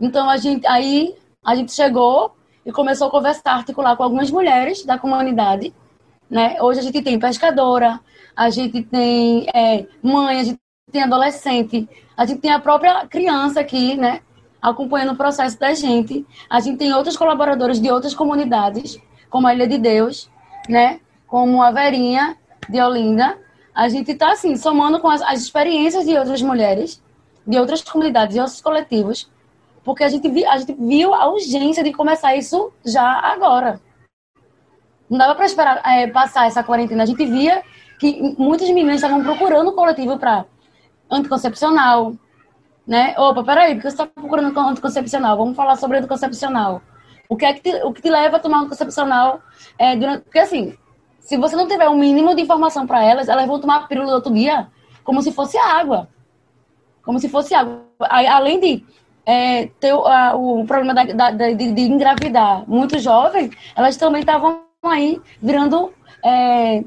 Então, 0.00 0.28
a 0.28 0.36
gente, 0.36 0.66
aí 0.66 1.14
a 1.44 1.54
gente 1.54 1.72
chegou 1.72 2.34
e 2.64 2.72
começou 2.72 3.08
a 3.08 3.10
conversar, 3.10 3.54
articular 3.54 3.96
com 3.96 4.02
algumas 4.02 4.30
mulheres 4.30 4.84
da 4.84 4.98
comunidade. 4.98 5.72
Né? 6.30 6.56
Hoje 6.60 6.80
a 6.80 6.82
gente 6.82 7.02
tem 7.02 7.18
pescadora, 7.18 8.00
a 8.36 8.50
gente 8.50 8.82
tem 8.82 9.46
é, 9.54 9.86
mãe, 10.02 10.40
a 10.40 10.44
gente 10.44 10.60
tem 10.90 11.02
adolescente, 11.02 11.88
a 12.16 12.24
gente 12.24 12.40
tem 12.40 12.50
a 12.50 12.60
própria 12.60 13.06
criança 13.06 13.60
aqui, 13.60 13.96
né? 13.96 14.20
Acompanhando 14.60 15.12
o 15.12 15.16
processo 15.16 15.58
da 15.58 15.74
gente. 15.74 16.26
A 16.48 16.60
gente 16.60 16.78
tem 16.78 16.92
outros 16.92 17.16
colaboradores 17.16 17.80
de 17.80 17.90
outras 17.90 18.14
comunidades, 18.14 18.98
como 19.30 19.46
a 19.46 19.54
Ilha 19.54 19.66
de 19.66 19.78
Deus, 19.78 20.30
né? 20.68 21.00
Como 21.26 21.62
a 21.62 21.70
Verinha 21.70 22.36
de 22.68 22.80
Olinda. 22.80 23.38
A 23.74 23.88
gente 23.88 24.12
está, 24.12 24.32
assim, 24.32 24.54
somando 24.56 25.00
com 25.00 25.08
as, 25.08 25.22
as 25.22 25.40
experiências 25.40 26.04
de 26.04 26.16
outras 26.16 26.42
mulheres, 26.42 27.02
de 27.46 27.58
outras 27.58 27.82
comunidades, 27.82 28.34
de 28.34 28.40
outros 28.40 28.60
coletivos, 28.60 29.30
porque 29.84 30.04
a 30.04 30.08
gente, 30.08 30.28
vi, 30.28 30.44
a 30.44 30.58
gente 30.58 30.74
viu 30.74 31.12
a 31.14 31.28
urgência 31.28 31.82
de 31.82 31.92
começar 31.92 32.36
isso 32.36 32.72
já 32.84 33.04
agora. 33.04 33.80
Não 35.10 35.18
dava 35.18 35.34
para 35.34 35.44
esperar 35.44 35.82
é, 35.84 36.06
passar 36.06 36.46
essa 36.46 36.62
quarentena. 36.62 37.02
A 37.02 37.06
gente 37.06 37.24
via 37.26 37.62
que 38.02 38.34
muitas 38.36 38.68
meninas 38.70 38.96
estavam 38.96 39.22
procurando 39.22 39.72
coletivo 39.72 40.18
para 40.18 40.44
anticoncepcional, 41.08 42.14
né? 42.84 43.14
Opa, 43.16 43.44
peraí, 43.44 43.74
porque 43.74 43.88
você 43.88 43.94
está 43.94 44.08
procurando 44.08 44.58
anticoncepcional? 44.58 45.36
Vamos 45.36 45.54
falar 45.54 45.76
sobre 45.76 45.98
anticoncepcional. 45.98 46.82
O 47.28 47.36
que 47.36 47.44
é 47.44 47.52
que 47.52 47.60
te, 47.60 47.76
o 47.84 47.92
que 47.92 48.02
te 48.02 48.10
leva 48.10 48.38
a 48.38 48.40
tomar 48.40 48.58
anticoncepcional? 48.58 49.40
É, 49.78 49.94
durante, 49.94 50.24
porque 50.24 50.40
assim, 50.40 50.76
se 51.20 51.36
você 51.36 51.54
não 51.54 51.68
tiver 51.68 51.88
um 51.88 51.96
mínimo 51.96 52.34
de 52.34 52.42
informação 52.42 52.88
para 52.88 53.04
elas, 53.04 53.28
elas 53.28 53.46
vão 53.46 53.60
tomar 53.60 53.76
a 53.76 53.86
pílula 53.86 54.08
do 54.08 54.14
outro 54.14 54.34
dia 54.34 54.66
como 55.04 55.22
se 55.22 55.30
fosse 55.30 55.56
água. 55.56 56.08
Como 57.04 57.20
se 57.20 57.28
fosse 57.28 57.54
água. 57.54 57.84
Além 58.00 58.58
de 58.58 58.84
é, 59.24 59.66
ter 59.78 59.92
a, 59.92 60.34
o 60.34 60.66
problema 60.66 60.92
da, 60.92 61.30
da, 61.30 61.30
de, 61.30 61.72
de, 61.72 61.82
engravidar 61.82 62.68
muito 62.68 62.98
jovem, 62.98 63.48
elas 63.76 63.96
também 63.96 64.22
estavam 64.22 64.62
aí 64.82 65.20
virando. 65.40 65.92
É, 66.24 66.82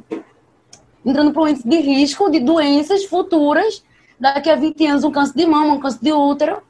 entrando 1.06 1.32
para 1.32 1.44
um 1.44 1.48
índice 1.48 1.68
de 1.68 1.78
risco 1.78 2.30
de 2.30 2.40
doenças 2.40 3.06
futuras, 3.06 3.84
daqui 4.20 4.50
a 4.50 4.56
20 4.56 4.86
anos, 4.88 5.04
um 5.04 5.12
câncer 5.12 5.38
de 5.38 5.46
mama, 5.46 5.74
um 5.74 5.80
câncer 5.80 6.00
de 6.02 6.12
útero, 6.12 6.62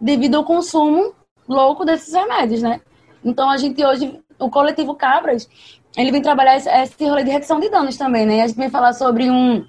devido 0.00 0.36
ao 0.36 0.44
consumo 0.44 1.14
louco 1.48 1.84
desses 1.84 2.14
remédios, 2.14 2.62
né? 2.62 2.80
Então, 3.24 3.50
a 3.50 3.56
gente 3.56 3.84
hoje, 3.84 4.20
o 4.38 4.48
coletivo 4.48 4.94
Cabras, 4.94 5.48
ele 5.96 6.12
vem 6.12 6.22
trabalhar 6.22 6.56
esse, 6.56 6.68
esse 6.68 7.04
rolê 7.04 7.24
de 7.24 7.30
redução 7.30 7.58
de 7.58 7.68
danos 7.68 7.96
também, 7.96 8.24
né? 8.24 8.42
A 8.42 8.46
gente 8.46 8.56
vem 8.56 8.70
falar 8.70 8.92
sobre 8.92 9.28
um. 9.30 9.66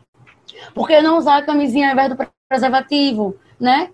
Por 0.74 0.88
que 0.88 1.01
não 1.01 1.17
usar 1.17 1.38
a 1.38 1.41
camisinha 1.41 1.88
ao 1.88 1.93
invés 1.93 2.09
do 2.09 2.28
preservativo, 2.47 3.36
né? 3.59 3.89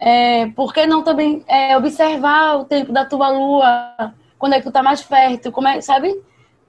É, 0.00 0.46
por 0.50 0.72
que 0.72 0.86
não 0.86 1.02
também 1.02 1.44
é, 1.46 1.76
observar 1.76 2.56
o 2.56 2.64
tempo 2.64 2.92
da 2.92 3.04
tua 3.04 3.28
lua, 3.28 4.14
quando 4.38 4.54
é 4.54 4.58
que 4.58 4.64
tu 4.64 4.72
tá 4.72 4.82
mais 4.82 5.02
fértil, 5.02 5.52
como 5.52 5.68
é, 5.68 5.80
sabe? 5.80 6.16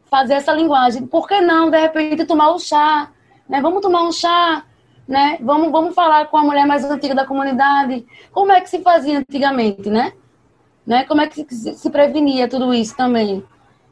Fazer 0.10 0.36
essa 0.36 0.54
linguagem. 0.54 1.06
Por 1.06 1.28
que 1.28 1.40
não, 1.42 1.70
de 1.70 1.80
repente, 1.80 2.26
tomar 2.26 2.54
um 2.54 2.60
chá? 2.60 3.10
Né? 3.48 3.62
Vamos 3.62 3.82
tomar 3.82 4.04
um 4.04 4.12
chá, 4.12 4.64
né? 5.08 5.38
Vamos, 5.42 5.72
vamos 5.72 5.94
falar 5.94 6.28
com 6.28 6.38
a 6.38 6.44
mulher 6.44 6.66
mais 6.66 6.84
antiga 6.84 7.16
da 7.16 7.26
comunidade. 7.26 8.06
Como 8.32 8.52
é 8.52 8.62
que 8.62 8.70
se 8.70 8.80
fazia 8.80 9.20
antigamente, 9.20 9.90
né? 9.90 10.14
né? 10.86 11.04
Como 11.06 11.22
é 11.22 11.28
que 11.28 11.46
se, 11.54 11.74
se 11.74 11.90
prevenia 11.90 12.48
tudo 12.48 12.74
isso 12.74 12.96
também? 12.96 13.44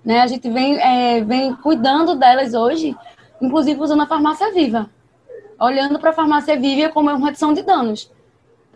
Né? 0.03 0.21
A 0.21 0.27
gente 0.27 0.49
vem, 0.49 0.79
é, 0.79 1.21
vem 1.21 1.55
cuidando 1.55 2.15
delas 2.15 2.53
hoje, 2.53 2.95
inclusive 3.41 3.79
usando 3.79 4.01
a 4.01 4.07
farmácia 4.07 4.51
viva. 4.51 4.89
Olhando 5.59 5.99
para 5.99 6.11
a 6.11 6.13
farmácia 6.13 6.57
viva 6.59 6.89
como 6.89 7.09
uma 7.09 7.27
redução 7.27 7.53
de 7.53 7.63
danos 7.63 8.11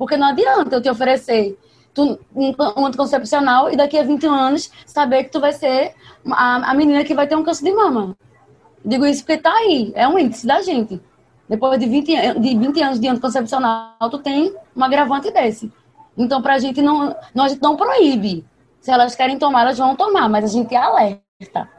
porque 0.02 0.18
não 0.18 0.30
adianta 0.30 0.76
eu 0.76 0.82
te 0.82 0.89
oferecer 0.89 1.56
tu, 1.94 2.20
um, 2.36 2.86
anticoncepcional 2.86 3.72
e 3.72 3.76
daqui 3.76 3.98
a 3.98 4.04
21 4.04 4.32
anos 4.32 4.72
saber 4.86 5.26
que 5.26 5.32
tu 5.32 5.39
vai 5.39 5.54
ser 5.54 5.94
a, 6.32 6.72
a 6.72 6.74
menina 6.74 7.04
que 7.04 7.14
vai 7.14 7.28
ter 7.28 7.36
um 7.36 7.44
câncer 7.44 7.66
de 7.66 7.74
mama. 7.74 8.16
Digo 8.84 9.06
isso 9.06 9.24
porque 9.24 9.38
tá 9.38 9.54
aí, 9.54 9.92
é 9.96 10.08
um 10.08 10.18
índice 10.18 10.48
da 10.48 10.62
gente. 10.62 11.00
Depois 11.48 11.80
de 11.80 11.86
20, 11.86 12.39
de 12.39 12.58
20 12.58 12.82
anos 12.82 13.00
de 13.00 13.08
anticoncepcional, 13.08 14.10
tu 14.10 14.20
tem 14.20 14.56
um 14.76 14.84
agravante 14.84 15.32
desse. 15.32 15.72
Então, 16.18 16.42
pra 16.42 16.60
gente 16.60 16.82
não, 16.82 17.16
não, 17.36 17.46
não 17.62 17.76
proíbe. 17.76 18.46
Se 18.80 18.92
elas 18.92 19.16
querem 19.16 19.38
tomar, 19.38 19.62
elas 19.62 19.78
vão 19.78 19.96
tomar, 19.96 20.30
mas 20.30 20.46
a 20.46 20.48
gente 20.48 20.76
alerta. 20.76 21.70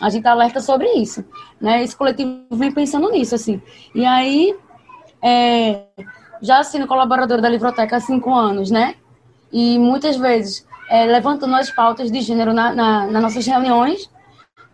A 0.00 0.08
gente 0.10 0.26
alerta 0.26 0.60
sobre 0.60 0.88
isso. 0.94 1.24
Né? 1.60 1.82
Esse 1.82 1.96
coletivo 1.96 2.46
vem 2.50 2.72
pensando 2.72 3.10
nisso, 3.10 3.34
assim. 3.34 3.62
E 3.94 4.04
aí, 4.04 4.56
é, 5.22 5.84
já 6.40 6.62
sendo 6.62 6.86
colaboradora 6.86 7.40
da 7.40 7.48
Livroteca 7.48 7.96
há 7.96 8.00
cinco 8.00 8.32
anos, 8.34 8.70
né? 8.70 8.96
E 9.56 9.78
muitas 9.78 10.16
vezes 10.16 10.66
é, 10.90 11.06
levantando 11.06 11.54
as 11.54 11.70
pautas 11.70 12.10
de 12.10 12.20
gênero 12.20 12.52
na, 12.52 12.74
na, 12.74 13.06
nas 13.06 13.22
nossas 13.22 13.46
reuniões, 13.46 14.10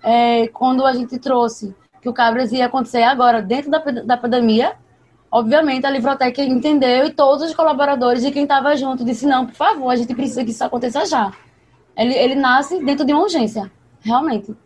é, 0.02 0.48
quando 0.48 0.86
a 0.86 0.94
gente 0.94 1.18
trouxe 1.18 1.74
que 2.00 2.08
o 2.08 2.14
Cabras 2.14 2.50
ia 2.50 2.64
acontecer 2.64 3.02
agora 3.02 3.42
dentro 3.42 3.70
da, 3.70 3.78
da 3.78 4.16
pandemia, 4.16 4.72
obviamente 5.30 5.84
a 5.84 5.90
Livroteca 5.90 6.42
entendeu 6.42 7.04
e 7.04 7.12
todos 7.12 7.44
os 7.50 7.54
colaboradores 7.54 8.24
e 8.24 8.30
quem 8.30 8.44
estava 8.44 8.74
junto 8.74 9.04
disse, 9.04 9.26
não, 9.26 9.44
por 9.44 9.54
favor, 9.54 9.90
a 9.90 9.96
gente 9.96 10.14
precisa 10.14 10.42
que 10.42 10.50
isso 10.50 10.64
aconteça 10.64 11.04
já. 11.04 11.30
Ele, 11.94 12.14
ele 12.14 12.34
nasce 12.34 12.82
dentro 12.82 13.04
de 13.04 13.12
uma 13.12 13.22
urgência, 13.22 13.70
realmente. 14.00 14.56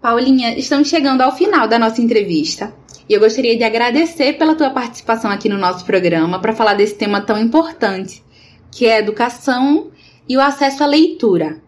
Paulinha, 0.00 0.58
estamos 0.58 0.88
chegando 0.88 1.20
ao 1.20 1.36
final 1.36 1.68
da 1.68 1.78
nossa 1.78 2.00
entrevista. 2.00 2.72
E 3.06 3.12
eu 3.12 3.20
gostaria 3.20 3.54
de 3.54 3.62
agradecer 3.62 4.38
pela 4.38 4.54
tua 4.54 4.70
participação 4.70 5.30
aqui 5.30 5.46
no 5.46 5.58
nosso 5.58 5.84
programa 5.84 6.38
para 6.40 6.54
falar 6.54 6.72
desse 6.72 6.94
tema 6.94 7.20
tão 7.20 7.38
importante, 7.38 8.24
que 8.72 8.86
é 8.86 8.96
a 8.96 8.98
educação 8.98 9.90
e 10.26 10.38
o 10.38 10.40
acesso 10.40 10.82
à 10.82 10.86
leitura. 10.86 11.60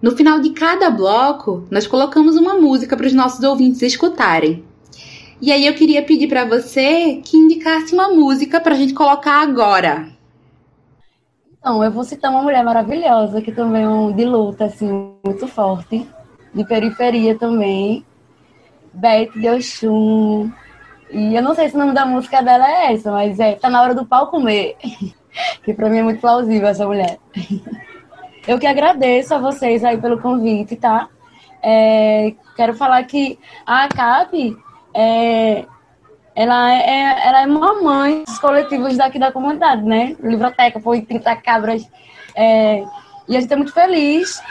No 0.00 0.12
final 0.12 0.38
de 0.38 0.50
cada 0.50 0.90
bloco, 0.90 1.66
nós 1.72 1.88
colocamos 1.88 2.36
uma 2.36 2.54
música 2.54 2.96
para 2.96 3.08
os 3.08 3.12
nossos 3.12 3.42
ouvintes 3.42 3.82
escutarem. 3.82 4.64
E 5.42 5.50
aí 5.50 5.66
eu 5.66 5.74
queria 5.74 6.04
pedir 6.04 6.28
para 6.28 6.44
você 6.44 7.20
que 7.24 7.36
indicasse 7.36 7.92
uma 7.92 8.10
música 8.10 8.60
para 8.60 8.74
a 8.74 8.78
gente 8.78 8.94
colocar 8.94 9.42
agora. 9.42 10.08
Então, 11.58 11.82
eu 11.82 11.90
vou 11.90 12.04
citar 12.04 12.30
uma 12.30 12.42
mulher 12.42 12.62
maravilhosa, 12.62 13.42
que 13.42 13.50
também 13.50 13.82
é 13.82 13.88
um 13.88 14.12
de 14.12 14.24
luta, 14.24 14.66
assim, 14.66 15.14
muito 15.24 15.48
forte, 15.48 16.06
de 16.52 16.64
periferia 16.64 17.38
também, 17.38 18.04
Beth 18.92 19.30
de. 19.34 19.50
E 21.12 21.34
eu 21.34 21.42
não 21.42 21.54
sei 21.54 21.68
se 21.68 21.74
o 21.74 21.78
nome 21.78 21.92
da 21.92 22.06
música 22.06 22.42
dela 22.42 22.68
é 22.68 22.92
essa, 22.92 23.10
mas 23.10 23.40
é 23.40 23.54
Tá 23.56 23.68
na 23.68 23.82
hora 23.82 23.94
do 23.94 24.06
pau 24.06 24.28
comer, 24.28 24.76
que 25.64 25.74
pra 25.74 25.88
mim 25.88 25.98
é 25.98 26.02
muito 26.02 26.20
plausível 26.20 26.68
essa 26.68 26.86
mulher. 26.86 27.18
Eu 28.46 28.58
que 28.58 28.66
agradeço 28.66 29.34
a 29.34 29.38
vocês 29.38 29.84
aí 29.84 29.98
pelo 29.98 30.20
convite, 30.20 30.74
tá? 30.74 31.08
É, 31.62 32.32
quero 32.56 32.74
falar 32.74 33.02
que 33.04 33.38
a 33.66 33.84
ACAP 33.84 34.56
é, 34.94 35.66
ela 36.34 36.72
é, 36.72 37.28
ela 37.28 37.42
é 37.42 37.46
mamãe 37.46 38.24
dos 38.24 38.38
coletivos 38.38 38.96
daqui 38.96 39.18
da 39.18 39.30
comunidade, 39.30 39.82
né? 39.82 40.16
Livroteca, 40.22 40.80
foi 40.80 41.02
30 41.02 41.36
cabras. 41.36 41.86
É, 42.34 42.82
e 43.28 43.36
a 43.36 43.40
gente 43.40 43.52
é 43.52 43.56
muito 43.56 43.74
feliz 43.74 44.42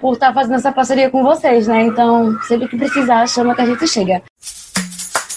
por 0.00 0.14
estar 0.14 0.32
fazendo 0.32 0.56
essa 0.56 0.72
parceria 0.72 1.10
com 1.10 1.22
vocês, 1.22 1.66
né? 1.66 1.86
Então, 1.86 2.36
sempre 2.42 2.68
que 2.68 2.76
precisar, 2.76 3.26
chama 3.26 3.54
que 3.54 3.60
a 3.60 3.66
gente 3.66 3.86
chega. 3.86 4.22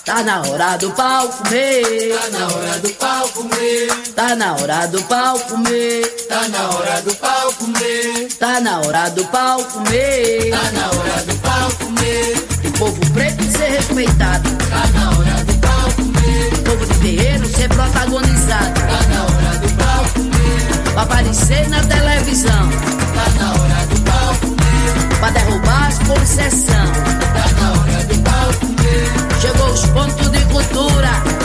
Tá 0.05 0.23
na 0.23 0.41
hora 0.41 0.77
do 0.77 0.91
pau 0.91 1.29
comer. 1.29 2.17
Tá 2.17 2.29
na 2.31 2.45
hora 2.47 2.79
do 2.79 2.89
pau 2.89 3.29
comer. 3.29 3.87
Tá 4.15 4.35
na 4.35 4.53
hora 4.55 4.87
do 4.87 5.01
pau 5.03 5.39
comer. 5.39 6.01
Tá 6.27 6.49
na 6.49 6.69
hora 6.69 7.01
do 7.01 7.15
pau 7.15 7.53
comer. 7.53 8.27
Tá 8.39 8.59
na 8.59 8.79
hora 8.79 9.09
do 9.09 9.25
pau 9.25 9.63
comer. 9.65 10.49
Tá 10.49 10.71
na 10.71 10.87
hora 10.87 11.23
do 11.23 11.35
pau 11.37 11.71
comer. 11.79 12.37
O 12.65 12.71
povo 12.79 13.13
preto 13.13 13.43
ser 13.43 13.69
respeitado. 13.69 14.49
Tá 14.69 14.87
na 14.87 15.09
hora 15.17 15.43
do 15.45 15.53
pau 15.59 15.91
comer. 15.95 16.53
O 16.53 16.63
povo 16.63 16.85
de 16.85 16.99
terreiro 16.99 17.45
ser 17.47 17.69
protagonizado. 17.69 18.81
Tá 18.81 19.07
na 19.07 19.23
hora 19.23 19.57
do 19.59 19.69
pau 19.77 20.05
comer. 20.15 20.93
Pra 20.93 21.01
aparecer 21.03 21.69
na 21.69 21.81
televisão. 21.83 22.69
Tá 23.15 23.29
na 23.39 23.51
hora 23.51 23.85
do. 23.85 23.90
Pra 25.21 25.29
derrubar 25.29 25.87
as 25.87 25.99
concessão. 25.99 26.91
Tá 27.31 27.61
na 27.61 27.71
hora 27.79 28.03
do 28.05 28.59
comer. 28.59 29.39
Chegou 29.39 29.67
os 29.67 29.85
pontos 29.85 30.31
de 30.31 30.39
cultura. 30.45 31.40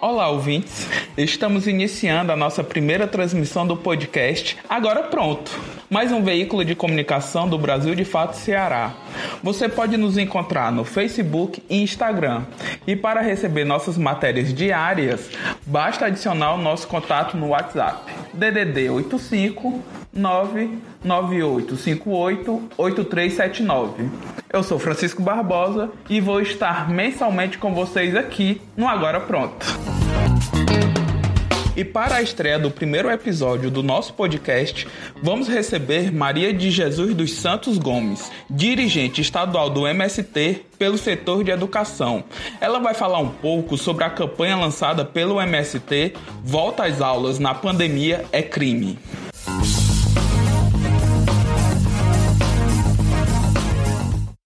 Olá, 0.00 0.30
ouvintes! 0.30 0.88
Estamos 1.18 1.66
iniciando 1.66 2.32
a 2.32 2.36
nossa 2.36 2.64
primeira 2.64 3.06
transmissão 3.06 3.66
do 3.66 3.76
podcast 3.76 4.56
Agora 4.68 5.02
Pronto, 5.02 5.52
mais 5.90 6.12
um 6.12 6.22
veículo 6.22 6.64
de 6.64 6.74
comunicação 6.74 7.46
do 7.48 7.56
Brasil 7.56 7.94
de 7.94 8.04
Fato 8.04 8.36
Ceará. 8.36 8.92
Você 9.42 9.66
pode 9.68 9.96
nos 9.96 10.18
encontrar 10.18 10.70
no 10.70 10.84
Facebook 10.84 11.62
e 11.68 11.82
Instagram. 11.82 12.42
E 12.86 12.94
para 12.94 13.22
receber 13.22 13.64
nossas 13.64 13.96
matérias 13.96 14.52
diárias, 14.52 15.30
basta 15.66 16.04
adicionar 16.06 16.54
o 16.54 16.58
nosso 16.58 16.86
contato 16.86 17.36
no 17.36 17.48
WhatsApp 17.48 18.12
DDD 18.34 18.90
85 18.90 19.82
99858 20.12 22.62
8379. 22.76 24.10
Eu 24.52 24.62
sou 24.62 24.78
Francisco 24.78 25.22
Barbosa 25.22 25.90
e 26.08 26.20
vou 26.20 26.40
estar 26.40 26.88
mensalmente 26.90 27.58
com 27.58 27.74
vocês 27.74 28.14
aqui 28.14 28.60
no 28.76 28.86
Agora 28.86 29.18
Pronto. 29.20 29.66
E 31.78 31.84
para 31.84 32.16
a 32.16 32.22
estreia 32.22 32.58
do 32.58 32.72
primeiro 32.72 33.08
episódio 33.08 33.70
do 33.70 33.84
nosso 33.84 34.12
podcast, 34.14 34.84
vamos 35.22 35.46
receber 35.46 36.10
Maria 36.12 36.52
de 36.52 36.72
Jesus 36.72 37.14
dos 37.14 37.34
Santos 37.34 37.78
Gomes, 37.78 38.32
dirigente 38.50 39.20
estadual 39.20 39.70
do 39.70 39.86
MST 39.86 40.66
pelo 40.76 40.98
setor 40.98 41.44
de 41.44 41.52
educação. 41.52 42.24
Ela 42.60 42.80
vai 42.80 42.94
falar 42.94 43.20
um 43.20 43.28
pouco 43.28 43.78
sobre 43.78 44.02
a 44.02 44.10
campanha 44.10 44.56
lançada 44.56 45.04
pelo 45.04 45.40
MST 45.40 46.14
Volta 46.42 46.84
às 46.84 47.00
aulas 47.00 47.38
na 47.38 47.54
pandemia 47.54 48.24
é 48.32 48.42
crime. 48.42 48.98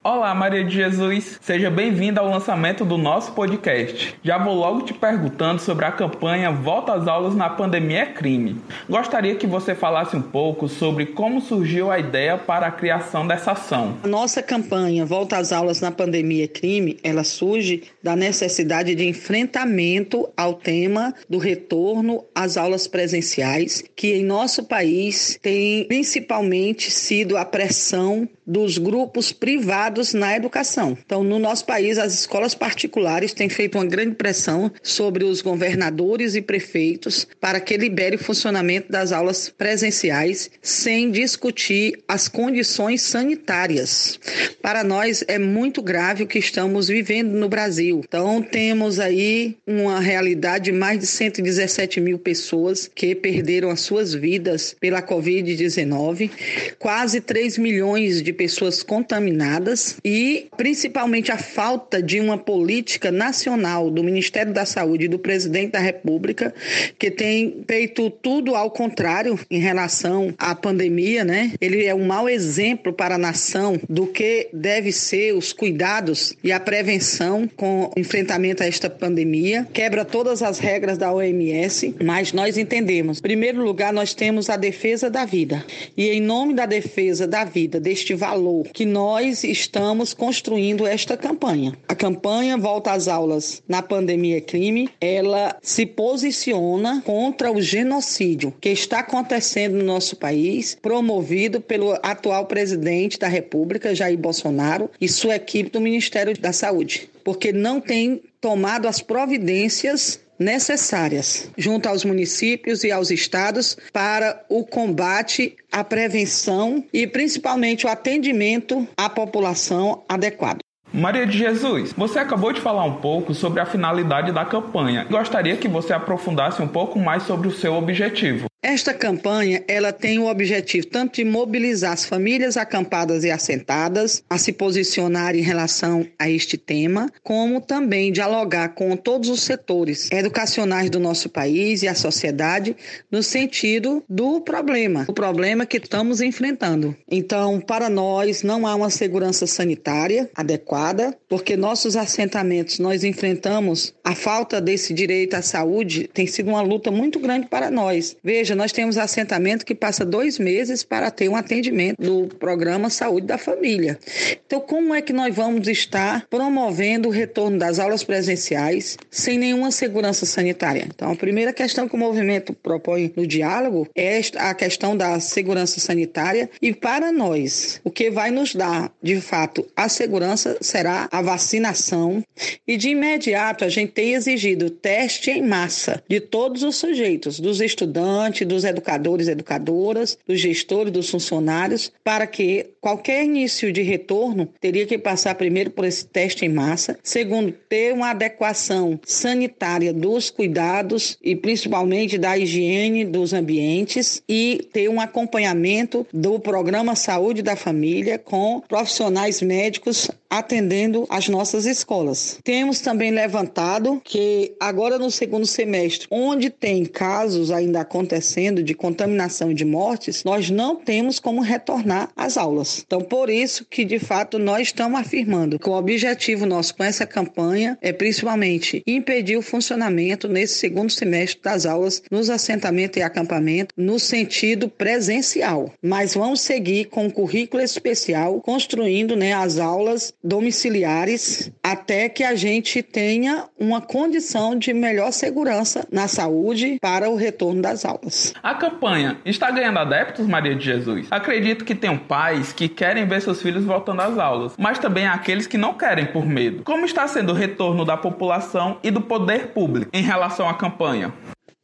Olá, 0.05 0.34
Maria 0.34 0.64
de 0.64 0.74
Jesus. 0.74 1.38
Seja 1.40 1.70
bem-vinda 1.70 2.20
ao 2.20 2.28
lançamento 2.28 2.84
do 2.84 2.98
nosso 2.98 3.30
podcast. 3.34 4.16
Já 4.24 4.36
vou 4.36 4.53
logo 4.53 4.82
te 4.82 4.92
perguntando 4.92 5.62
sobre 5.62 5.84
a 5.84 5.92
campanha 5.92 6.50
Volta 6.50 6.94
às 6.94 7.07
Aulas 7.07 7.36
na 7.36 7.48
Pandemia 7.48 8.00
é 8.00 8.07
Crime. 8.07 8.61
Gostaria 8.90 9.36
que 9.36 9.46
você 9.46 9.76
falasse 9.76 10.16
um 10.16 10.20
pouco 10.20 10.68
sobre 10.68 11.07
como 11.07 11.40
surgiu 11.40 11.88
a 11.88 12.00
ideia 12.00 12.36
para 12.36 12.66
a 12.66 12.72
criação 12.72 13.24
dessa 13.28 13.53
ação. 13.53 13.96
A 14.03 14.09
nossa 14.09 14.42
campanha 14.42 15.07
Volta 15.07 15.36
às 15.36 15.53
Aulas 15.53 15.80
na 15.80 15.92
Pandemia 15.92 16.46
é 16.46 16.48
Crime, 16.48 16.98
ela 17.05 17.22
surge 17.22 17.84
da 18.03 18.16
necessidade 18.16 18.96
de 18.96 19.07
enfrentamento 19.07 20.28
ao 20.36 20.55
tema 20.55 21.14
do 21.30 21.38
retorno 21.38 22.24
às 22.34 22.57
aulas 22.57 22.88
presenciais, 22.88 23.84
que 23.94 24.14
em 24.14 24.24
nosso 24.24 24.64
país 24.64 25.38
tem 25.40 25.84
principalmente 25.84 26.90
sido 26.90 27.36
a 27.36 27.44
pressão 27.44 28.28
dos 28.47 28.78
grupos 28.78 29.32
privados 29.32 30.12
na 30.12 30.36
educação. 30.36 30.97
Então, 31.05 31.22
no 31.22 31.38
nosso 31.38 31.64
país, 31.64 31.99
as 31.99 32.14
escolas 32.14 32.55
particulares 32.55 33.32
têm 33.32 33.49
feito 33.49 33.78
uma 33.78 33.86
grande 33.86 34.14
pressão 34.14 34.70
sobre 34.82 35.24
os 35.24 35.40
governadores 35.40 36.34
e 36.34 36.43
prefeitos 36.43 37.26
para 37.40 37.61
que 37.61 37.76
libere 37.76 38.16
o 38.16 38.18
funcionamento 38.18 38.90
das 38.90 39.12
aulas 39.12 39.49
presenciais 39.49 40.51
sem 40.61 41.11
discutir 41.11 42.03
as 42.09 42.28
condições 42.28 43.03
sanitárias. 43.03 44.18
Para 44.61 44.82
nós 44.82 45.24
é 45.28 45.38
muito 45.38 45.82
grave 45.82 46.24
o 46.24 46.26
que 46.26 46.38
estamos 46.38 46.88
vivendo 46.88 47.32
no 47.32 47.49
Brasil. 47.49 48.03
Então, 48.07 48.43
temos 48.43 48.99
aí 48.99 49.57
uma 49.66 50.01
realidade 50.01 50.62
de 50.62 50.72
mais 50.72 50.99
de 51.01 51.07
117 51.07 52.01
mil 52.01 52.18
pessoas 52.18 52.90
que 52.93 53.14
perderam 53.14 53.70
as 53.70 53.80
suas 53.80 54.14
vidas 54.14 54.76
pela 54.78 55.03
Covid-19, 55.03 56.30
quase 56.78 57.20
3 57.20 57.59
milhões 57.59 58.22
de 58.22 58.32
pessoas 58.33 58.83
contaminadas 58.83 59.97
e 60.05 60.49
principalmente 60.57 61.30
a 61.30 61.39
falta 61.39 62.03
de 62.03 62.20
uma 62.20 62.39
política 62.39 63.11
nacional 63.11 63.91
do 63.91 64.03
Ministério 64.03 64.53
da 64.53 64.64
Saúde 64.64 65.05
e 65.05 65.09
do 65.09 65.18
presidente 65.18 65.72
da 65.72 65.78
República, 65.78 66.55
que 66.99 67.11
tem 67.11 67.62
feito 67.66 68.11
tudo 68.11 68.55
ao 68.55 68.70
contrário 68.70 69.39
em 69.51 69.61
relação 69.61 70.35
à 70.39 70.55
pandemia, 70.55 71.24
né? 71.24 71.53
Ele 71.61 71.85
é 71.85 71.95
um 71.95 72.07
mau 72.07 72.28
exemplo 72.28 72.93
para 72.93 73.14
a 73.14 73.18
nação 73.18 73.78
do 73.89 74.07
que 74.07 74.49
deve 74.53 74.93
ser 74.93 75.35
os 75.35 75.53
cuidados 75.53 76.35
e 76.43 76.53
a 76.53 76.61
prevenção 76.61 77.49
com 77.57 77.91
enfrentamento 77.97 78.62
a 78.62 78.66
esta 78.66 78.89
pandemia. 78.89 79.66
Quebra 79.72 80.05
todas 80.05 80.43
as 80.43 80.59
regras 80.59 80.99
da 80.99 81.12
OMS, 81.12 81.95
mas 82.03 82.33
nós 82.33 82.57
entendemos. 82.57 83.18
Em 83.18 83.22
primeiro 83.22 83.62
lugar, 83.62 83.93
nós 83.93 84.14
temos 84.14 84.49
a 84.49 84.57
defesa 84.57 85.11
da 85.11 85.24
vida. 85.24 85.64
E 85.97 86.09
em 86.11 86.20
nome 86.20 86.55
da 86.55 86.66
defesa 86.66 87.26
da 87.26 87.45
vida, 87.45 87.80
deste 87.80 88.14
valor 88.23 88.68
que 88.73 88.85
nós 88.85 89.43
estamos 89.43 90.14
construindo 90.14 90.87
esta 90.87 91.16
campanha. 91.16 91.77
A 91.89 91.95
campanha 91.97 92.57
Volta 92.57 92.93
às 92.93 93.09
Aulas 93.09 93.61
na 93.66 93.83
Pandemia 93.83 94.41
Crime, 94.41 94.89
ela 95.01 95.57
se 95.61 95.85
posiciona 95.85 97.03
contra 97.05 97.51
o 97.51 97.61
genocídio 97.61 98.55
que 98.61 98.68
está 98.68 99.01
acontecendo 99.01 99.77
no 99.79 99.83
nosso 99.83 100.14
país, 100.14 100.79
promovido 100.81 101.61
pelo 101.61 101.99
atual 102.01 102.47
presidente 102.47 103.18
da 103.18 103.27
República, 103.27 103.93
Jair 103.93 104.16
Bolsonaro, 104.16 104.89
e 105.01 105.09
sua 105.09 105.35
equipe 105.35 105.70
do 105.70 105.81
Ministério 105.81 106.39
da 106.39 106.53
Saúde, 106.53 107.11
porque 107.25 107.53
não 107.53 107.81
tem 107.81 108.23
tomado 108.41 108.87
as 108.87 109.01
providências 109.01 110.20
necessárias 110.43 111.51
junto 111.57 111.88
aos 111.88 112.05
municípios 112.05 112.84
e 112.84 112.90
aos 112.90 113.11
estados 113.11 113.76
para 113.93 114.45
o 114.49 114.64
combate, 114.64 115.57
a 115.70 115.82
prevenção 115.82 116.84
e 116.93 117.07
principalmente 117.07 117.86
o 117.86 117.88
atendimento 117.88 118.86
à 118.97 119.09
população 119.09 120.03
adequado. 120.09 120.59
Maria 120.93 121.26
de 121.26 121.38
Jesus, 121.38 121.95
você 121.95 122.18
acabou 122.18 122.53
de 122.53 122.61
falar 122.61 122.84
um 122.84 122.97
pouco 122.97 123.32
sobre 123.32 123.61
a 123.61 123.66
finalidade 123.66 124.30
da 124.30 124.45
campanha. 124.45 125.05
Gostaria 125.05 125.57
que 125.57 125.66
você 125.66 125.95
aprofundasse 125.95 126.61
um 126.61 126.68
pouco 126.68 126.99
mais 126.99 127.22
sobre 127.22 127.49
o 127.49 127.51
seu 127.51 127.72
objetivo. 127.72 128.51
Esta 128.65 128.95
campanha, 128.95 129.65
ela 129.67 129.93
tem 129.93 130.21
o 130.21 130.31
objetivo 130.31 130.87
tanto 130.87 131.17
de 131.17 131.25
mobilizar 131.25 131.95
as 131.95 132.05
famílias 132.05 132.57
acampadas 132.57 133.25
e 133.25 133.31
assentadas 133.31 134.23
a 134.31 134.39
se 134.39 134.53
posicionar 134.53 135.35
em 135.35 135.41
relação 135.41 136.07
a 136.17 136.31
este 136.31 136.57
tema, 136.57 137.11
como 137.25 137.61
também 137.61 138.13
dialogar 138.13 138.69
com 138.69 138.97
todos 138.97 139.29
os 139.31 139.43
setores 139.43 140.09
educacionais 140.13 140.89
do 140.89 141.01
nosso 141.01 141.29
país 141.29 141.83
e 141.83 141.89
a 141.89 141.95
sociedade 141.97 142.77
no 143.11 143.21
sentido 143.21 144.05
do 144.09 144.41
problema, 144.41 145.07
o 145.09 145.13
problema 145.13 145.67
que 145.67 145.79
estamos 145.79 146.21
enfrentando. 146.21 146.97
Então, 147.11 147.61
para 147.61 147.91
nós 147.91 148.45
não 148.45 148.65
há 148.65 148.77
uma 148.77 148.91
segurança 148.91 149.45
sanitária 149.45 150.31
adequada, 150.37 151.19
porque 151.29 151.57
nossos 151.57 151.97
assentamentos 151.97 152.79
nós 152.79 153.03
enfrentamos 153.03 153.93
a 154.05 154.15
falta 154.15 154.61
desse 154.61 154.95
direito 154.95 155.35
à 155.35 155.43
saúde, 155.43 156.09
tem 156.15 156.29
sido 156.29 156.51
uma 156.51 156.63
luta 156.63 156.93
muito 156.93 157.19
grande 157.19 157.49
para 157.49 157.69
nós. 157.69 158.17
Veja, 158.23 158.51
nós 158.55 158.72
temos 158.72 158.98
assentamento 158.98 159.64
que 159.64 159.74
passa 159.74 160.05
dois 160.05 160.38
meses 160.38 160.82
para 160.82 161.11
ter 161.11 161.28
um 161.28 161.36
atendimento 161.36 162.00
do 162.00 162.28
programa 162.36 162.90
Saúde 162.90 163.26
da 163.26 163.38
Família. 163.38 163.98
Então, 164.46 164.61
como 164.61 164.94
é 164.94 165.03
que 165.03 165.12
nós 165.12 165.34
vamos 165.34 165.66
estar 165.68 166.26
promovendo 166.28 167.09
o 167.09 167.12
retorno 167.12 167.59
das 167.59 167.78
aulas 167.78 168.05
presenciais 168.05 168.96
sem 169.11 169.38
nenhuma 169.38 169.70
segurança 169.70 170.26
sanitária? 170.26 170.86
Então, 170.86 171.11
a 171.11 171.16
primeira 171.16 171.53
questão 171.53 171.88
que 171.88 171.94
o 171.94 171.98
movimento 171.98 172.53
propõe 172.53 173.12
no 173.16 173.26
diálogo 173.26 173.88
é 173.94 174.20
a 174.36 174.55
questão 174.55 174.96
da 174.96 175.18
segurança 175.20 175.80
sanitária 175.80 176.50
e 176.61 176.72
para 176.72 177.12
nós, 177.12 177.80
o 177.84 177.90
que 177.90 178.11
vai 178.11 178.30
nos 178.30 178.55
dar, 178.55 178.92
de 179.03 179.20
fato, 179.20 179.66
a 179.76 179.88
segurança 179.88 180.57
será 180.61 181.09
a 181.11 181.22
vacinação 181.22 182.22
e 182.66 182.76
de 182.76 182.90
imediato 182.90 183.64
a 183.64 183.68
gente 183.68 183.92
tem 183.92 184.14
exigido 184.14 184.70
teste 184.70 185.30
em 185.30 185.42
massa 185.42 186.03
de 186.09 186.20
todos 186.20 186.62
os 186.62 186.76
sujeitos, 186.76 187.40
dos 187.40 187.61
estudantes, 187.61 188.41
dos 188.45 188.64
educadores 188.64 189.28
e 189.28 189.32
educadoras, 189.32 190.18
dos 190.26 190.40
gestores, 190.40 190.93
dos 190.93 191.11
funcionários, 191.11 191.93
para 192.03 192.26
que 192.26 192.66
qualquer 192.80 193.24
início 193.24 193.72
de 193.72 193.82
retorno 193.82 194.49
teria 194.61 194.86
que 194.86 194.99
passar 194.99 195.34
primeiro 195.34 195.70
por 195.70 195.84
esse 195.84 196.05
teste 196.05 196.45
em 196.45 196.49
massa, 196.49 196.99
segundo, 197.03 197.53
ter 197.68 197.93
uma 197.93 198.11
adequação 198.11 198.99
sanitária 199.05 199.93
dos 199.93 200.30
cuidados 200.30 201.16
e 201.22 201.36
principalmente 201.36 202.18
da 202.18 202.36
higiene 202.36 203.05
dos 203.05 203.32
ambientes 203.32 204.22
e 204.28 204.68
ter 204.72 204.88
um 204.88 205.01
acompanhamento 205.01 206.07
do 206.12 206.38
programa 206.40 206.97
Saúde 206.97 207.43
da 207.43 207.57
Família 207.57 208.18
com 208.18 208.61
profissionais 208.68 209.40
médicos 209.40 210.11
atendendo 210.28 211.07
as 211.11 211.28
nossas 211.28 211.66
escolas. 211.66 212.38
Temos 212.43 212.80
também 212.80 213.11
levantado 213.11 214.01
que 214.03 214.55
agora 214.59 214.99
no 214.99 215.11
segundo 215.11 215.47
semestre, 215.47 216.09
onde 216.11 216.49
tem 216.49 216.86
casos 216.86 217.51
ainda 217.51 217.82
acontecendo 217.82 218.32
de 218.62 218.74
contaminação 218.74 219.51
e 219.51 219.55
de 219.55 219.64
mortes, 219.64 220.24
nós 220.24 220.51
não 220.51 220.76
temos 220.76 221.18
como 221.18 221.41
retornar 221.41 222.11
às 222.16 222.37
aulas. 222.37 222.83
Então, 222.87 223.01
por 223.01 223.30
isso 223.30 223.66
que 223.68 223.85
de 223.85 223.99
fato 223.99 224.39
nós 224.39 224.68
estamos 224.68 225.01
afirmando 225.01 225.59
que 225.59 225.68
o 225.68 225.72
objetivo 225.72 226.47
nosso 226.47 226.74
com 226.74 226.85
essa 226.85 227.07
campanha 227.07 227.78
é 227.80 227.93
principalmente 227.93 228.83
impedir 228.87 229.37
o 229.37 229.43
funcionamento 229.43 230.28
nesse 230.28 230.55
segundo 230.55 230.91
semestre 230.91 231.43
das 231.43 231.66
aulas 231.66 232.03
nos 232.11 232.30
assentamentos 232.30 232.99
e 232.99 233.03
acampamentos 233.03 233.74
no 233.76 233.99
sentido 233.99 234.68
presencial. 234.68 235.72
Mas 235.83 236.14
vamos 236.14 236.41
seguir 236.41 236.87
com 236.87 237.07
o 237.07 237.12
currículo 237.12 237.62
especial 237.62 238.41
construindo, 238.41 239.16
né, 239.16 239.33
as 239.33 239.59
aulas 239.59 240.12
domiciliares 240.22 241.51
até 241.62 242.09
que 242.09 242.24
a 242.24 242.35
gente 242.35 242.83
tenha 242.83 243.45
uma 243.59 243.80
condição 243.80 244.59
de 244.59 244.72
melhor 244.72 245.12
segurança 245.12 245.87
na 245.91 246.09
saúde 246.09 246.78
para 246.80 247.09
o 247.11 247.16
retorno 247.16 247.62
das 247.62 247.85
aulas. 247.85 248.22
A 248.43 248.55
campanha 248.55 249.16
está 249.25 249.51
ganhando 249.51 249.79
adeptos, 249.79 250.27
Maria 250.27 250.55
de 250.55 250.64
Jesus? 250.64 251.07
Acredito 251.11 251.64
que 251.64 251.75
tem 251.75 251.97
pais 251.97 252.53
que 252.53 252.68
querem 252.68 253.07
ver 253.07 253.20
seus 253.23 253.41
filhos 253.43 253.64
voltando 253.64 254.01
às 254.03 254.18
aulas, 254.18 254.55
mas 254.59 254.79
também 254.79 255.07
aqueles 255.07 255.47
que 255.47 255.59
não 255.59 255.75
querem 255.75 256.07
por 256.07 256.27
medo. 256.27 256.62
Como 256.62 256.85
está 256.85 257.07
sendo 257.09 257.33
o 257.33 257.35
retorno 257.35 257.85
da 257.85 257.97
população 257.97 258.79
e 258.83 258.91
do 258.91 259.01
poder 259.01 259.49
público 259.49 259.91
em 259.93 260.03
relação 260.03 260.49
à 260.49 260.55
campanha? 260.55 261.12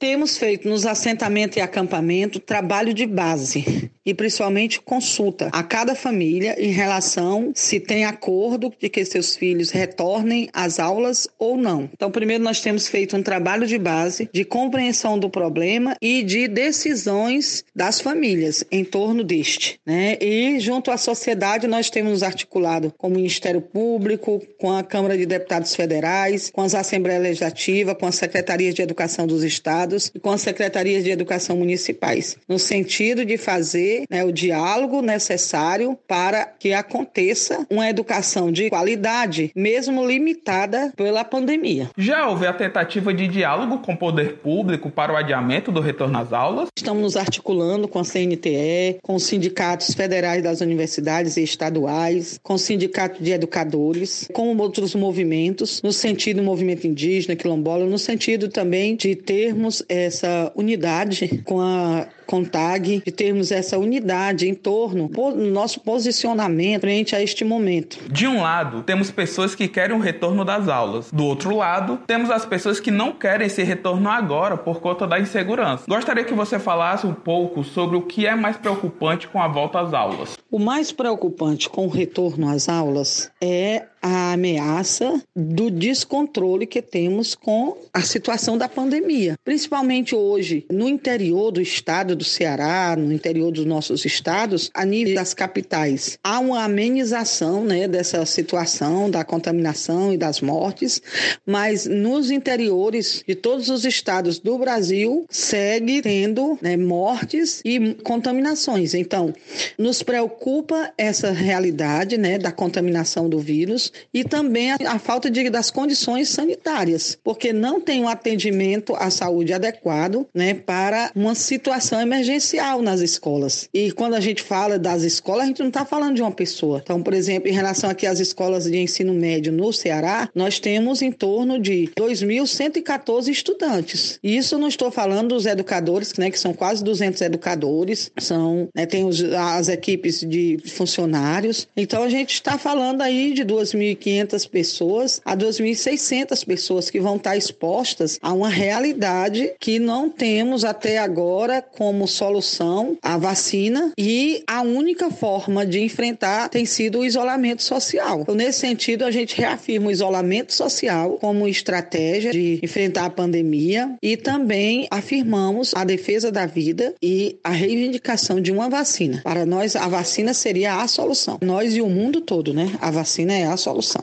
Temos 0.00 0.38
feito 0.38 0.68
nos 0.68 0.86
assentamentos 0.86 1.56
e 1.56 1.60
acampamento 1.60 2.38
trabalho 2.38 2.94
de 2.94 3.04
base 3.04 3.90
e 4.06 4.14
principalmente 4.14 4.80
consulta 4.80 5.48
a 5.52 5.60
cada 5.60 5.92
família 5.92 6.54
em 6.56 6.70
relação 6.70 7.50
se 7.52 7.80
tem 7.80 8.04
acordo 8.04 8.72
de 8.78 8.88
que 8.88 9.04
seus 9.04 9.34
filhos 9.34 9.70
retornem 9.70 10.48
às 10.52 10.78
aulas 10.78 11.28
ou 11.36 11.56
não. 11.56 11.90
Então, 11.92 12.12
primeiro 12.12 12.44
nós 12.44 12.60
temos 12.60 12.86
feito 12.86 13.16
um 13.16 13.22
trabalho 13.24 13.66
de 13.66 13.76
base 13.76 14.30
de 14.32 14.44
compreensão 14.44 15.18
do 15.18 15.28
problema 15.28 15.96
e 16.00 16.22
de 16.22 16.46
decisões 16.46 17.64
das 17.74 18.00
famílias 18.00 18.64
em 18.70 18.84
torno 18.84 19.24
deste, 19.24 19.80
né? 19.84 20.16
E 20.20 20.60
junto 20.60 20.92
à 20.92 20.96
sociedade 20.96 21.66
nós 21.66 21.90
temos 21.90 22.22
articulado 22.22 22.94
com 22.96 23.08
o 23.08 23.10
Ministério 23.10 23.60
Público, 23.60 24.40
com 24.60 24.70
a 24.70 24.84
Câmara 24.84 25.18
de 25.18 25.26
Deputados 25.26 25.74
Federais, 25.74 26.50
com 26.50 26.62
as 26.62 26.76
Assembleias 26.76 27.20
Legislativas, 27.20 27.96
com 27.98 28.06
as 28.06 28.14
Secretarias 28.14 28.76
de 28.76 28.82
Educação 28.82 29.26
dos 29.26 29.42
Estados 29.42 29.87
estados 29.88 30.12
e 30.14 30.20
com 30.20 30.30
as 30.30 30.40
secretarias 30.40 31.04
de 31.04 31.10
educação 31.10 31.56
municipais, 31.56 32.36
no 32.48 32.58
sentido 32.58 33.24
de 33.24 33.36
fazer 33.36 34.04
né, 34.10 34.24
o 34.24 34.32
diálogo 34.32 35.02
necessário 35.02 35.98
para 36.06 36.44
que 36.44 36.72
aconteça 36.72 37.66
uma 37.70 37.88
educação 37.88 38.52
de 38.52 38.68
qualidade, 38.68 39.50
mesmo 39.54 40.06
limitada 40.06 40.92
pela 40.96 41.24
pandemia. 41.24 41.90
Já 41.96 42.28
houve 42.28 42.46
a 42.46 42.52
tentativa 42.52 43.12
de 43.12 43.28
diálogo 43.28 43.78
com 43.78 43.92
o 43.92 43.96
poder 43.96 44.38
público 44.38 44.90
para 44.90 45.12
o 45.12 45.16
adiamento 45.16 45.72
do 45.72 45.80
retorno 45.80 46.18
às 46.18 46.32
aulas? 46.32 46.68
Estamos 46.76 47.02
nos 47.02 47.16
articulando 47.16 47.88
com 47.88 47.98
a 47.98 48.04
CNTE, 48.04 48.98
com 49.02 49.14
os 49.14 49.24
sindicatos 49.24 49.94
federais 49.94 50.42
das 50.42 50.60
universidades 50.60 51.36
e 51.36 51.42
estaduais, 51.42 52.38
com 52.42 52.54
o 52.54 52.58
sindicato 52.58 53.22
de 53.22 53.32
educadores, 53.32 54.28
com 54.32 54.56
outros 54.56 54.94
movimentos, 54.94 55.80
no 55.82 55.92
sentido 55.92 56.38
do 56.38 56.42
movimento 56.42 56.86
indígena, 56.86 57.36
quilombola, 57.36 57.84
no 57.84 57.98
sentido 57.98 58.48
também 58.48 58.96
de 58.96 59.14
termos 59.14 59.77
essa 59.88 60.52
unidade 60.54 61.42
com 61.44 61.60
a 61.60 62.06
CONTAG, 62.28 63.02
de 63.04 63.10
termos 63.10 63.50
essa 63.50 63.78
unidade 63.78 64.46
em 64.46 64.54
torno 64.54 65.08
do 65.08 65.34
nosso 65.50 65.80
posicionamento 65.80 66.82
frente 66.82 67.16
a 67.16 67.22
este 67.22 67.42
momento. 67.42 67.98
De 68.10 68.26
um 68.26 68.42
lado, 68.42 68.82
temos 68.82 69.10
pessoas 69.10 69.54
que 69.54 69.66
querem 69.66 69.96
o 69.96 70.00
retorno 70.00 70.44
das 70.44 70.68
aulas. 70.68 71.10
Do 71.10 71.24
outro 71.24 71.56
lado, 71.56 71.98
temos 72.06 72.30
as 72.30 72.44
pessoas 72.44 72.78
que 72.78 72.90
não 72.90 73.12
querem 73.12 73.46
esse 73.46 73.62
retorno 73.62 74.10
agora 74.10 74.58
por 74.58 74.80
conta 74.80 75.06
da 75.06 75.18
insegurança. 75.18 75.84
Gostaria 75.88 76.24
que 76.24 76.34
você 76.34 76.58
falasse 76.58 77.06
um 77.06 77.14
pouco 77.14 77.64
sobre 77.64 77.96
o 77.96 78.02
que 78.02 78.26
é 78.26 78.34
mais 78.34 78.58
preocupante 78.58 79.26
com 79.26 79.40
a 79.40 79.48
volta 79.48 79.80
às 79.80 79.94
aulas. 79.94 80.36
O 80.50 80.58
mais 80.58 80.92
preocupante 80.92 81.68
com 81.68 81.86
o 81.86 81.90
retorno 81.90 82.50
às 82.50 82.68
aulas 82.68 83.30
é 83.40 83.86
a 84.02 84.32
ameaça 84.32 85.20
do 85.34 85.70
descontrole 85.70 86.66
que 86.66 86.80
temos 86.80 87.34
com 87.34 87.76
a 87.92 88.00
situação 88.00 88.56
da 88.56 88.68
pandemia, 88.68 89.34
principalmente 89.44 90.14
hoje 90.14 90.64
no 90.70 90.88
interior 90.88 91.50
do 91.50 91.60
estado 91.60 92.14
do 92.18 92.24
Ceará, 92.24 92.94
no 92.96 93.12
interior 93.12 93.50
dos 93.50 93.64
nossos 93.64 94.04
estados, 94.04 94.70
a 94.74 94.84
nível 94.84 95.14
das 95.14 95.32
capitais. 95.32 96.18
Há 96.22 96.40
uma 96.40 96.64
amenização, 96.64 97.64
né, 97.64 97.88
dessa 97.88 98.26
situação 98.26 99.10
da 99.10 99.24
contaminação 99.24 100.12
e 100.12 100.18
das 100.18 100.40
mortes, 100.40 101.00
mas 101.46 101.86
nos 101.86 102.30
interiores 102.30 103.22
de 103.26 103.34
todos 103.34 103.68
os 103.70 103.84
estados 103.84 104.38
do 104.38 104.58
Brasil 104.58 105.24
segue 105.30 106.02
tendo 106.02 106.58
né, 106.60 106.76
mortes 106.76 107.62
e 107.64 107.94
contaminações. 108.02 108.94
Então, 108.94 109.32
nos 109.78 110.02
preocupa 110.02 110.92
essa 110.98 111.30
realidade, 111.30 112.18
né, 112.18 112.38
da 112.38 112.50
contaminação 112.50 113.28
do 113.28 113.38
vírus 113.38 113.92
e 114.12 114.24
também 114.24 114.72
a, 114.72 114.76
a 114.86 114.98
falta 114.98 115.30
de, 115.30 115.48
das 115.48 115.70
condições 115.70 116.28
sanitárias, 116.28 117.16
porque 117.22 117.52
não 117.52 117.80
tem 117.80 118.02
um 118.02 118.08
atendimento 118.08 118.94
à 118.96 119.10
saúde 119.10 119.52
adequado 119.52 120.26
né, 120.34 120.54
para 120.54 121.10
uma 121.14 121.34
situação 121.34 122.00
emergencial 122.08 122.80
nas 122.80 123.00
escolas. 123.00 123.68
E 123.72 123.92
quando 123.92 124.14
a 124.14 124.20
gente 124.20 124.42
fala 124.42 124.78
das 124.78 125.02
escolas, 125.02 125.44
a 125.44 125.46
gente 125.46 125.60
não 125.60 125.68
está 125.68 125.84
falando 125.84 126.16
de 126.16 126.22
uma 126.22 126.32
pessoa. 126.32 126.80
Então, 126.82 127.02
por 127.02 127.14
exemplo, 127.14 127.48
em 127.48 127.52
relação 127.52 127.90
aqui 127.90 128.06
às 128.06 128.18
escolas 128.18 128.64
de 128.64 128.78
ensino 128.78 129.12
médio 129.12 129.52
no 129.52 129.72
Ceará, 129.72 130.28
nós 130.34 130.58
temos 130.58 131.02
em 131.02 131.12
torno 131.12 131.60
de 131.60 131.90
2.114 131.96 133.28
estudantes. 133.28 134.18
E 134.22 134.36
isso 134.36 134.58
não 134.58 134.68
estou 134.68 134.90
falando 134.90 135.28
dos 135.28 135.46
educadores, 135.46 136.14
né, 136.14 136.30
que 136.30 136.38
são 136.38 136.52
quase 136.54 136.82
200 136.82 137.20
educadores, 137.20 138.10
são, 138.18 138.68
né, 138.74 138.86
tem 138.86 139.04
os, 139.04 139.22
as 139.22 139.68
equipes 139.68 140.20
de 140.20 140.58
funcionários. 140.66 141.68
Então, 141.76 142.02
a 142.02 142.08
gente 142.08 142.32
está 142.32 142.56
falando 142.56 143.02
aí 143.02 143.34
de 143.34 143.44
2.500 143.44 144.48
pessoas 144.48 145.20
a 145.24 145.36
2.600 145.36 146.44
pessoas 146.44 146.90
que 146.90 147.00
vão 147.00 147.16
estar 147.16 147.36
expostas 147.36 148.18
a 148.22 148.32
uma 148.32 148.48
realidade 148.48 149.52
que 149.60 149.78
não 149.78 150.08
temos 150.08 150.64
até 150.64 150.98
agora 150.98 151.60
como 151.60 151.97
solução 152.06 152.96
a 153.02 153.16
vacina 153.16 153.92
e 153.98 154.42
a 154.46 154.62
única 154.62 155.10
forma 155.10 155.66
de 155.66 155.80
enfrentar 155.80 156.48
tem 156.48 156.64
sido 156.64 157.00
o 157.00 157.04
isolamento 157.04 157.62
social. 157.62 158.20
Então, 158.20 158.34
nesse 158.34 158.60
sentido, 158.60 159.04
a 159.04 159.10
gente 159.10 159.36
reafirma 159.36 159.88
o 159.88 159.90
isolamento 159.90 160.52
social 160.52 161.18
como 161.20 161.48
estratégia 161.48 162.32
de 162.32 162.60
enfrentar 162.62 163.06
a 163.06 163.10
pandemia 163.10 163.94
e 164.02 164.16
também 164.16 164.86
afirmamos 164.90 165.72
a 165.74 165.84
defesa 165.84 166.30
da 166.30 166.46
vida 166.46 166.94
e 167.02 167.38
a 167.42 167.50
reivindicação 167.50 168.40
de 168.40 168.52
uma 168.52 168.68
vacina. 168.68 169.20
Para 169.22 169.44
nós, 169.46 169.74
a 169.76 169.88
vacina 169.88 170.34
seria 170.34 170.82
a 170.82 170.88
solução. 170.88 171.38
Nós 171.42 171.74
e 171.74 171.80
o 171.80 171.88
mundo 171.88 172.20
todo, 172.20 172.52
né? 172.52 172.70
A 172.80 172.90
vacina 172.90 173.32
é 173.32 173.44
a 173.44 173.56
solução. 173.56 174.02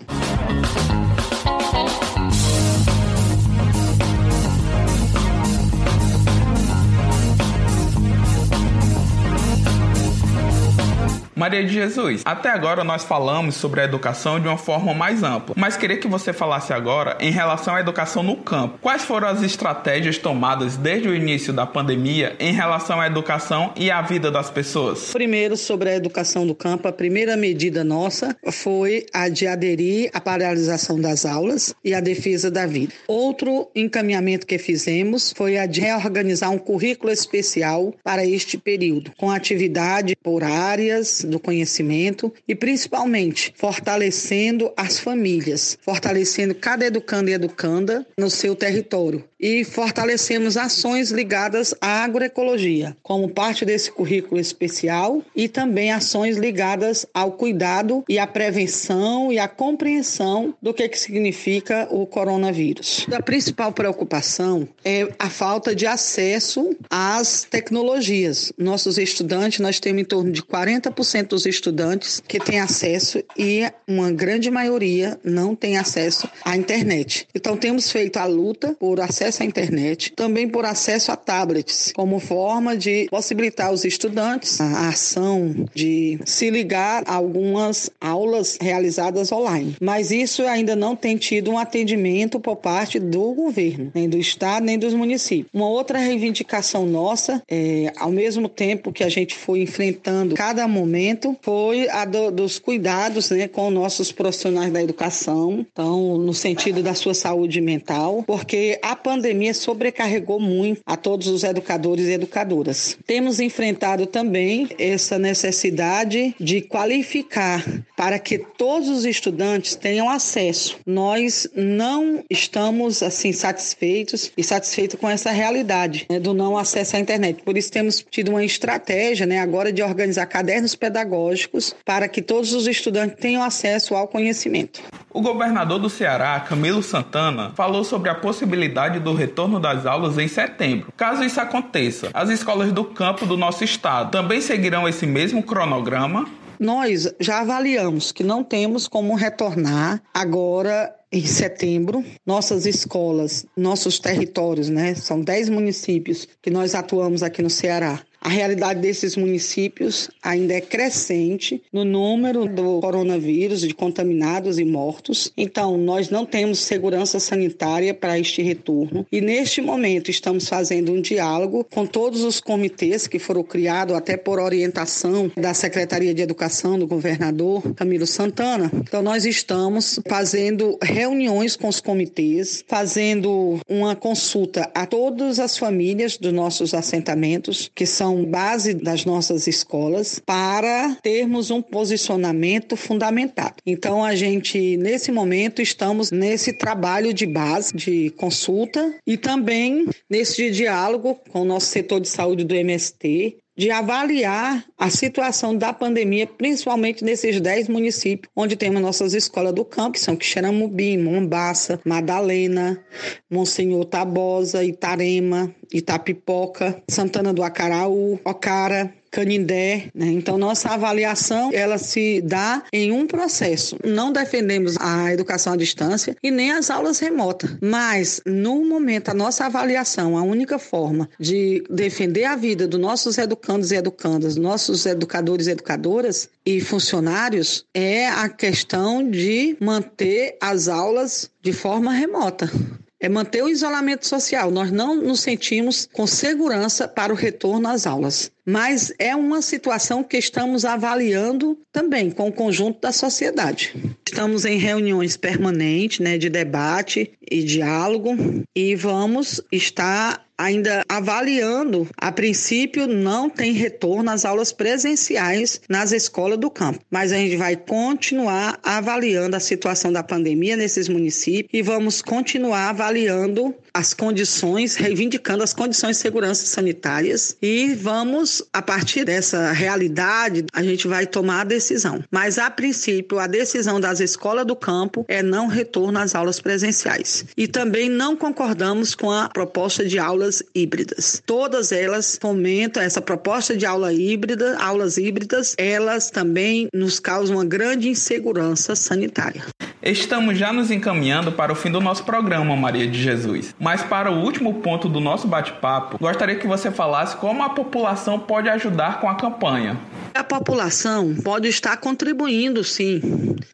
Maria 11.45 11.63
de 11.63 11.71
Jesus, 11.71 12.23
até 12.25 12.49
agora 12.49 12.83
nós 12.83 13.03
falamos 13.03 13.53
sobre 13.53 13.79
a 13.79 13.83
educação 13.83 14.39
de 14.39 14.47
uma 14.47 14.57
forma 14.57 14.95
mais 14.95 15.21
ampla, 15.21 15.53
mas 15.55 15.77
queria 15.77 15.95
que 15.95 16.07
você 16.07 16.33
falasse 16.33 16.73
agora 16.73 17.19
em 17.21 17.29
relação 17.29 17.75
à 17.75 17.79
educação 17.79 18.23
no 18.23 18.35
campo. 18.37 18.79
Quais 18.81 19.03
foram 19.03 19.27
as 19.27 19.43
estratégias 19.43 20.17
tomadas 20.17 20.75
desde 20.75 21.07
o 21.07 21.13
início 21.13 21.53
da 21.53 21.67
pandemia 21.67 22.35
em 22.39 22.51
relação 22.51 22.99
à 22.99 23.05
educação 23.05 23.71
e 23.75 23.91
à 23.91 24.01
vida 24.01 24.31
das 24.31 24.49
pessoas? 24.49 25.11
Primeiro, 25.11 25.55
sobre 25.55 25.91
a 25.91 25.95
educação 25.95 26.47
do 26.47 26.55
campo, 26.55 26.87
a 26.87 26.91
primeira 26.91 27.37
medida 27.37 27.83
nossa 27.83 28.35
foi 28.51 29.05
a 29.13 29.29
de 29.29 29.45
aderir 29.45 30.09
à 30.15 30.19
paralisação 30.19 30.99
das 30.99 31.27
aulas 31.27 31.75
e 31.83 31.93
à 31.93 31.99
defesa 31.99 32.49
da 32.49 32.65
vida. 32.65 32.91
Outro 33.07 33.69
encaminhamento 33.75 34.47
que 34.47 34.57
fizemos 34.57 35.31
foi 35.37 35.59
a 35.59 35.67
de 35.67 35.81
reorganizar 35.81 36.49
um 36.49 36.57
currículo 36.57 37.11
especial 37.11 37.93
para 38.03 38.25
este 38.25 38.57
período, 38.57 39.11
com 39.15 39.29
atividade 39.29 40.15
por 40.15 40.43
áreas 40.43 41.23
do 41.35 41.39
conhecimento 41.39 42.33
e 42.47 42.55
principalmente 42.55 43.53
fortalecendo 43.57 44.71
as 44.77 44.97
famílias, 44.97 45.77
fortalecendo 45.81 46.55
cada 46.55 46.85
educando 46.85 47.29
e 47.29 47.33
educanda 47.33 48.07
no 48.17 48.29
seu 48.29 48.55
território 48.55 49.23
e 49.39 49.63
fortalecemos 49.63 50.57
ações 50.57 51.11
ligadas 51.11 51.73
à 51.81 52.03
agroecologia, 52.03 52.95
como 53.03 53.29
parte 53.29 53.65
desse 53.65 53.91
currículo 53.91 54.39
especial 54.39 55.21
e 55.35 55.47
também 55.47 55.91
ações 55.91 56.37
ligadas 56.37 57.05
ao 57.13 57.33
cuidado 57.33 58.03
e 58.07 58.17
à 58.17 58.25
prevenção 58.25 59.31
e 59.31 59.39
à 59.39 59.47
compreensão 59.47 60.53
do 60.61 60.73
que, 60.73 60.87
que 60.87 60.99
significa 60.99 61.87
o 61.91 62.05
coronavírus. 62.05 63.05
A 63.11 63.21
principal 63.21 63.71
preocupação 63.71 64.67
é 64.83 65.07
a 65.19 65.29
falta 65.29 65.75
de 65.75 65.85
acesso 65.85 66.75
às 66.89 67.43
tecnologias. 67.43 68.53
Nossos 68.57 68.97
estudantes, 68.97 69.59
nós 69.59 69.79
temos 69.79 70.01
em 70.01 70.05
torno 70.05 70.31
de 70.31 70.41
40% 70.41 71.27
dos 71.27 71.45
estudantes 71.45 72.21
que 72.25 72.39
têm 72.39 72.59
acesso 72.59 73.23
e 73.37 73.69
uma 73.87 74.11
grande 74.11 74.49
maioria 74.49 75.19
não 75.23 75.55
tem 75.55 75.77
acesso 75.77 76.29
à 76.43 76.55
internet. 76.55 77.27
Então 77.35 77.57
temos 77.57 77.91
feito 77.91 78.17
a 78.17 78.25
luta 78.25 78.75
por 78.79 78.99
acesso 78.99 79.24
à 79.41 79.45
internet, 79.45 80.11
também 80.11 80.47
por 80.47 80.65
acesso 80.65 81.11
a 81.11 81.15
tablets, 81.15 81.91
como 81.95 82.19
forma 82.19 82.75
de 82.77 83.07
possibilitar 83.09 83.67
aos 83.67 83.83
estudantes 83.85 84.59
a 84.61 84.89
ação 84.89 85.67
de 85.73 86.19
se 86.25 86.49
ligar 86.49 87.03
a 87.05 87.15
algumas 87.15 87.89
aulas 87.99 88.57
realizadas 88.61 89.31
online. 89.31 89.75
Mas 89.81 90.11
isso 90.11 90.43
ainda 90.43 90.75
não 90.75 90.95
tem 90.95 91.17
tido 91.17 91.51
um 91.51 91.57
atendimento 91.57 92.39
por 92.39 92.57
parte 92.57 92.99
do 92.99 93.33
governo, 93.33 93.91
nem 93.93 94.07
do 94.07 94.17
estado, 94.17 94.65
nem 94.65 94.77
dos 94.77 94.93
municípios. 94.93 95.49
Uma 95.53 95.69
outra 95.69 95.97
reivindicação 95.99 96.85
nossa, 96.85 97.41
é, 97.49 97.91
ao 97.97 98.11
mesmo 98.11 98.47
tempo 98.47 98.91
que 98.91 99.03
a 99.03 99.09
gente 99.09 99.35
foi 99.35 99.61
enfrentando 99.61 100.35
cada 100.35 100.67
momento, 100.67 101.35
foi 101.41 101.89
a 101.89 102.05
do, 102.05 102.31
dos 102.31 102.59
cuidados 102.59 103.29
né, 103.29 103.47
com 103.47 103.69
nossos 103.69 104.11
profissionais 104.11 104.71
da 104.71 104.81
educação, 104.81 105.65
então, 105.71 106.17
no 106.17 106.33
sentido 106.33 106.81
da 106.81 106.93
sua 106.93 107.13
saúde 107.13 107.61
mental, 107.61 108.23
porque 108.25 108.79
a 108.81 108.95
pandemia 108.95 109.14
sobrecarregou 109.53 110.39
muito 110.39 110.81
a 110.85 110.97
todos 110.97 111.27
os 111.27 111.43
educadores 111.43 112.05
e 112.07 112.13
educadoras. 112.13 112.97
Temos 113.05 113.39
enfrentado 113.39 114.05
também 114.05 114.69
essa 114.77 115.17
necessidade 115.17 116.35
de 116.39 116.61
qualificar 116.61 117.63
para 117.95 118.19
que 118.19 118.37
todos 118.37 118.89
os 118.89 119.05
estudantes 119.05 119.75
tenham 119.75 120.09
acesso. 120.09 120.77
Nós 120.85 121.47
não 121.55 122.23
estamos 122.29 123.01
assim 123.01 123.31
satisfeitos 123.31 124.31
e 124.37 124.43
satisfeitos 124.43 124.99
com 124.99 125.09
essa 125.09 125.31
realidade 125.31 126.05
né, 126.09 126.19
do 126.19 126.33
não 126.33 126.57
acesso 126.57 126.95
à 126.95 126.99
internet. 126.99 127.43
Por 127.43 127.57
isso 127.57 127.71
temos 127.71 128.05
tido 128.09 128.29
uma 128.29 128.43
estratégia, 128.43 129.25
né, 129.25 129.39
agora 129.39 129.71
de 129.71 129.81
organizar 129.81 130.25
cadernos 130.25 130.75
pedagógicos 130.75 131.75
para 131.85 132.07
que 132.07 132.21
todos 132.21 132.53
os 132.53 132.67
estudantes 132.67 133.17
tenham 133.19 133.43
acesso 133.43 133.95
ao 133.95 134.07
conhecimento. 134.07 134.81
O 135.11 135.21
governador 135.21 135.79
do 135.79 135.89
Ceará, 135.89 136.39
Camilo 136.41 136.83
Santana, 136.83 137.53
falou 137.55 137.83
sobre 137.83 138.09
a 138.09 138.15
possibilidade 138.15 138.99
do 139.05 139.13
retorno 139.13 139.59
das 139.59 139.85
aulas 139.85 140.17
em 140.17 140.27
setembro. 140.27 140.91
Caso 140.97 141.23
isso 141.23 141.39
aconteça, 141.39 142.09
as 142.13 142.29
escolas 142.29 142.71
do 142.71 142.83
campo 142.83 143.25
do 143.25 143.37
nosso 143.37 143.63
estado 143.63 144.11
também 144.11 144.41
seguirão 144.41 144.87
esse 144.87 145.05
mesmo 145.05 145.43
cronograma? 145.43 146.25
Nós 146.59 147.13
já 147.19 147.41
avaliamos 147.41 148.11
que 148.11 148.23
não 148.23 148.43
temos 148.43 148.87
como 148.87 149.15
retornar 149.15 150.01
agora 150.13 150.93
em 151.11 151.25
setembro. 151.25 152.03
Nossas 152.25 152.65
escolas, 152.65 153.45
nossos 153.55 153.99
territórios, 153.99 154.69
né? 154.69 154.95
São 154.95 155.21
10 155.21 155.49
municípios 155.49 156.27
que 156.41 156.49
nós 156.49 156.73
atuamos 156.73 157.23
aqui 157.23 157.41
no 157.41 157.49
Ceará. 157.49 157.99
A 158.25 158.29
realidade 158.29 158.79
desses 158.79 159.15
municípios 159.15 160.09
ainda 160.19 160.55
é 160.55 160.59
crescente 160.59 161.61
no 161.71 161.85
número 161.85 162.47
do 162.47 162.79
coronavírus, 162.79 163.61
de 163.61 163.71
contaminados 163.71 164.57
e 164.57 164.65
mortos. 164.65 165.31
Então, 165.37 165.77
nós 165.77 166.09
não 166.09 166.25
temos 166.25 166.57
segurança 166.57 167.19
sanitária 167.19 167.93
para 167.93 168.17
este 168.17 168.41
retorno. 168.41 169.05
E 169.11 169.21
neste 169.21 169.61
momento 169.61 170.09
estamos 170.09 170.49
fazendo 170.49 170.91
um 170.91 170.99
diálogo 170.99 171.67
com 171.71 171.85
todos 171.85 172.23
os 172.23 172.41
comitês 172.41 173.05
que 173.05 173.19
foram 173.19 173.43
criados 173.43 173.95
até 173.95 174.17
por 174.17 174.39
orientação 174.39 175.31
da 175.37 175.53
Secretaria 175.53 176.11
de 176.11 176.23
Educação 176.23 176.79
do 176.79 176.87
governador 176.87 177.75
Camilo 177.75 178.07
Santana. 178.07 178.71
Então, 178.73 179.03
nós 179.03 179.23
estamos 179.25 179.99
fazendo 180.09 180.79
reuniões 180.81 181.55
com 181.55 181.67
os 181.67 181.79
comitês, 181.79 182.65
fazendo 182.67 183.59
uma 183.69 183.95
consulta 183.95 184.67
a 184.73 184.87
todas 184.87 185.39
as 185.39 185.59
famílias 185.59 186.17
dos 186.17 186.33
nossos 186.33 186.73
assentamentos, 186.73 187.69
que 187.75 187.85
são 187.85 188.14
base 188.23 188.73
das 188.73 189.03
nossas 189.03 189.47
escolas, 189.47 190.19
para 190.19 190.95
termos 191.01 191.49
um 191.49 191.61
posicionamento 191.61 192.77
fundamentado. 192.77 193.55
Então, 193.65 194.03
a 194.03 194.15
gente, 194.15 194.77
nesse 194.77 195.11
momento, 195.11 195.61
estamos 195.61 196.11
nesse 196.11 196.53
trabalho 196.53 197.13
de 197.13 197.25
base, 197.25 197.75
de 197.75 198.11
consulta 198.11 198.93
e 199.07 199.17
também 199.17 199.87
nesse 200.09 200.51
diálogo 200.51 201.15
com 201.29 201.41
o 201.41 201.45
nosso 201.45 201.67
setor 201.67 201.99
de 201.99 202.07
saúde 202.07 202.43
do 202.43 202.55
MST, 202.55 203.37
de 203.57 203.71
avaliar 203.71 204.65
a 204.77 204.89
situação 204.89 205.55
da 205.55 205.71
pandemia, 205.71 206.27
principalmente 206.27 207.03
nesses 207.03 207.39
10 207.39 207.69
municípios, 207.69 208.31
onde 208.35 208.55
temos 208.55 208.81
nossas 208.81 209.13
escolas 209.13 209.53
do 209.53 209.63
campo, 209.63 209.93
que 209.93 209.99
são 209.99 210.15
Quixeramobim, 210.15 210.97
Mombaça, 210.97 211.79
Madalena, 211.85 212.83
Monsenhor 213.31 213.85
Tabosa, 213.85 214.63
Itarema, 214.63 215.53
Itapipoca, 215.73 216.83
Santana 216.89 217.33
do 217.33 217.43
Acaraú, 217.43 218.19
Ocara, 218.25 218.93
Canindé, 219.15 219.85
né? 219.95 220.07
Então 220.07 220.37
nossa 220.37 220.67
avaliação 220.71 221.49
ela 221.53 221.77
se 221.77 222.21
dá 222.21 222.61
em 222.73 222.91
um 222.91 223.07
processo. 223.07 223.77
Não 223.81 224.11
defendemos 224.11 224.75
a 224.77 225.13
educação 225.13 225.53
à 225.53 225.55
distância 225.55 226.17
e 226.21 226.29
nem 226.29 226.51
as 226.51 226.69
aulas 226.69 226.99
remotas, 226.99 227.51
mas 227.61 228.21
no 228.25 228.65
momento 228.65 229.07
a 229.07 229.13
nossa 229.13 229.45
avaliação, 229.45 230.17
a 230.17 230.21
única 230.21 230.59
forma 230.59 231.09
de 231.17 231.63
defender 231.69 232.25
a 232.25 232.35
vida 232.35 232.67
dos 232.67 232.79
nossos 232.79 233.17
educandos 233.17 233.71
e 233.71 233.75
educandas, 233.75 234.35
nossos 234.35 234.85
educadores 234.85 235.47
e 235.47 235.51
educadoras 235.51 236.27
e 236.45 236.59
funcionários 236.59 237.65
é 237.73 238.09
a 238.09 238.27
questão 238.27 239.09
de 239.09 239.55
manter 239.61 240.37
as 240.41 240.67
aulas 240.67 241.31
de 241.41 241.53
forma 241.53 241.93
remota 241.93 242.51
é 242.99 243.09
manter 243.09 243.43
o 243.43 243.49
isolamento 243.49 244.07
social. 244.07 244.49
Nós 244.49 244.71
não 244.71 244.95
nos 244.95 245.19
sentimos 245.19 245.87
com 245.93 246.07
segurança 246.07 246.87
para 246.87 247.13
o 247.13 247.15
retorno 247.15 247.67
às 247.67 247.85
aulas. 247.85 248.31
Mas 248.45 248.93
é 248.99 249.15
uma 249.15 249.41
situação 249.41 250.03
que 250.03 250.17
estamos 250.17 250.65
avaliando 250.65 251.57
também 251.71 252.11
com 252.11 252.27
o 252.27 252.31
conjunto 252.31 252.79
da 252.79 252.91
sociedade. 252.91 253.73
Estamos 254.05 254.45
em 254.45 254.57
reuniões 254.57 255.17
permanentes, 255.17 255.99
né, 255.99 256.17
de 256.17 256.29
debate 256.29 257.11
e 257.29 257.43
diálogo 257.43 258.15
e 258.55 258.75
vamos 258.75 259.41
estar 259.51 260.25
ainda 260.37 260.83
avaliando. 260.87 261.87
A 261.97 262.11
princípio, 262.11 262.87
não 262.87 263.29
tem 263.29 263.53
retorno 263.53 264.09
às 264.11 264.25
aulas 264.25 264.51
presenciais 264.51 265.61
nas 265.69 265.91
escolas 265.91 266.37
do 266.37 266.49
campo, 266.49 266.79
mas 266.89 267.11
a 267.11 267.17
gente 267.17 267.35
vai 267.35 267.55
continuar 267.55 268.59
avaliando 268.61 269.35
a 269.35 269.39
situação 269.39 269.91
da 269.91 270.03
pandemia 270.03 270.57
nesses 270.57 270.89
municípios 270.89 271.49
e 271.53 271.61
vamos 271.61 272.01
continuar 272.01 272.69
avaliando 272.69 273.55
as 273.75 273.93
condições, 273.93 274.77
reivindicando 274.77 275.43
as 275.43 275.53
condições 275.53 275.97
de 275.97 276.01
segurança 276.01 276.45
sanitárias 276.45 277.35
e 277.41 277.75
vamos, 277.75 278.41
a 278.53 278.61
partir 278.61 279.03
dessa 279.03 279.51
realidade, 279.51 280.45
a 280.53 280.63
gente 280.63 280.87
vai 280.87 281.05
tomar 281.05 281.41
a 281.41 281.43
decisão. 281.43 282.01
Mas, 282.09 282.37
a 282.37 282.49
princípio, 282.49 283.19
a 283.19 283.27
decisão 283.27 283.77
das 283.77 283.99
escolas 283.99 284.45
do 284.45 284.55
campo 284.55 285.03
é 285.09 285.21
não 285.21 285.47
retorno 285.47 285.99
às 285.99 286.15
aulas 286.15 286.39
presenciais. 286.39 287.25
E 287.35 287.49
também 287.49 287.89
não 287.89 288.15
concordamos 288.15 288.95
com 288.95 289.11
a 289.11 289.27
proposta 289.27 289.83
de 289.83 289.99
aulas 289.99 290.41
híbridas. 290.55 291.21
Todas 291.25 291.73
elas 291.73 292.17
fomentam 292.19 292.81
essa 292.81 293.01
proposta 293.01 293.57
de 293.57 293.65
aula 293.65 293.91
híbrida, 293.91 294.57
aulas 294.57 294.97
híbridas, 294.97 295.53
elas 295.57 296.09
também 296.09 296.69
nos 296.73 296.97
causam 296.97 297.35
uma 297.35 297.45
grande 297.45 297.89
insegurança 297.89 298.73
sanitária. 298.73 299.43
Estamos 299.83 300.37
já 300.37 300.51
nos 300.51 300.71
encaminhando 300.71 301.31
para 301.31 301.51
o 301.51 301.55
fim 301.55 301.69
do 301.69 301.79
nosso 301.79 302.03
programa, 302.05 302.55
Maria 302.55 302.87
de 302.87 302.99
Jesus. 302.99 303.53
Mas 303.65 303.81
para 303.81 304.11
o 304.11 304.21
último 304.21 304.53
ponto 304.61 304.87
do 304.87 304.99
nosso 304.99 305.27
bate-papo, 305.27 305.97
gostaria 305.97 306.35
que 306.35 306.45
você 306.45 306.69
falasse 306.69 307.17
como 307.17 307.41
a 307.41 307.49
população 307.49 308.19
pode 308.19 308.47
ajudar 308.47 309.01
com 309.01 309.09
a 309.09 309.15
campanha. 309.15 309.75
A 310.13 310.23
população 310.23 311.15
pode 311.15 311.47
estar 311.47 311.75
contribuindo, 311.77 312.63
sim. 312.63 313.01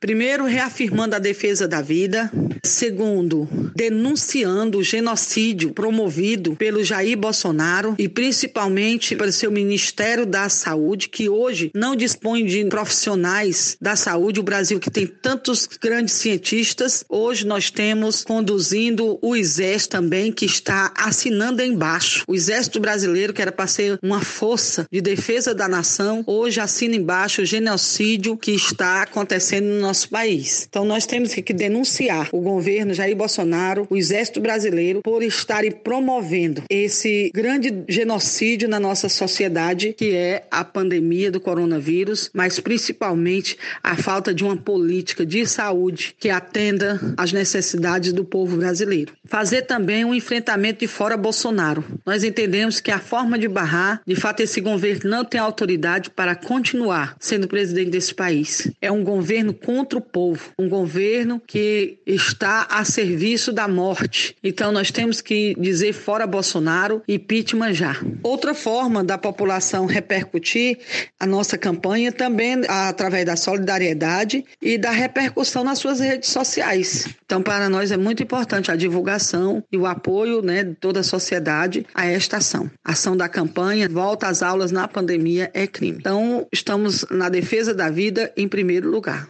Primeiro, 0.02 0.44
reafirmando 0.44 1.16
a 1.16 1.20
defesa 1.20 1.66
da 1.66 1.82
vida. 1.82 2.30
Segundo, 2.64 3.48
denunciando 3.74 4.78
o 4.78 4.84
genocídio 4.84 5.72
promovido 5.72 6.56
pelo 6.58 6.84
Jair 6.84 7.18
Bolsonaro 7.18 7.96
e 7.98 8.08
principalmente 8.08 9.16
pelo 9.16 9.32
seu 9.32 9.50
Ministério 9.50 10.26
da 10.26 10.50
Saúde, 10.50 11.08
que 11.08 11.30
hoje 11.30 11.72
não 11.74 11.96
dispõe 11.96 12.46
de 12.46 12.66
profissionais 12.66 13.78
da 13.82 13.96
saúde. 13.96 14.40
O 14.40 14.44
Brasil, 14.44 14.80
que 14.80 14.92
tem 14.92 15.08
tantos 15.08 15.68
grandes 15.82 16.16
cientistas, 16.16 17.04
hoje 17.10 17.48
nós 17.48 17.72
temos 17.72 18.24
conduzindo 18.24 19.18
o 19.22 19.36
Exército 19.36 20.01
também, 20.02 20.32
que 20.32 20.46
está 20.46 20.92
assinando 20.98 21.62
embaixo. 21.62 22.24
O 22.28 22.34
Exército 22.34 22.80
Brasileiro, 22.80 23.34
que 23.34 23.42
era 23.42 23.52
para 23.52 23.68
ser 23.68 24.00
uma 24.02 24.20
força 24.20 24.88
de 24.92 25.00
defesa 25.00 25.54
da 25.54 25.68
nação, 25.68 26.24
hoje 26.26 26.60
assina 26.60 26.96
embaixo 26.96 27.44
o 27.44 27.46
genocídio 27.46 28.36
que 28.36 28.52
está 28.52 29.04
acontecendo 29.04 29.66
no 29.66 29.80
nosso 29.80 30.10
país. 30.10 30.66
Então 30.68 30.84
nós 30.84 31.06
temos 31.06 31.36
que 31.36 31.54
denunciar 31.54 32.30
o 32.32 32.42
governo 32.42 32.96
Jair 32.96 33.16
Bolsonaro, 33.16 33.86
o 33.92 33.96
Exército 33.96 34.42
Brasileiro, 34.42 35.02
por 35.04 35.22
estarem 35.22 35.72
promovendo 35.72 36.64
esse 36.68 37.32
grande 37.34 37.84
genocídio 37.88 38.68
na 38.68 38.80
nossa 38.80 39.08
sociedade, 39.08 39.94
que 39.94 40.16
é 40.16 40.48
a 40.50 40.64
pandemia 40.64 41.30
do 41.30 41.40
coronavírus, 41.40 42.32
mas 42.34 42.60
principalmente 42.60 43.56
a 43.84 43.96
falta 43.96 44.34
de 44.34 44.44
uma 44.44 44.58
política 44.58 45.24
de 45.24 45.46
saúde 45.46 46.16
que 46.20 46.30
atenda 46.30 47.00
às 47.16 47.32
necessidades 47.32 48.12
do 48.12 48.26
povo 48.26 48.58
brasileiro. 48.58 49.14
Fazer 49.26 49.62
também 49.64 49.91
um 50.06 50.14
enfrentamento 50.14 50.80
de 50.80 50.88
fora 50.88 51.16
Bolsonaro. 51.16 51.84
Nós 52.06 52.24
entendemos 52.24 52.80
que 52.80 52.92
a 52.92 53.00
forma 53.00 53.38
de 53.38 53.48
barrar, 53.48 54.02
de 54.06 54.16
fato, 54.16 54.42
esse 54.42 54.60
governo 54.62 55.10
não 55.10 55.24
tem 55.26 55.40
autoridade 55.40 56.10
para 56.10 56.36
continuar 56.36 57.16
sendo 57.20 57.48
presidente 57.48 57.92
desse 57.92 58.14
país. 58.14 58.72
É 58.82 58.92
um 58.92 59.04
governo 59.04 59.54
contra 59.54 59.98
o 59.98 60.02
povo, 60.02 60.52
um 60.58 60.68
governo 60.68 61.42
que 61.46 61.98
está 62.06 62.68
a 62.70 62.84
serviço 62.84 63.52
da 63.52 63.68
morte. 63.68 64.36
Então 64.44 64.72
nós 64.72 64.92
temos 64.92 65.22
que 65.22 65.56
dizer 65.58 65.94
fora 65.94 66.28
Bolsonaro 66.28 67.02
e 67.08 67.18
impeachment 67.32 67.74
já. 67.74 67.96
Outra 68.24 68.54
forma 68.54 69.04
da 69.04 69.18
população 69.18 69.86
repercutir 69.86 70.80
a 71.20 71.26
nossa 71.26 71.58
campanha 71.58 72.12
também 72.12 72.62
através 72.68 73.26
da 73.26 73.36
solidariedade 73.36 74.44
e 74.62 74.78
da 74.78 74.92
repercussão 74.92 75.64
nas 75.64 75.80
suas 75.80 76.00
redes 76.00 76.30
sociais. 76.30 77.08
Então 77.26 77.42
para 77.42 77.70
nós 77.70 77.92
é 77.92 77.98
muito 77.98 78.24
importante 78.24 78.72
a 78.72 78.76
divulgação 78.76 79.64
e 79.72 79.78
o 79.82 79.86
apoio 79.86 80.42
né, 80.42 80.64
de 80.64 80.76
toda 80.76 81.00
a 81.00 81.04
sociedade 81.04 81.86
a 81.94 82.06
esta 82.06 82.38
ação. 82.38 82.70
A 82.86 82.92
ação 82.92 83.18
da 83.18 83.28
campanha 83.28 83.90
Volta 83.90 84.28
às 84.28 84.42
Aulas 84.42 84.72
na 84.72 84.88
Pandemia 84.88 85.50
é 85.54 85.68
crime. 85.68 85.98
Então, 86.00 86.48
estamos 86.52 87.06
na 87.10 87.30
defesa 87.30 87.74
da 87.74 87.90
vida 87.90 88.32
em 88.38 88.48
primeiro 88.48 88.90
lugar. 88.90 89.28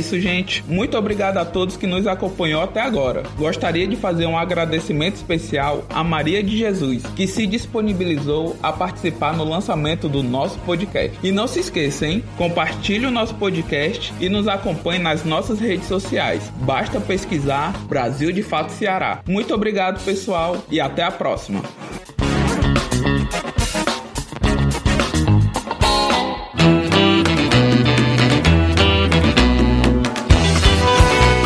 Isso, 0.00 0.18
gente. 0.18 0.64
Muito 0.66 0.96
obrigado 0.96 1.36
a 1.36 1.44
todos 1.44 1.76
que 1.76 1.86
nos 1.86 2.06
acompanhou 2.06 2.62
até 2.62 2.80
agora. 2.80 3.22
Gostaria 3.36 3.86
de 3.86 3.96
fazer 3.96 4.24
um 4.24 4.38
agradecimento 4.38 5.16
especial 5.16 5.84
a 5.90 6.02
Maria 6.02 6.42
de 6.42 6.56
Jesus, 6.56 7.02
que 7.14 7.26
se 7.26 7.46
disponibilizou 7.46 8.56
a 8.62 8.72
participar 8.72 9.36
no 9.36 9.44
lançamento 9.44 10.08
do 10.08 10.22
nosso 10.22 10.58
podcast. 10.60 11.18
E 11.22 11.30
não 11.30 11.46
se 11.46 11.60
esqueça, 11.60 12.06
hein? 12.06 12.24
Compartilhe 12.38 13.04
o 13.04 13.10
nosso 13.10 13.34
podcast 13.34 14.10
e 14.18 14.30
nos 14.30 14.48
acompanhe 14.48 15.00
nas 15.00 15.22
nossas 15.22 15.60
redes 15.60 15.86
sociais. 15.86 16.50
Basta 16.62 16.98
pesquisar 16.98 17.76
Brasil 17.84 18.32
de 18.32 18.42
Fato 18.42 18.70
Ceará. 18.70 19.20
Muito 19.28 19.54
obrigado, 19.54 20.02
pessoal, 20.02 20.56
e 20.70 20.80
até 20.80 21.02
a 21.02 21.10
próxima. 21.10 21.60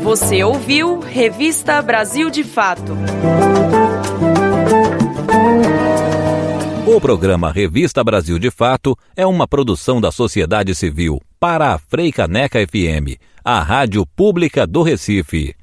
Você 0.00 0.44
ouviu 0.44 1.00
Revista 1.00 1.82
Brasil 1.82 2.30
de 2.30 2.44
Fato. 2.44 2.96
O 6.86 7.00
programa 7.00 7.50
Revista 7.50 8.04
Brasil 8.04 8.38
de 8.38 8.52
Fato 8.52 8.96
é 9.16 9.26
uma 9.26 9.48
produção 9.48 10.00
da 10.00 10.12
sociedade 10.12 10.72
civil 10.72 11.20
para 11.40 11.74
a 11.74 11.78
Freicaneca 11.78 12.60
FM, 12.60 13.18
a 13.44 13.60
rádio 13.60 14.06
pública 14.06 14.64
do 14.64 14.82
Recife. 14.82 15.56